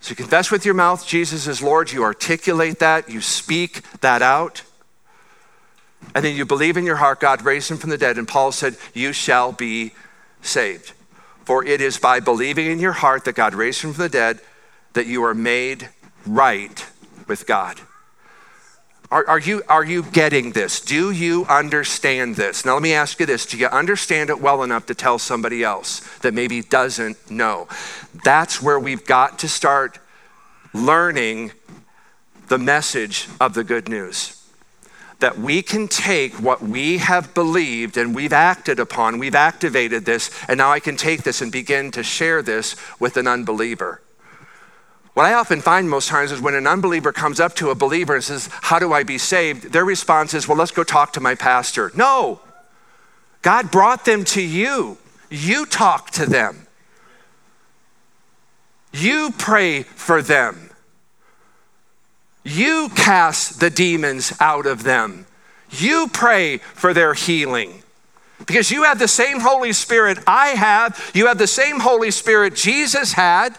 So 0.00 0.10
you 0.10 0.16
confess 0.16 0.50
with 0.50 0.66
your 0.66 0.74
mouth 0.74 1.06
Jesus 1.06 1.46
is 1.46 1.62
Lord, 1.62 1.90
you 1.90 2.02
articulate 2.02 2.78
that, 2.78 3.08
you 3.08 3.22
speak 3.22 3.82
that 4.00 4.20
out 4.20 4.62
and 6.14 6.24
then 6.24 6.36
you 6.36 6.44
believe 6.44 6.76
in 6.76 6.84
your 6.84 6.96
heart 6.96 7.20
God 7.20 7.42
raised 7.42 7.70
him 7.70 7.76
from 7.76 7.90
the 7.90 7.98
dead, 7.98 8.18
and 8.18 8.26
Paul 8.26 8.52
said, 8.52 8.76
You 8.94 9.12
shall 9.12 9.52
be 9.52 9.92
saved. 10.42 10.92
For 11.44 11.64
it 11.64 11.80
is 11.80 11.98
by 11.98 12.20
believing 12.20 12.66
in 12.66 12.78
your 12.78 12.92
heart 12.92 13.24
that 13.24 13.34
God 13.34 13.54
raised 13.54 13.82
him 13.82 13.92
from 13.92 14.02
the 14.02 14.08
dead 14.08 14.40
that 14.92 15.06
you 15.06 15.22
are 15.24 15.34
made 15.34 15.88
right 16.26 16.86
with 17.26 17.46
God. 17.46 17.80
Are, 19.10 19.26
are, 19.26 19.38
you, 19.38 19.62
are 19.68 19.84
you 19.84 20.02
getting 20.02 20.52
this? 20.52 20.82
Do 20.82 21.10
you 21.10 21.46
understand 21.46 22.36
this? 22.36 22.66
Now, 22.66 22.74
let 22.74 22.82
me 22.82 22.92
ask 22.92 23.18
you 23.18 23.24
this 23.24 23.46
Do 23.46 23.56
you 23.56 23.68
understand 23.68 24.28
it 24.28 24.40
well 24.40 24.62
enough 24.62 24.84
to 24.86 24.94
tell 24.94 25.18
somebody 25.18 25.64
else 25.64 26.00
that 26.18 26.34
maybe 26.34 26.60
doesn't 26.60 27.30
know? 27.30 27.68
That's 28.24 28.60
where 28.60 28.78
we've 28.78 29.06
got 29.06 29.38
to 29.40 29.48
start 29.48 29.98
learning 30.74 31.52
the 32.48 32.58
message 32.58 33.28
of 33.40 33.54
the 33.54 33.64
good 33.64 33.88
news 33.88 34.37
that 35.20 35.38
we 35.38 35.62
can 35.62 35.88
take 35.88 36.34
what 36.34 36.62
we 36.62 36.98
have 36.98 37.34
believed 37.34 37.96
and 37.96 38.14
we've 38.14 38.32
acted 38.32 38.78
upon, 38.78 39.18
we've 39.18 39.34
activated 39.34 40.04
this, 40.04 40.30
and 40.48 40.58
now 40.58 40.70
I 40.70 40.80
can 40.80 40.96
take 40.96 41.24
this 41.24 41.40
and 41.40 41.50
begin 41.50 41.90
to 41.92 42.02
share 42.02 42.40
this 42.40 42.76
with 43.00 43.16
an 43.16 43.26
unbeliever. 43.26 44.00
What 45.14 45.26
I 45.26 45.34
often 45.34 45.60
find 45.60 45.90
most 45.90 46.06
times 46.06 46.30
is 46.30 46.40
when 46.40 46.54
an 46.54 46.68
unbeliever 46.68 47.10
comes 47.10 47.40
up 47.40 47.56
to 47.56 47.70
a 47.70 47.74
believer 47.74 48.14
and 48.14 48.22
says, 48.22 48.48
How 48.52 48.78
do 48.78 48.92
I 48.92 49.02
be 49.02 49.18
saved? 49.18 49.72
Their 49.72 49.84
response 49.84 50.32
is, 50.32 50.46
Well, 50.46 50.56
let's 50.56 50.70
go 50.70 50.84
talk 50.84 51.12
to 51.14 51.20
my 51.20 51.34
pastor. 51.34 51.90
No, 51.96 52.40
God 53.42 53.72
brought 53.72 54.04
them 54.04 54.24
to 54.26 54.40
you. 54.42 54.96
You 55.28 55.66
talk 55.66 56.12
to 56.12 56.26
them, 56.26 56.68
you 58.92 59.32
pray 59.36 59.82
for 59.82 60.22
them. 60.22 60.67
You 62.48 62.88
cast 62.88 63.60
the 63.60 63.68
demons 63.68 64.32
out 64.40 64.64
of 64.64 64.82
them. 64.82 65.26
You 65.70 66.08
pray 66.10 66.58
for 66.58 66.94
their 66.94 67.12
healing. 67.12 67.82
Because 68.46 68.70
you 68.70 68.84
have 68.84 68.98
the 68.98 69.08
same 69.08 69.40
Holy 69.40 69.74
Spirit 69.74 70.18
I 70.26 70.48
have, 70.48 71.10
you 71.12 71.26
have 71.26 71.36
the 71.36 71.46
same 71.46 71.80
Holy 71.80 72.10
Spirit 72.10 72.54
Jesus 72.54 73.12
had, 73.12 73.58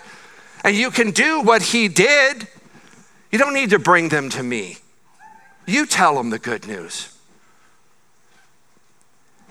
and 0.64 0.76
you 0.76 0.90
can 0.90 1.12
do 1.12 1.42
what 1.42 1.62
he 1.62 1.88
did. 1.88 2.48
You 3.32 3.38
don't 3.38 3.54
need 3.54 3.70
to 3.70 3.80
bring 3.80 4.10
them 4.10 4.30
to 4.32 4.42
me. 4.42 4.78
You 5.68 5.86
tell 5.86 6.16
them 6.16 6.32
the 6.32 6.40
good 6.40 6.68
news. 6.68 7.16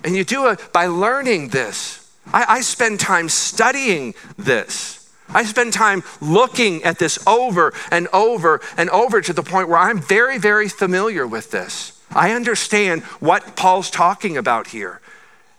And 0.03 0.17
you 0.17 0.25
do 0.25 0.49
it 0.49 0.73
by 0.73 0.87
learning 0.87 1.49
this. 1.51 2.13
I, 2.33 2.45
I 2.49 2.61
spend 2.63 2.99
time 2.99 3.29
studying 3.29 4.15
this. 4.37 4.98
I 5.31 5.45
spend 5.45 5.73
time 5.73 6.03
looking 6.21 6.83
at 6.85 6.99
this 6.99 7.19
over 7.27 7.73
and 7.91 8.09
over 8.13 8.61
and 8.77 8.89
over 8.91 9.21
to 9.21 9.33
the 9.33 9.43
point 9.43 9.69
where 9.69 9.79
I'm 9.79 10.01
very, 10.01 10.39
very 10.39 10.69
familiar 10.69 11.27
with 11.27 11.51
this. 11.51 12.01
I 12.11 12.33
understand 12.33 13.03
what 13.21 13.57
Paul's 13.57 13.91
talking 13.91 14.37
about 14.37 14.69
here. 14.69 15.01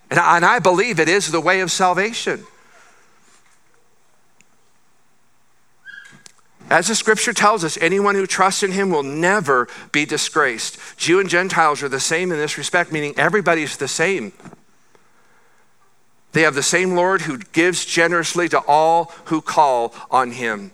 And 0.10 0.20
I, 0.20 0.38
and 0.38 0.46
I 0.46 0.60
believe 0.60 1.00
it 1.00 1.08
is 1.08 1.32
the 1.32 1.42
way 1.42 1.62
of 1.62 1.72
salvation. 1.72 2.46
As 6.70 6.88
the 6.88 6.96
scripture 6.96 7.34
tells 7.34 7.64
us, 7.64 7.78
anyone 7.82 8.14
who 8.14 8.28
trusts 8.28 8.62
in 8.62 8.72
him 8.72 8.92
will 8.92 9.04
never 9.04 9.68
be 9.92 10.06
disgraced. 10.06 10.78
Jew 10.98 11.20
and 11.20 11.30
Gentiles 11.30 11.82
are 11.82 11.90
the 11.90 12.00
same 12.00 12.32
in 12.32 12.38
this 12.38 12.60
respect, 12.60 12.92
meaning 12.92 13.16
everybody's 13.18 13.78
the 13.78 13.88
same. 13.88 14.34
They 16.32 16.42
have 16.44 16.56
the 16.56 16.64
same 16.64 16.96
Lord 16.96 17.22
who 17.22 17.40
gives 17.40 17.86
generously 17.86 18.50
to 18.50 18.60
all 18.68 19.12
who 19.26 19.42
call 19.42 19.94
on 20.12 20.32
him. 20.32 20.72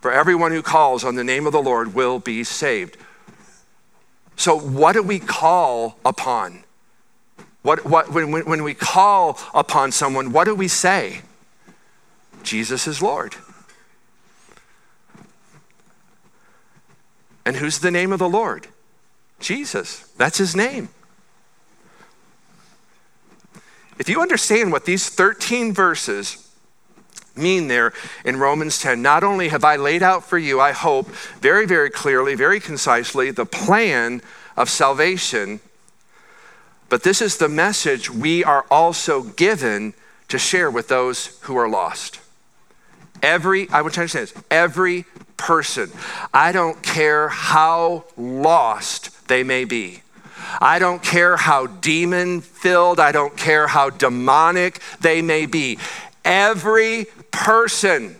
For 0.00 0.12
everyone 0.12 0.52
who 0.52 0.62
calls 0.62 1.04
on 1.04 1.14
the 1.14 1.24
name 1.24 1.46
of 1.46 1.52
the 1.52 1.62
Lord 1.62 1.94
will 1.94 2.18
be 2.18 2.44
saved. 2.44 2.96
So, 4.36 4.58
what 4.58 4.92
do 4.92 5.02
we 5.02 5.18
call 5.18 5.98
upon? 6.04 6.64
What, 7.62 7.86
what, 7.86 8.12
when, 8.12 8.30
when 8.30 8.62
we 8.62 8.74
call 8.74 9.38
upon 9.54 9.92
someone, 9.92 10.32
what 10.32 10.44
do 10.44 10.54
we 10.54 10.68
say? 10.68 11.22
Jesus 12.42 12.86
is 12.86 13.00
Lord. 13.00 13.36
And 17.46 17.56
who's 17.56 17.78
the 17.78 17.90
name 17.90 18.12
of 18.12 18.18
the 18.18 18.28
Lord? 18.28 18.66
Jesus. 19.38 20.10
That's 20.16 20.38
his 20.38 20.54
name. 20.54 20.88
If 23.98 24.08
you 24.08 24.20
understand 24.20 24.72
what 24.72 24.84
these 24.84 25.08
13 25.08 25.72
verses 25.72 26.40
mean 27.36 27.68
there 27.68 27.92
in 28.24 28.36
Romans 28.36 28.80
10, 28.80 29.00
not 29.02 29.24
only 29.24 29.48
have 29.48 29.64
I 29.64 29.76
laid 29.76 30.02
out 30.02 30.24
for 30.24 30.38
you, 30.38 30.60
I 30.60 30.72
hope, 30.72 31.08
very, 31.40 31.66
very 31.66 31.90
clearly, 31.90 32.34
very 32.34 32.60
concisely, 32.60 33.30
the 33.30 33.46
plan 33.46 34.22
of 34.56 34.68
salvation, 34.68 35.60
but 36.88 37.02
this 37.02 37.20
is 37.20 37.38
the 37.38 37.48
message 37.48 38.10
we 38.10 38.44
are 38.44 38.64
also 38.70 39.22
given 39.22 39.94
to 40.28 40.38
share 40.38 40.70
with 40.70 40.88
those 40.88 41.38
who 41.42 41.56
are 41.56 41.68
lost. 41.68 42.20
Every, 43.22 43.68
I 43.70 43.82
want 43.82 43.92
you 43.92 43.94
to 43.94 44.00
understand 44.02 44.28
this, 44.28 44.44
every 44.50 45.04
person. 45.36 45.90
I 46.32 46.52
don't 46.52 46.82
care 46.82 47.28
how 47.28 48.04
lost 48.16 49.28
they 49.28 49.42
may 49.42 49.64
be. 49.64 50.03
I 50.60 50.78
don't 50.78 51.02
care 51.02 51.36
how 51.36 51.66
demon 51.66 52.40
filled, 52.40 53.00
I 53.00 53.12
don't 53.12 53.36
care 53.36 53.66
how 53.66 53.90
demonic 53.90 54.80
they 55.00 55.22
may 55.22 55.46
be. 55.46 55.78
Every 56.24 57.06
person 57.30 58.16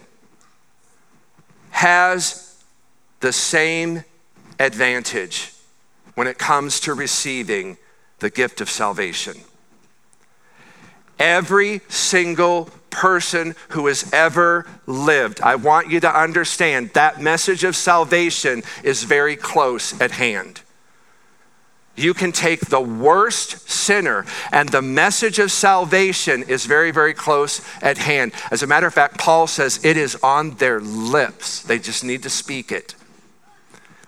has 1.70 2.62
the 3.20 3.32
same 3.32 4.04
advantage 4.60 5.52
when 6.14 6.26
it 6.26 6.38
comes 6.38 6.80
to 6.80 6.94
receiving 6.94 7.76
the 8.18 8.30
gift 8.30 8.60
of 8.60 8.70
salvation. 8.70 9.34
Every 11.18 11.80
single 11.88 12.68
person 12.90 13.54
who 13.70 13.86
has 13.88 14.10
ever 14.12 14.66
lived. 14.86 15.40
I 15.40 15.56
want 15.56 15.90
you 15.90 16.00
to 16.00 16.20
understand 16.20 16.90
that 16.90 17.20
message 17.20 17.64
of 17.64 17.74
salvation 17.74 18.62
is 18.82 19.02
very 19.02 19.36
close 19.36 20.00
at 20.00 20.12
hand. 20.12 20.62
You 21.96 22.12
can 22.12 22.32
take 22.32 22.66
the 22.66 22.80
worst 22.80 23.68
sinner, 23.68 24.26
and 24.50 24.68
the 24.68 24.82
message 24.82 25.38
of 25.38 25.52
salvation 25.52 26.42
is 26.42 26.66
very, 26.66 26.90
very 26.90 27.14
close 27.14 27.60
at 27.80 27.98
hand. 27.98 28.32
As 28.50 28.62
a 28.62 28.66
matter 28.66 28.86
of 28.86 28.94
fact, 28.94 29.18
Paul 29.18 29.46
says 29.46 29.84
it 29.84 29.96
is 29.96 30.16
on 30.22 30.56
their 30.56 30.80
lips. 30.80 31.62
They 31.62 31.78
just 31.78 32.02
need 32.02 32.22
to 32.24 32.30
speak 32.30 32.72
it, 32.72 32.94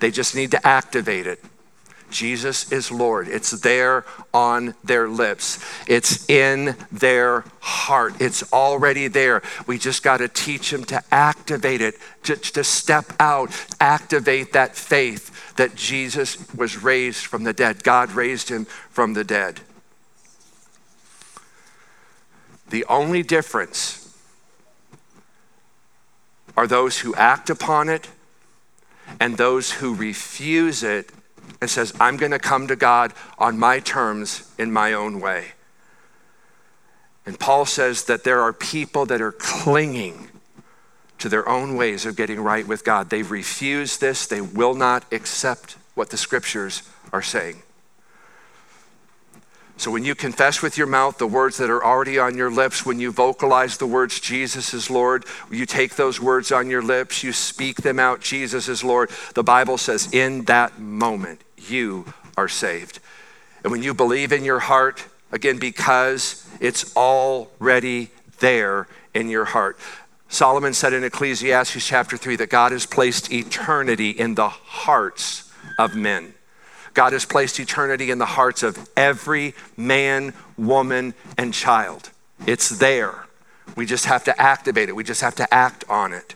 they 0.01 0.11
just 0.11 0.35
need 0.35 0.51
to 0.51 0.67
activate 0.67 1.27
it. 1.27 1.43
Jesus 2.17 2.73
is 2.73 2.91
Lord. 2.91 3.29
It's 3.29 3.51
there 3.51 4.07
on 4.33 4.75
their 4.83 5.07
lips, 5.07 5.63
it's 5.87 6.27
in 6.31 6.75
their 6.91 7.45
heart. 7.61 8.15
It's 8.21 8.51
already 8.55 9.07
there. 9.09 9.43
We 9.67 9.77
just 9.77 10.03
got 10.03 10.19
to 10.19 10.29
teach 10.29 10.71
them 10.71 10.85
to 10.85 11.03
activate 11.13 11.83
it, 11.83 11.97
to, 12.23 12.37
to 12.37 12.65
step 12.65 13.13
out, 13.21 13.51
activate 13.81 14.55
that 14.55 14.77
faith 14.77 15.55
that 15.57 15.75
Jesus 15.75 16.39
was 16.55 16.83
raised 16.83 17.27
from 17.27 17.45
the 17.45 17.53
dead. 17.53 17.85
God 17.85 18.13
raised 18.13 18.49
him 18.49 18.65
from 18.65 19.13
the 19.13 19.25
dead. 19.25 19.61
The 22.71 22.87
only 22.87 23.23
difference 23.23 24.17
are 26.57 26.67
those 26.67 27.01
who 27.01 27.15
act 27.15 27.51
upon 27.51 27.91
it 27.91 28.09
and 29.21 29.37
those 29.37 29.73
who 29.73 29.95
refuse 29.95 30.83
it 30.83 31.11
and 31.61 31.71
says, 31.71 31.93
I'm 31.99 32.17
going 32.17 32.33
to 32.33 32.39
come 32.39 32.67
to 32.69 32.77
God 32.77 33.13
on 33.39 33.59
my 33.59 33.81
terms 33.81 34.53
in 34.59 34.73
my 34.73 34.93
own 34.93 35.21
way. 35.21 35.47
And 37.25 37.39
Paul 37.39 37.67
says 37.67 38.05
that 38.05 38.25
there 38.25 38.41
are 38.41 38.53
people 38.53 39.07
that 39.07 39.21
are 39.21 39.33
clinging 39.33 40.29
to 41.19 41.29
their 41.29 41.49
own 41.49 41.77
ways 41.77 42.07
of 42.07 42.15
getting 42.17 42.41
right 42.41 42.67
with 42.67 42.85
God. 42.85 43.11
They've 43.11 43.31
refused 43.31 44.01
this, 44.01 44.27
they 44.27 44.41
will 44.41 44.75
not 44.75 45.05
accept 45.13 45.77
what 45.95 46.11
the 46.11 46.17
scriptures 46.17 46.83
are 47.13 47.23
saying. 47.23 47.63
So 49.79 49.91
when 49.91 50.05
you 50.05 50.15
confess 50.15 50.63
with 50.63 50.79
your 50.79 50.87
mouth 50.87 51.19
the 51.19 51.27
words 51.27 51.59
that 51.59 51.69
are 51.69 51.85
already 51.85 52.19
on 52.19 52.37
your 52.37 52.51
lips, 52.51 52.87
when 52.87 52.99
you 52.99 53.13
vocalize 53.13 53.77
the 53.77 53.87
words, 53.87 54.21
Jesus 54.21 54.73
is 54.73 54.91
Lord, 54.91 55.27
you 55.51 55.67
take 55.67 55.97
those 55.97 56.19
words 56.19 56.51
on 56.51 56.71
your 56.71 56.83
lips, 56.83 57.23
you 57.23 57.33
speak 57.33 57.79
them 57.79 57.99
out, 57.99 58.21
Jesus 58.21 58.69
is 58.69 58.83
Lord, 58.83 59.11
the 59.35 59.43
Bible 59.43 59.77
says 59.77 60.13
in 60.15 60.45
that 60.45 60.79
moment, 60.79 61.43
you 61.71 62.13
are 62.37 62.49
saved. 62.49 63.01
And 63.63 63.73
when 63.73 63.83
you 63.83 63.95
believe 63.95 64.33
in 64.33 64.45
your 64.45 64.61
heart, 64.61 65.05
again, 65.33 65.59
because 65.59 66.47
it's 66.61 66.95
already 66.97 68.11
there 68.39 68.87
in 69.15 69.29
your 69.29 69.47
heart. 69.47 69.79
Solomon 70.29 70.75
said 70.75 70.93
in 70.93 71.05
Ecclesiastes 71.05 71.87
chapter 71.87 72.17
3 72.17 72.37
that 72.37 72.51
God 72.51 72.73
has 72.73 72.87
placed 72.87 73.33
eternity 73.33 74.11
in 74.11 74.35
the 74.35 74.49
hearts 74.49 75.53
of 75.79 75.95
men. 75.95 76.35
God 76.95 77.13
has 77.13 77.25
placed 77.25 77.61
eternity 77.61 78.11
in 78.11 78.19
the 78.19 78.27
hearts 78.27 78.63
of 78.63 78.89
every 78.97 79.55
man, 79.77 80.33
woman, 80.57 81.15
and 81.37 81.53
child. 81.53 82.11
It's 82.47 82.71
there. 82.71 83.27
We 83.77 83.85
just 83.85 84.07
have 84.07 84.25
to 84.25 84.41
activate 84.41 84.89
it, 84.89 84.97
we 84.97 85.05
just 85.05 85.21
have 85.21 85.35
to 85.37 85.55
act 85.55 85.85
on 85.89 86.13
it. 86.13 86.35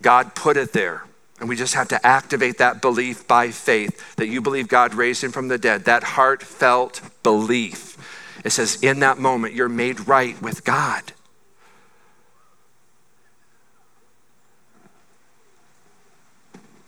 God 0.00 0.34
put 0.34 0.56
it 0.56 0.72
there. 0.72 1.04
And 1.42 1.48
we 1.48 1.56
just 1.56 1.74
have 1.74 1.88
to 1.88 2.06
activate 2.06 2.58
that 2.58 2.80
belief 2.80 3.26
by 3.26 3.50
faith 3.50 4.14
that 4.14 4.28
you 4.28 4.40
believe 4.40 4.68
God 4.68 4.94
raised 4.94 5.24
him 5.24 5.32
from 5.32 5.48
the 5.48 5.58
dead, 5.58 5.86
that 5.86 6.04
heartfelt 6.04 7.00
belief. 7.24 7.98
It 8.44 8.50
says, 8.50 8.80
in 8.80 9.00
that 9.00 9.18
moment, 9.18 9.52
you're 9.52 9.68
made 9.68 10.06
right 10.06 10.40
with 10.40 10.62
God. 10.62 11.12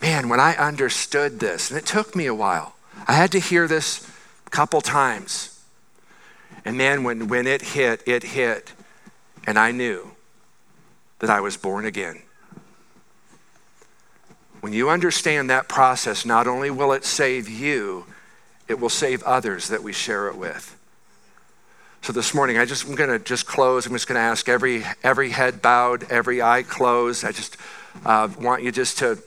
man, 0.04 0.28
when 0.28 0.38
I 0.38 0.54
understood 0.54 1.40
this, 1.40 1.70
and 1.70 1.78
it 1.78 1.86
took 1.86 2.14
me 2.14 2.26
a 2.26 2.34
while, 2.34 2.76
I 3.08 3.14
had 3.14 3.32
to 3.32 3.40
hear 3.40 3.66
this 3.66 4.08
a 4.46 4.50
couple 4.50 4.80
times. 4.80 5.64
And 6.64 6.76
man, 6.76 7.04
when, 7.04 7.26
when 7.26 7.46
it 7.46 7.62
hit, 7.62 8.02
it 8.06 8.22
hit, 8.22 8.72
and 9.46 9.58
I 9.58 9.72
knew 9.72 10.12
that 11.18 11.30
I 11.30 11.40
was 11.40 11.56
born 11.56 11.84
again. 11.84 12.22
When 14.64 14.72
you 14.72 14.88
understand 14.88 15.50
that 15.50 15.68
process, 15.68 16.24
not 16.24 16.46
only 16.46 16.70
will 16.70 16.92
it 16.92 17.04
save 17.04 17.50
you, 17.50 18.06
it 18.66 18.80
will 18.80 18.88
save 18.88 19.22
others 19.24 19.68
that 19.68 19.82
we 19.82 19.92
share 19.92 20.28
it 20.28 20.38
with. 20.38 20.74
So 22.00 22.14
this 22.14 22.32
morning, 22.32 22.56
I 22.56 22.64
just 22.64 22.88
I'm 22.88 22.94
going 22.94 23.10
to 23.10 23.18
just 23.18 23.44
close. 23.44 23.84
I'm 23.84 23.92
just 23.92 24.08
going 24.08 24.16
to 24.16 24.22
ask 24.22 24.48
every 24.48 24.82
every 25.02 25.28
head 25.28 25.60
bowed, 25.60 26.10
every 26.10 26.40
eye 26.40 26.62
closed. 26.62 27.26
I 27.26 27.32
just 27.32 27.58
uh, 28.06 28.30
want 28.40 28.62
you 28.62 28.72
just 28.72 28.96
to 29.00 29.18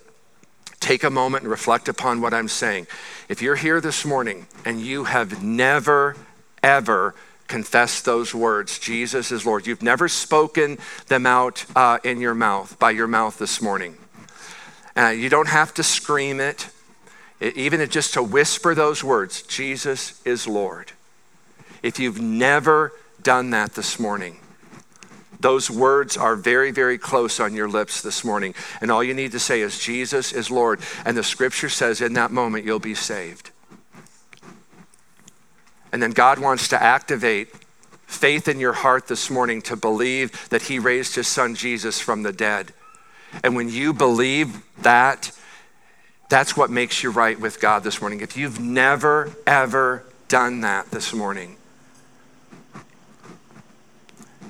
take 0.80 1.04
a 1.04 1.12
moment 1.12 1.44
and 1.44 1.52
reflect 1.52 1.88
upon 1.88 2.20
what 2.20 2.34
I'm 2.34 2.48
saying. 2.48 2.88
If 3.30 3.40
you're 3.40 3.58
here 3.58 3.80
this 3.80 4.06
morning 4.06 4.48
and 4.66 4.82
you 4.82 5.04
have 5.04 5.44
never, 5.44 6.16
ever 6.64 7.14
confessed 7.48 8.06
those 8.06 8.34
words, 8.34 8.80
Jesus 8.80 9.32
is 9.32 9.46
Lord, 9.46 9.68
you've 9.68 9.84
never 9.84 10.10
spoken 10.10 10.80
them 11.10 11.28
out 11.28 11.64
uh, 11.76 12.00
in 12.04 12.22
your 12.22 12.34
mouth, 12.34 12.80
by 12.80 12.90
your 12.90 13.06
mouth 13.06 13.38
this 13.38 13.62
morning. 13.62 13.98
Uh, 14.98 15.10
you 15.10 15.30
don't 15.30 15.48
have 15.48 15.74
to 15.76 15.84
scream 15.84 16.40
it. 16.40 16.70
even 17.40 17.88
just 17.90 18.16
to 18.16 18.24
whisper 18.24 18.74
those 18.74 19.04
words 19.04 19.44
Jesus 19.44 20.20
is 20.26 20.48
Lord. 20.48 20.92
If 21.84 22.00
you've 22.00 22.20
never 22.20 22.94
done 23.22 23.52
that 23.52 23.74
this 23.74 24.00
morning, 24.00 24.38
those 25.40 25.70
words 25.70 26.18
are 26.18 26.36
very, 26.36 26.72
very 26.72 26.98
close 26.98 27.40
on 27.40 27.54
your 27.54 27.70
lips 27.70 28.02
this 28.02 28.24
morning. 28.24 28.56
And 28.82 28.90
all 28.90 29.04
you 29.04 29.14
need 29.14 29.32
to 29.34 29.40
say 29.40 29.62
is, 29.62 29.78
Jesus 29.78 30.34
is 30.34 30.50
Lord. 30.50 30.80
And 31.06 31.16
the 31.16 31.24
scripture 31.24 31.70
says, 31.70 32.02
in 32.02 32.14
that 32.14 32.32
moment, 32.32 32.66
you'll 32.66 32.80
be 32.80 32.96
saved. 32.96 33.52
And 35.92 36.02
then 36.02 36.12
God 36.12 36.40
wants 36.40 36.68
to 36.70 36.82
activate 36.82 37.50
faith 38.08 38.48
in 38.48 38.60
your 38.60 38.74
heart 38.74 39.08
this 39.08 39.30
morning 39.30 39.62
to 39.64 39.76
believe 39.76 40.50
that 40.50 40.64
He 40.64 40.80
raised 40.80 41.16
His 41.16 41.28
Son 41.28 41.54
Jesus 41.54 42.00
from 42.00 42.24
the 42.24 42.34
dead. 42.34 42.74
And 43.44 43.56
when 43.56 43.70
you 43.70 43.94
believe 43.94 44.64
that, 44.82 45.32
that's 46.30 46.58
what 46.58 46.70
makes 46.70 47.04
you 47.04 47.12
right 47.12 47.40
with 47.40 47.60
God 47.60 47.84
this 47.84 48.02
morning. 48.02 48.22
If 48.22 48.36
you've 48.36 48.60
never, 48.60 49.32
ever 49.46 50.04
done 50.28 50.62
that 50.62 50.92
this 50.92 51.14
morning, 51.14 51.58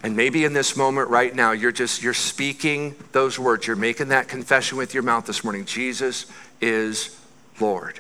and 0.04 0.16
maybe 0.16 0.46
in 0.46 0.54
this 0.54 0.78
moment 0.78 1.10
right 1.10 1.36
now, 1.36 1.52
you're 1.52 1.72
just, 1.72 2.04
you're 2.04 2.14
speaking 2.14 2.96
those 3.12 3.40
words. 3.40 3.68
You're 3.68 3.76
making 3.76 4.10
that 4.10 4.28
confession 4.28 4.78
with 4.78 4.94
your 4.94 5.04
mouth 5.04 5.26
this 5.26 5.44
morning. 5.44 5.66
Jesus 5.66 6.28
is 6.62 7.20
Lord. 7.60 8.00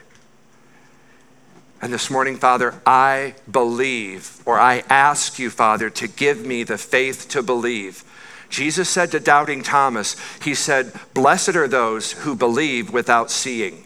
And 1.81 1.91
this 1.93 2.09
morning, 2.09 2.37
Father, 2.37 2.79
I 2.85 3.35
believe, 3.51 4.41
or 4.45 4.59
I 4.59 4.83
ask 4.89 5.37
you, 5.37 5.49
Father, 5.49 5.89
to 5.91 6.07
give 6.07 6.45
me 6.45 6.63
the 6.63 6.77
faith 6.77 7.29
to 7.29 7.43
believe. 7.43 8.03
Jesus 8.49 8.89
said 8.89 9.11
to 9.11 9.19
doubting 9.19 9.63
Thomas, 9.63 10.15
He 10.41 10.55
said, 10.55 10.93
Blessed 11.13 11.55
are 11.55 11.67
those 11.67 12.13
who 12.13 12.35
believe 12.35 12.91
without 12.91 13.29
seeing. 13.29 13.85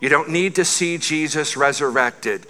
You 0.00 0.08
don't 0.08 0.30
need 0.30 0.54
to 0.54 0.64
see 0.64 0.98
Jesus 0.98 1.56
resurrected. 1.56 2.46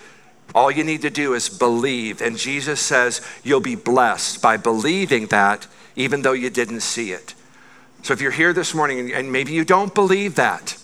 All 0.54 0.70
you 0.70 0.84
need 0.84 1.02
to 1.02 1.10
do 1.10 1.34
is 1.34 1.48
believe. 1.48 2.20
And 2.20 2.36
Jesus 2.36 2.80
says 2.80 3.20
you'll 3.42 3.60
be 3.60 3.76
blessed 3.76 4.42
by 4.42 4.56
believing 4.56 5.26
that, 5.26 5.66
even 5.96 6.22
though 6.22 6.32
you 6.32 6.50
didn't 6.50 6.80
see 6.80 7.12
it. 7.12 7.34
So 8.02 8.12
if 8.12 8.20
you're 8.20 8.30
here 8.30 8.52
this 8.52 8.74
morning 8.74 9.12
and 9.12 9.30
maybe 9.30 9.52
you 9.52 9.64
don't 9.64 9.94
believe 9.94 10.36
that, 10.36 10.76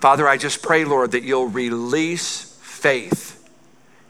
Father, 0.00 0.28
I 0.28 0.36
just 0.36 0.62
pray, 0.62 0.84
Lord, 0.84 1.10
that 1.12 1.24
you'll 1.24 1.48
release 1.48 2.56
faith 2.62 3.34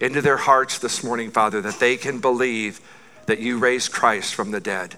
into 0.00 0.20
their 0.20 0.36
hearts 0.36 0.78
this 0.78 1.02
morning, 1.02 1.30
Father, 1.30 1.60
that 1.62 1.80
they 1.80 1.96
can 1.96 2.20
believe 2.20 2.80
that 3.28 3.40
you 3.40 3.58
raised 3.58 3.92
Christ 3.92 4.34
from 4.34 4.50
the 4.52 4.58
dead. 4.58 4.96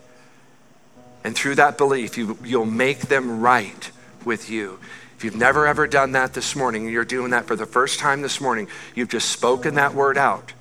And 1.24 1.34
through 1.34 1.56
that 1.56 1.76
belief, 1.76 2.16
you, 2.16 2.38
you'll 2.44 2.64
make 2.64 3.00
them 3.00 3.40
right 3.40 3.90
with 4.24 4.48
you. 4.48 4.78
If 5.16 5.24
you've 5.24 5.36
never 5.36 5.66
ever 5.66 5.88
done 5.88 6.12
that 6.12 6.32
this 6.32 6.54
morning, 6.54 6.84
and 6.84 6.92
you're 6.92 7.04
doing 7.04 7.32
that 7.32 7.46
for 7.46 7.56
the 7.56 7.66
first 7.66 7.98
time 7.98 8.22
this 8.22 8.40
morning, 8.40 8.68
you've 8.94 9.08
just 9.08 9.30
spoken 9.30 9.74
that 9.74 9.94
word 9.94 10.16
out. 10.16 10.52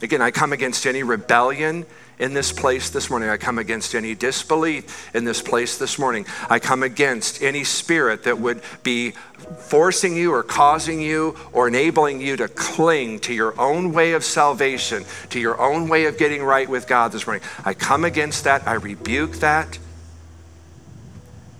Again, 0.00 0.22
I 0.22 0.30
come 0.30 0.54
against 0.54 0.86
any 0.86 1.02
rebellion 1.02 1.84
in 2.18 2.34
this 2.34 2.52
place 2.52 2.90
this 2.90 3.10
morning. 3.10 3.28
I 3.28 3.36
come 3.36 3.58
against 3.58 3.94
any 3.94 4.14
disbelief 4.14 5.14
in 5.14 5.24
this 5.24 5.42
place 5.42 5.78
this 5.78 5.98
morning. 5.98 6.26
I 6.48 6.58
come 6.58 6.82
against 6.82 7.42
any 7.42 7.64
spirit 7.64 8.24
that 8.24 8.38
would 8.38 8.62
be 8.82 9.12
forcing 9.58 10.16
you 10.16 10.32
or 10.32 10.42
causing 10.42 11.00
you 11.00 11.36
or 11.52 11.68
enabling 11.68 12.20
you 12.20 12.36
to 12.36 12.48
cling 12.48 13.20
to 13.20 13.34
your 13.34 13.58
own 13.60 13.92
way 13.92 14.12
of 14.12 14.24
salvation, 14.24 15.04
to 15.30 15.40
your 15.40 15.60
own 15.60 15.88
way 15.88 16.06
of 16.06 16.18
getting 16.18 16.42
right 16.42 16.68
with 16.68 16.86
God 16.86 17.12
this 17.12 17.26
morning. 17.26 17.42
I 17.64 17.74
come 17.74 18.04
against 18.04 18.44
that. 18.44 18.66
I 18.66 18.74
rebuke 18.74 19.32
that 19.36 19.78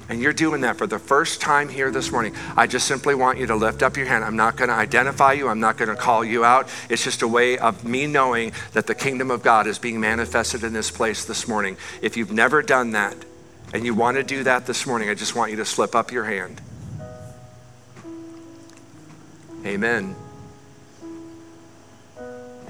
and 0.08 0.20
you're 0.20 0.32
doing 0.32 0.60
that 0.62 0.76
for 0.76 0.86
the 0.86 0.98
first 0.98 1.40
time 1.40 1.68
here 1.68 1.90
this 1.90 2.12
morning, 2.12 2.34
I 2.56 2.66
just 2.66 2.86
simply 2.86 3.14
want 3.14 3.38
you 3.38 3.46
to 3.46 3.54
lift 3.54 3.82
up 3.82 3.96
your 3.96 4.06
hand. 4.06 4.24
I'm 4.24 4.36
not 4.36 4.56
going 4.56 4.68
to 4.68 4.74
identify 4.74 5.32
you, 5.32 5.48
I'm 5.48 5.60
not 5.60 5.76
going 5.76 5.88
to 5.88 5.96
call 5.96 6.24
you 6.24 6.44
out. 6.44 6.68
It's 6.90 7.02
just 7.02 7.22
a 7.22 7.28
way 7.28 7.58
of 7.58 7.84
me 7.84 8.06
knowing 8.06 8.52
that 8.72 8.86
the 8.86 8.94
kingdom 8.94 9.30
of 9.30 9.42
God 9.42 9.66
is 9.66 9.78
being 9.78 10.00
manifested 10.00 10.62
in 10.62 10.72
this 10.72 10.90
place 10.90 11.24
this 11.24 11.48
morning. 11.48 11.76
If 12.02 12.16
you've 12.16 12.32
never 12.32 12.62
done 12.62 12.92
that 12.92 13.16
and 13.72 13.84
you 13.84 13.94
want 13.94 14.16
to 14.16 14.22
do 14.22 14.44
that 14.44 14.66
this 14.66 14.86
morning, 14.86 15.08
I 15.08 15.14
just 15.14 15.34
want 15.34 15.50
you 15.50 15.56
to 15.56 15.64
slip 15.64 15.94
up 15.94 16.12
your 16.12 16.24
hand. 16.24 16.60
Amen. 19.64 20.14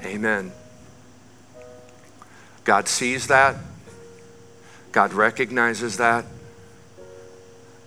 Amen. 0.03 0.51
God 2.63 2.87
sees 2.87 3.27
that. 3.27 3.57
God 4.93 5.11
recognizes 5.11 5.97
that. 5.97 6.25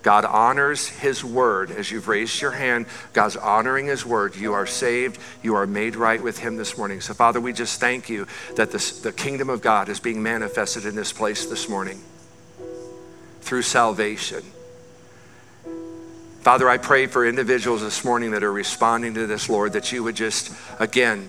God 0.01 0.23
honors 0.25 0.87
his 0.87 1.23
word. 1.23 1.71
As 1.71 1.91
you've 1.91 2.07
raised 2.07 2.41
your 2.41 2.51
hand, 2.51 2.85
God's 3.13 3.35
honoring 3.35 3.87
his 3.87 4.05
word. 4.05 4.35
You 4.35 4.53
are 4.53 4.65
saved. 4.65 5.19
You 5.43 5.55
are 5.55 5.67
made 5.67 5.95
right 5.95 6.21
with 6.21 6.39
him 6.39 6.55
this 6.55 6.77
morning. 6.77 7.01
So, 7.01 7.13
Father, 7.13 7.41
we 7.41 7.51
just 7.51 7.79
thank 7.79 8.09
you 8.09 8.27
that 8.55 8.71
this, 8.71 9.01
the 9.01 9.11
kingdom 9.11 9.49
of 9.49 9.61
God 9.61 9.89
is 9.89 9.99
being 9.99 10.23
manifested 10.23 10.85
in 10.85 10.95
this 10.95 11.11
place 11.11 11.45
this 11.45 11.67
morning 11.67 12.01
through 13.41 13.63
salvation. 13.63 14.43
Father, 16.41 16.69
I 16.69 16.77
pray 16.77 17.05
for 17.05 17.27
individuals 17.27 17.81
this 17.81 18.05
morning 18.05 18.31
that 18.31 18.43
are 18.43 18.51
responding 18.51 19.13
to 19.15 19.27
this, 19.27 19.49
Lord, 19.49 19.73
that 19.73 19.91
you 19.91 20.03
would 20.03 20.15
just, 20.15 20.53
again, 20.79 21.27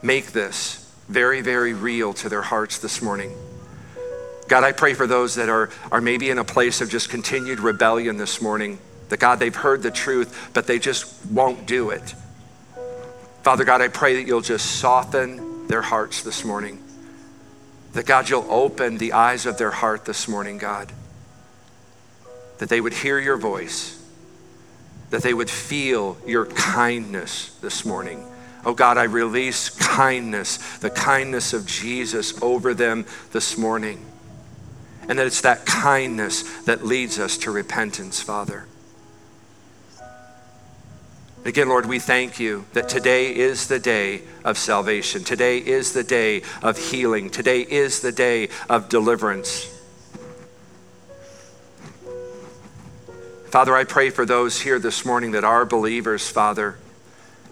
make 0.00 0.32
this 0.32 0.78
very, 1.08 1.40
very 1.40 1.74
real 1.74 2.12
to 2.14 2.28
their 2.28 2.42
hearts 2.42 2.78
this 2.78 3.02
morning. 3.02 3.32
God, 4.52 4.64
I 4.64 4.72
pray 4.72 4.92
for 4.92 5.06
those 5.06 5.36
that 5.36 5.48
are, 5.48 5.70
are 5.90 6.02
maybe 6.02 6.28
in 6.28 6.36
a 6.36 6.44
place 6.44 6.82
of 6.82 6.90
just 6.90 7.08
continued 7.08 7.58
rebellion 7.58 8.18
this 8.18 8.42
morning. 8.42 8.78
That 9.08 9.18
God, 9.18 9.38
they've 9.38 9.56
heard 9.56 9.82
the 9.82 9.90
truth, 9.90 10.50
but 10.52 10.66
they 10.66 10.78
just 10.78 11.24
won't 11.30 11.64
do 11.64 11.88
it. 11.88 12.14
Father 13.44 13.64
God, 13.64 13.80
I 13.80 13.88
pray 13.88 14.16
that 14.16 14.26
you'll 14.26 14.42
just 14.42 14.78
soften 14.78 15.68
their 15.68 15.80
hearts 15.80 16.22
this 16.22 16.44
morning. 16.44 16.82
That 17.94 18.04
God, 18.04 18.28
you'll 18.28 18.46
open 18.50 18.98
the 18.98 19.14
eyes 19.14 19.46
of 19.46 19.56
their 19.56 19.70
heart 19.70 20.04
this 20.04 20.28
morning, 20.28 20.58
God. 20.58 20.92
That 22.58 22.68
they 22.68 22.82
would 22.82 22.92
hear 22.92 23.18
your 23.18 23.38
voice. 23.38 24.06
That 25.08 25.22
they 25.22 25.32
would 25.32 25.48
feel 25.48 26.18
your 26.26 26.44
kindness 26.44 27.56
this 27.62 27.86
morning. 27.86 28.22
Oh 28.66 28.74
God, 28.74 28.98
I 28.98 29.04
release 29.04 29.70
kindness, 29.70 30.58
the 30.80 30.90
kindness 30.90 31.54
of 31.54 31.64
Jesus 31.64 32.42
over 32.42 32.74
them 32.74 33.06
this 33.32 33.56
morning. 33.56 34.11
And 35.12 35.18
that 35.18 35.26
it's 35.26 35.42
that 35.42 35.66
kindness 35.66 36.42
that 36.62 36.86
leads 36.86 37.18
us 37.18 37.36
to 37.36 37.50
repentance, 37.50 38.22
Father. 38.22 38.64
Again, 41.44 41.68
Lord, 41.68 41.84
we 41.84 41.98
thank 41.98 42.40
you 42.40 42.64
that 42.72 42.88
today 42.88 43.36
is 43.36 43.68
the 43.68 43.78
day 43.78 44.22
of 44.42 44.56
salvation. 44.56 45.22
Today 45.22 45.58
is 45.58 45.92
the 45.92 46.02
day 46.02 46.40
of 46.62 46.78
healing. 46.78 47.28
Today 47.28 47.60
is 47.60 48.00
the 48.00 48.10
day 48.10 48.48
of 48.70 48.88
deliverance. 48.88 49.68
Father, 53.48 53.76
I 53.76 53.84
pray 53.84 54.08
for 54.08 54.24
those 54.24 54.62
here 54.62 54.78
this 54.78 55.04
morning 55.04 55.32
that 55.32 55.44
are 55.44 55.66
believers, 55.66 56.26
Father. 56.26 56.78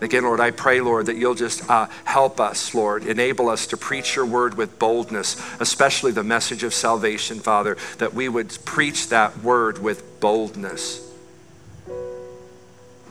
Again, 0.03 0.23
Lord, 0.25 0.41
I 0.41 0.51
pray, 0.51 0.81
Lord, 0.81 1.07
that 1.07 1.17
you'll 1.17 1.35
just 1.35 1.69
uh, 1.69 1.87
help 2.05 2.41
us, 2.41 2.75
Lord, 2.75 3.05
enable 3.05 3.51
us 3.51 3.67
to 3.69 3.77
preach 3.77 4.17
your 4.17 4.25
word 4.25 4.57
with 4.57 4.79
boldness, 4.79 5.41
especially 5.61 6.13
the 6.13 6.25
message 6.25 6.63
of 6.63 6.73
salvation, 6.73 7.39
Father, 7.39 7.77
that 7.99 8.15
we 8.15 8.29
would 8.29 8.57
preach 8.65 9.09
that 9.11 9.43
word 9.43 9.79
with 9.79 10.21
boldness. 10.21 11.07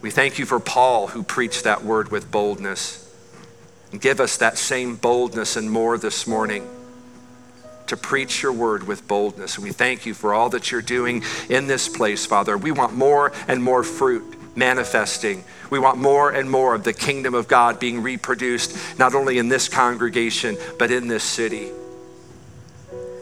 We 0.01 0.09
thank 0.09 0.39
you 0.39 0.45
for 0.45 0.59
Paul 0.59 1.07
who 1.07 1.23
preached 1.23 1.65
that 1.65 1.83
word 1.83 2.09
with 2.09 2.31
boldness. 2.31 3.05
Give 3.97 4.19
us 4.19 4.37
that 4.37 4.57
same 4.57 4.95
boldness 4.95 5.57
and 5.57 5.69
more 5.69 5.97
this 5.97 6.25
morning 6.25 6.67
to 7.87 7.97
preach 7.97 8.41
your 8.41 8.53
word 8.53 8.87
with 8.87 9.07
boldness. 9.07 9.59
We 9.59 9.71
thank 9.71 10.05
you 10.05 10.13
for 10.13 10.33
all 10.33 10.49
that 10.49 10.71
you're 10.71 10.81
doing 10.81 11.23
in 11.49 11.67
this 11.67 11.89
place, 11.89 12.25
Father. 12.25 12.57
We 12.57 12.71
want 12.71 12.93
more 12.93 13.31
and 13.47 13.61
more 13.61 13.83
fruit 13.83 14.38
manifesting. 14.59 15.43
We 15.71 15.79
want 15.79 15.97
more 15.97 16.29
and 16.29 16.51
more 16.51 16.75
of 16.75 16.83
the 16.83 16.93
kingdom 16.93 17.33
of 17.33 17.47
God 17.47 17.79
being 17.79 18.03
reproduced, 18.03 18.99
not 18.99 19.15
only 19.15 19.39
in 19.39 19.47
this 19.47 19.67
congregation, 19.67 20.57
but 20.77 20.91
in 20.91 21.07
this 21.07 21.23
city. 21.23 21.71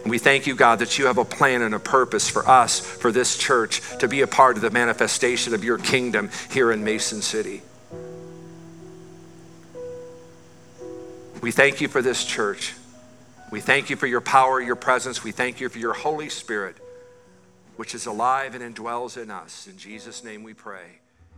And 0.04 0.12
we 0.12 0.20
thank 0.20 0.48
you, 0.48 0.56
God, 0.56 0.80
that 0.80 0.98
you 0.98 1.06
have 1.06 1.18
a 1.18 1.26
plan 1.26 1.62
and 1.62 1.76
a 1.76 1.80
purpose 1.80 2.30
for 2.30 2.48
us, 2.48 2.80
for 2.80 3.12
this 3.12 3.38
church, 3.38 3.82
to 4.00 4.08
be 4.08 4.22
a 4.22 4.28
part 4.28 4.56
of 4.56 4.62
the 4.62 4.72
manifestation 4.72 5.54
of 5.54 5.64
your 5.64 5.78
kingdom 5.78 6.30
here 6.50 6.72
in 6.72 6.84
Mason 6.84 7.22
City. 7.22 7.62
We 11.42 11.52
thank 11.52 11.82
you 11.82 11.88
for 11.88 12.02
this 12.02 12.26
church. 12.26 12.74
We 13.52 13.62
thank 13.62 13.90
you 13.90 13.96
for 13.96 14.08
your 14.08 14.22
power, 14.22 14.62
your 14.62 14.76
presence. 14.76 15.24
We 15.24 15.32
thank 15.32 15.60
you 15.60 15.70
for 15.70 15.78
your 15.78 15.94
Holy 15.94 16.30
Spirit, 16.30 16.76
which 17.76 17.94
is 17.94 18.06
alive 18.06 18.56
and 18.56 18.76
indwells 18.76 19.22
in 19.22 19.30
us. 19.30 19.68
In 19.68 19.78
Jesus' 19.78 20.24
name 20.24 20.44
we 20.44 20.54
pray. 20.54 21.00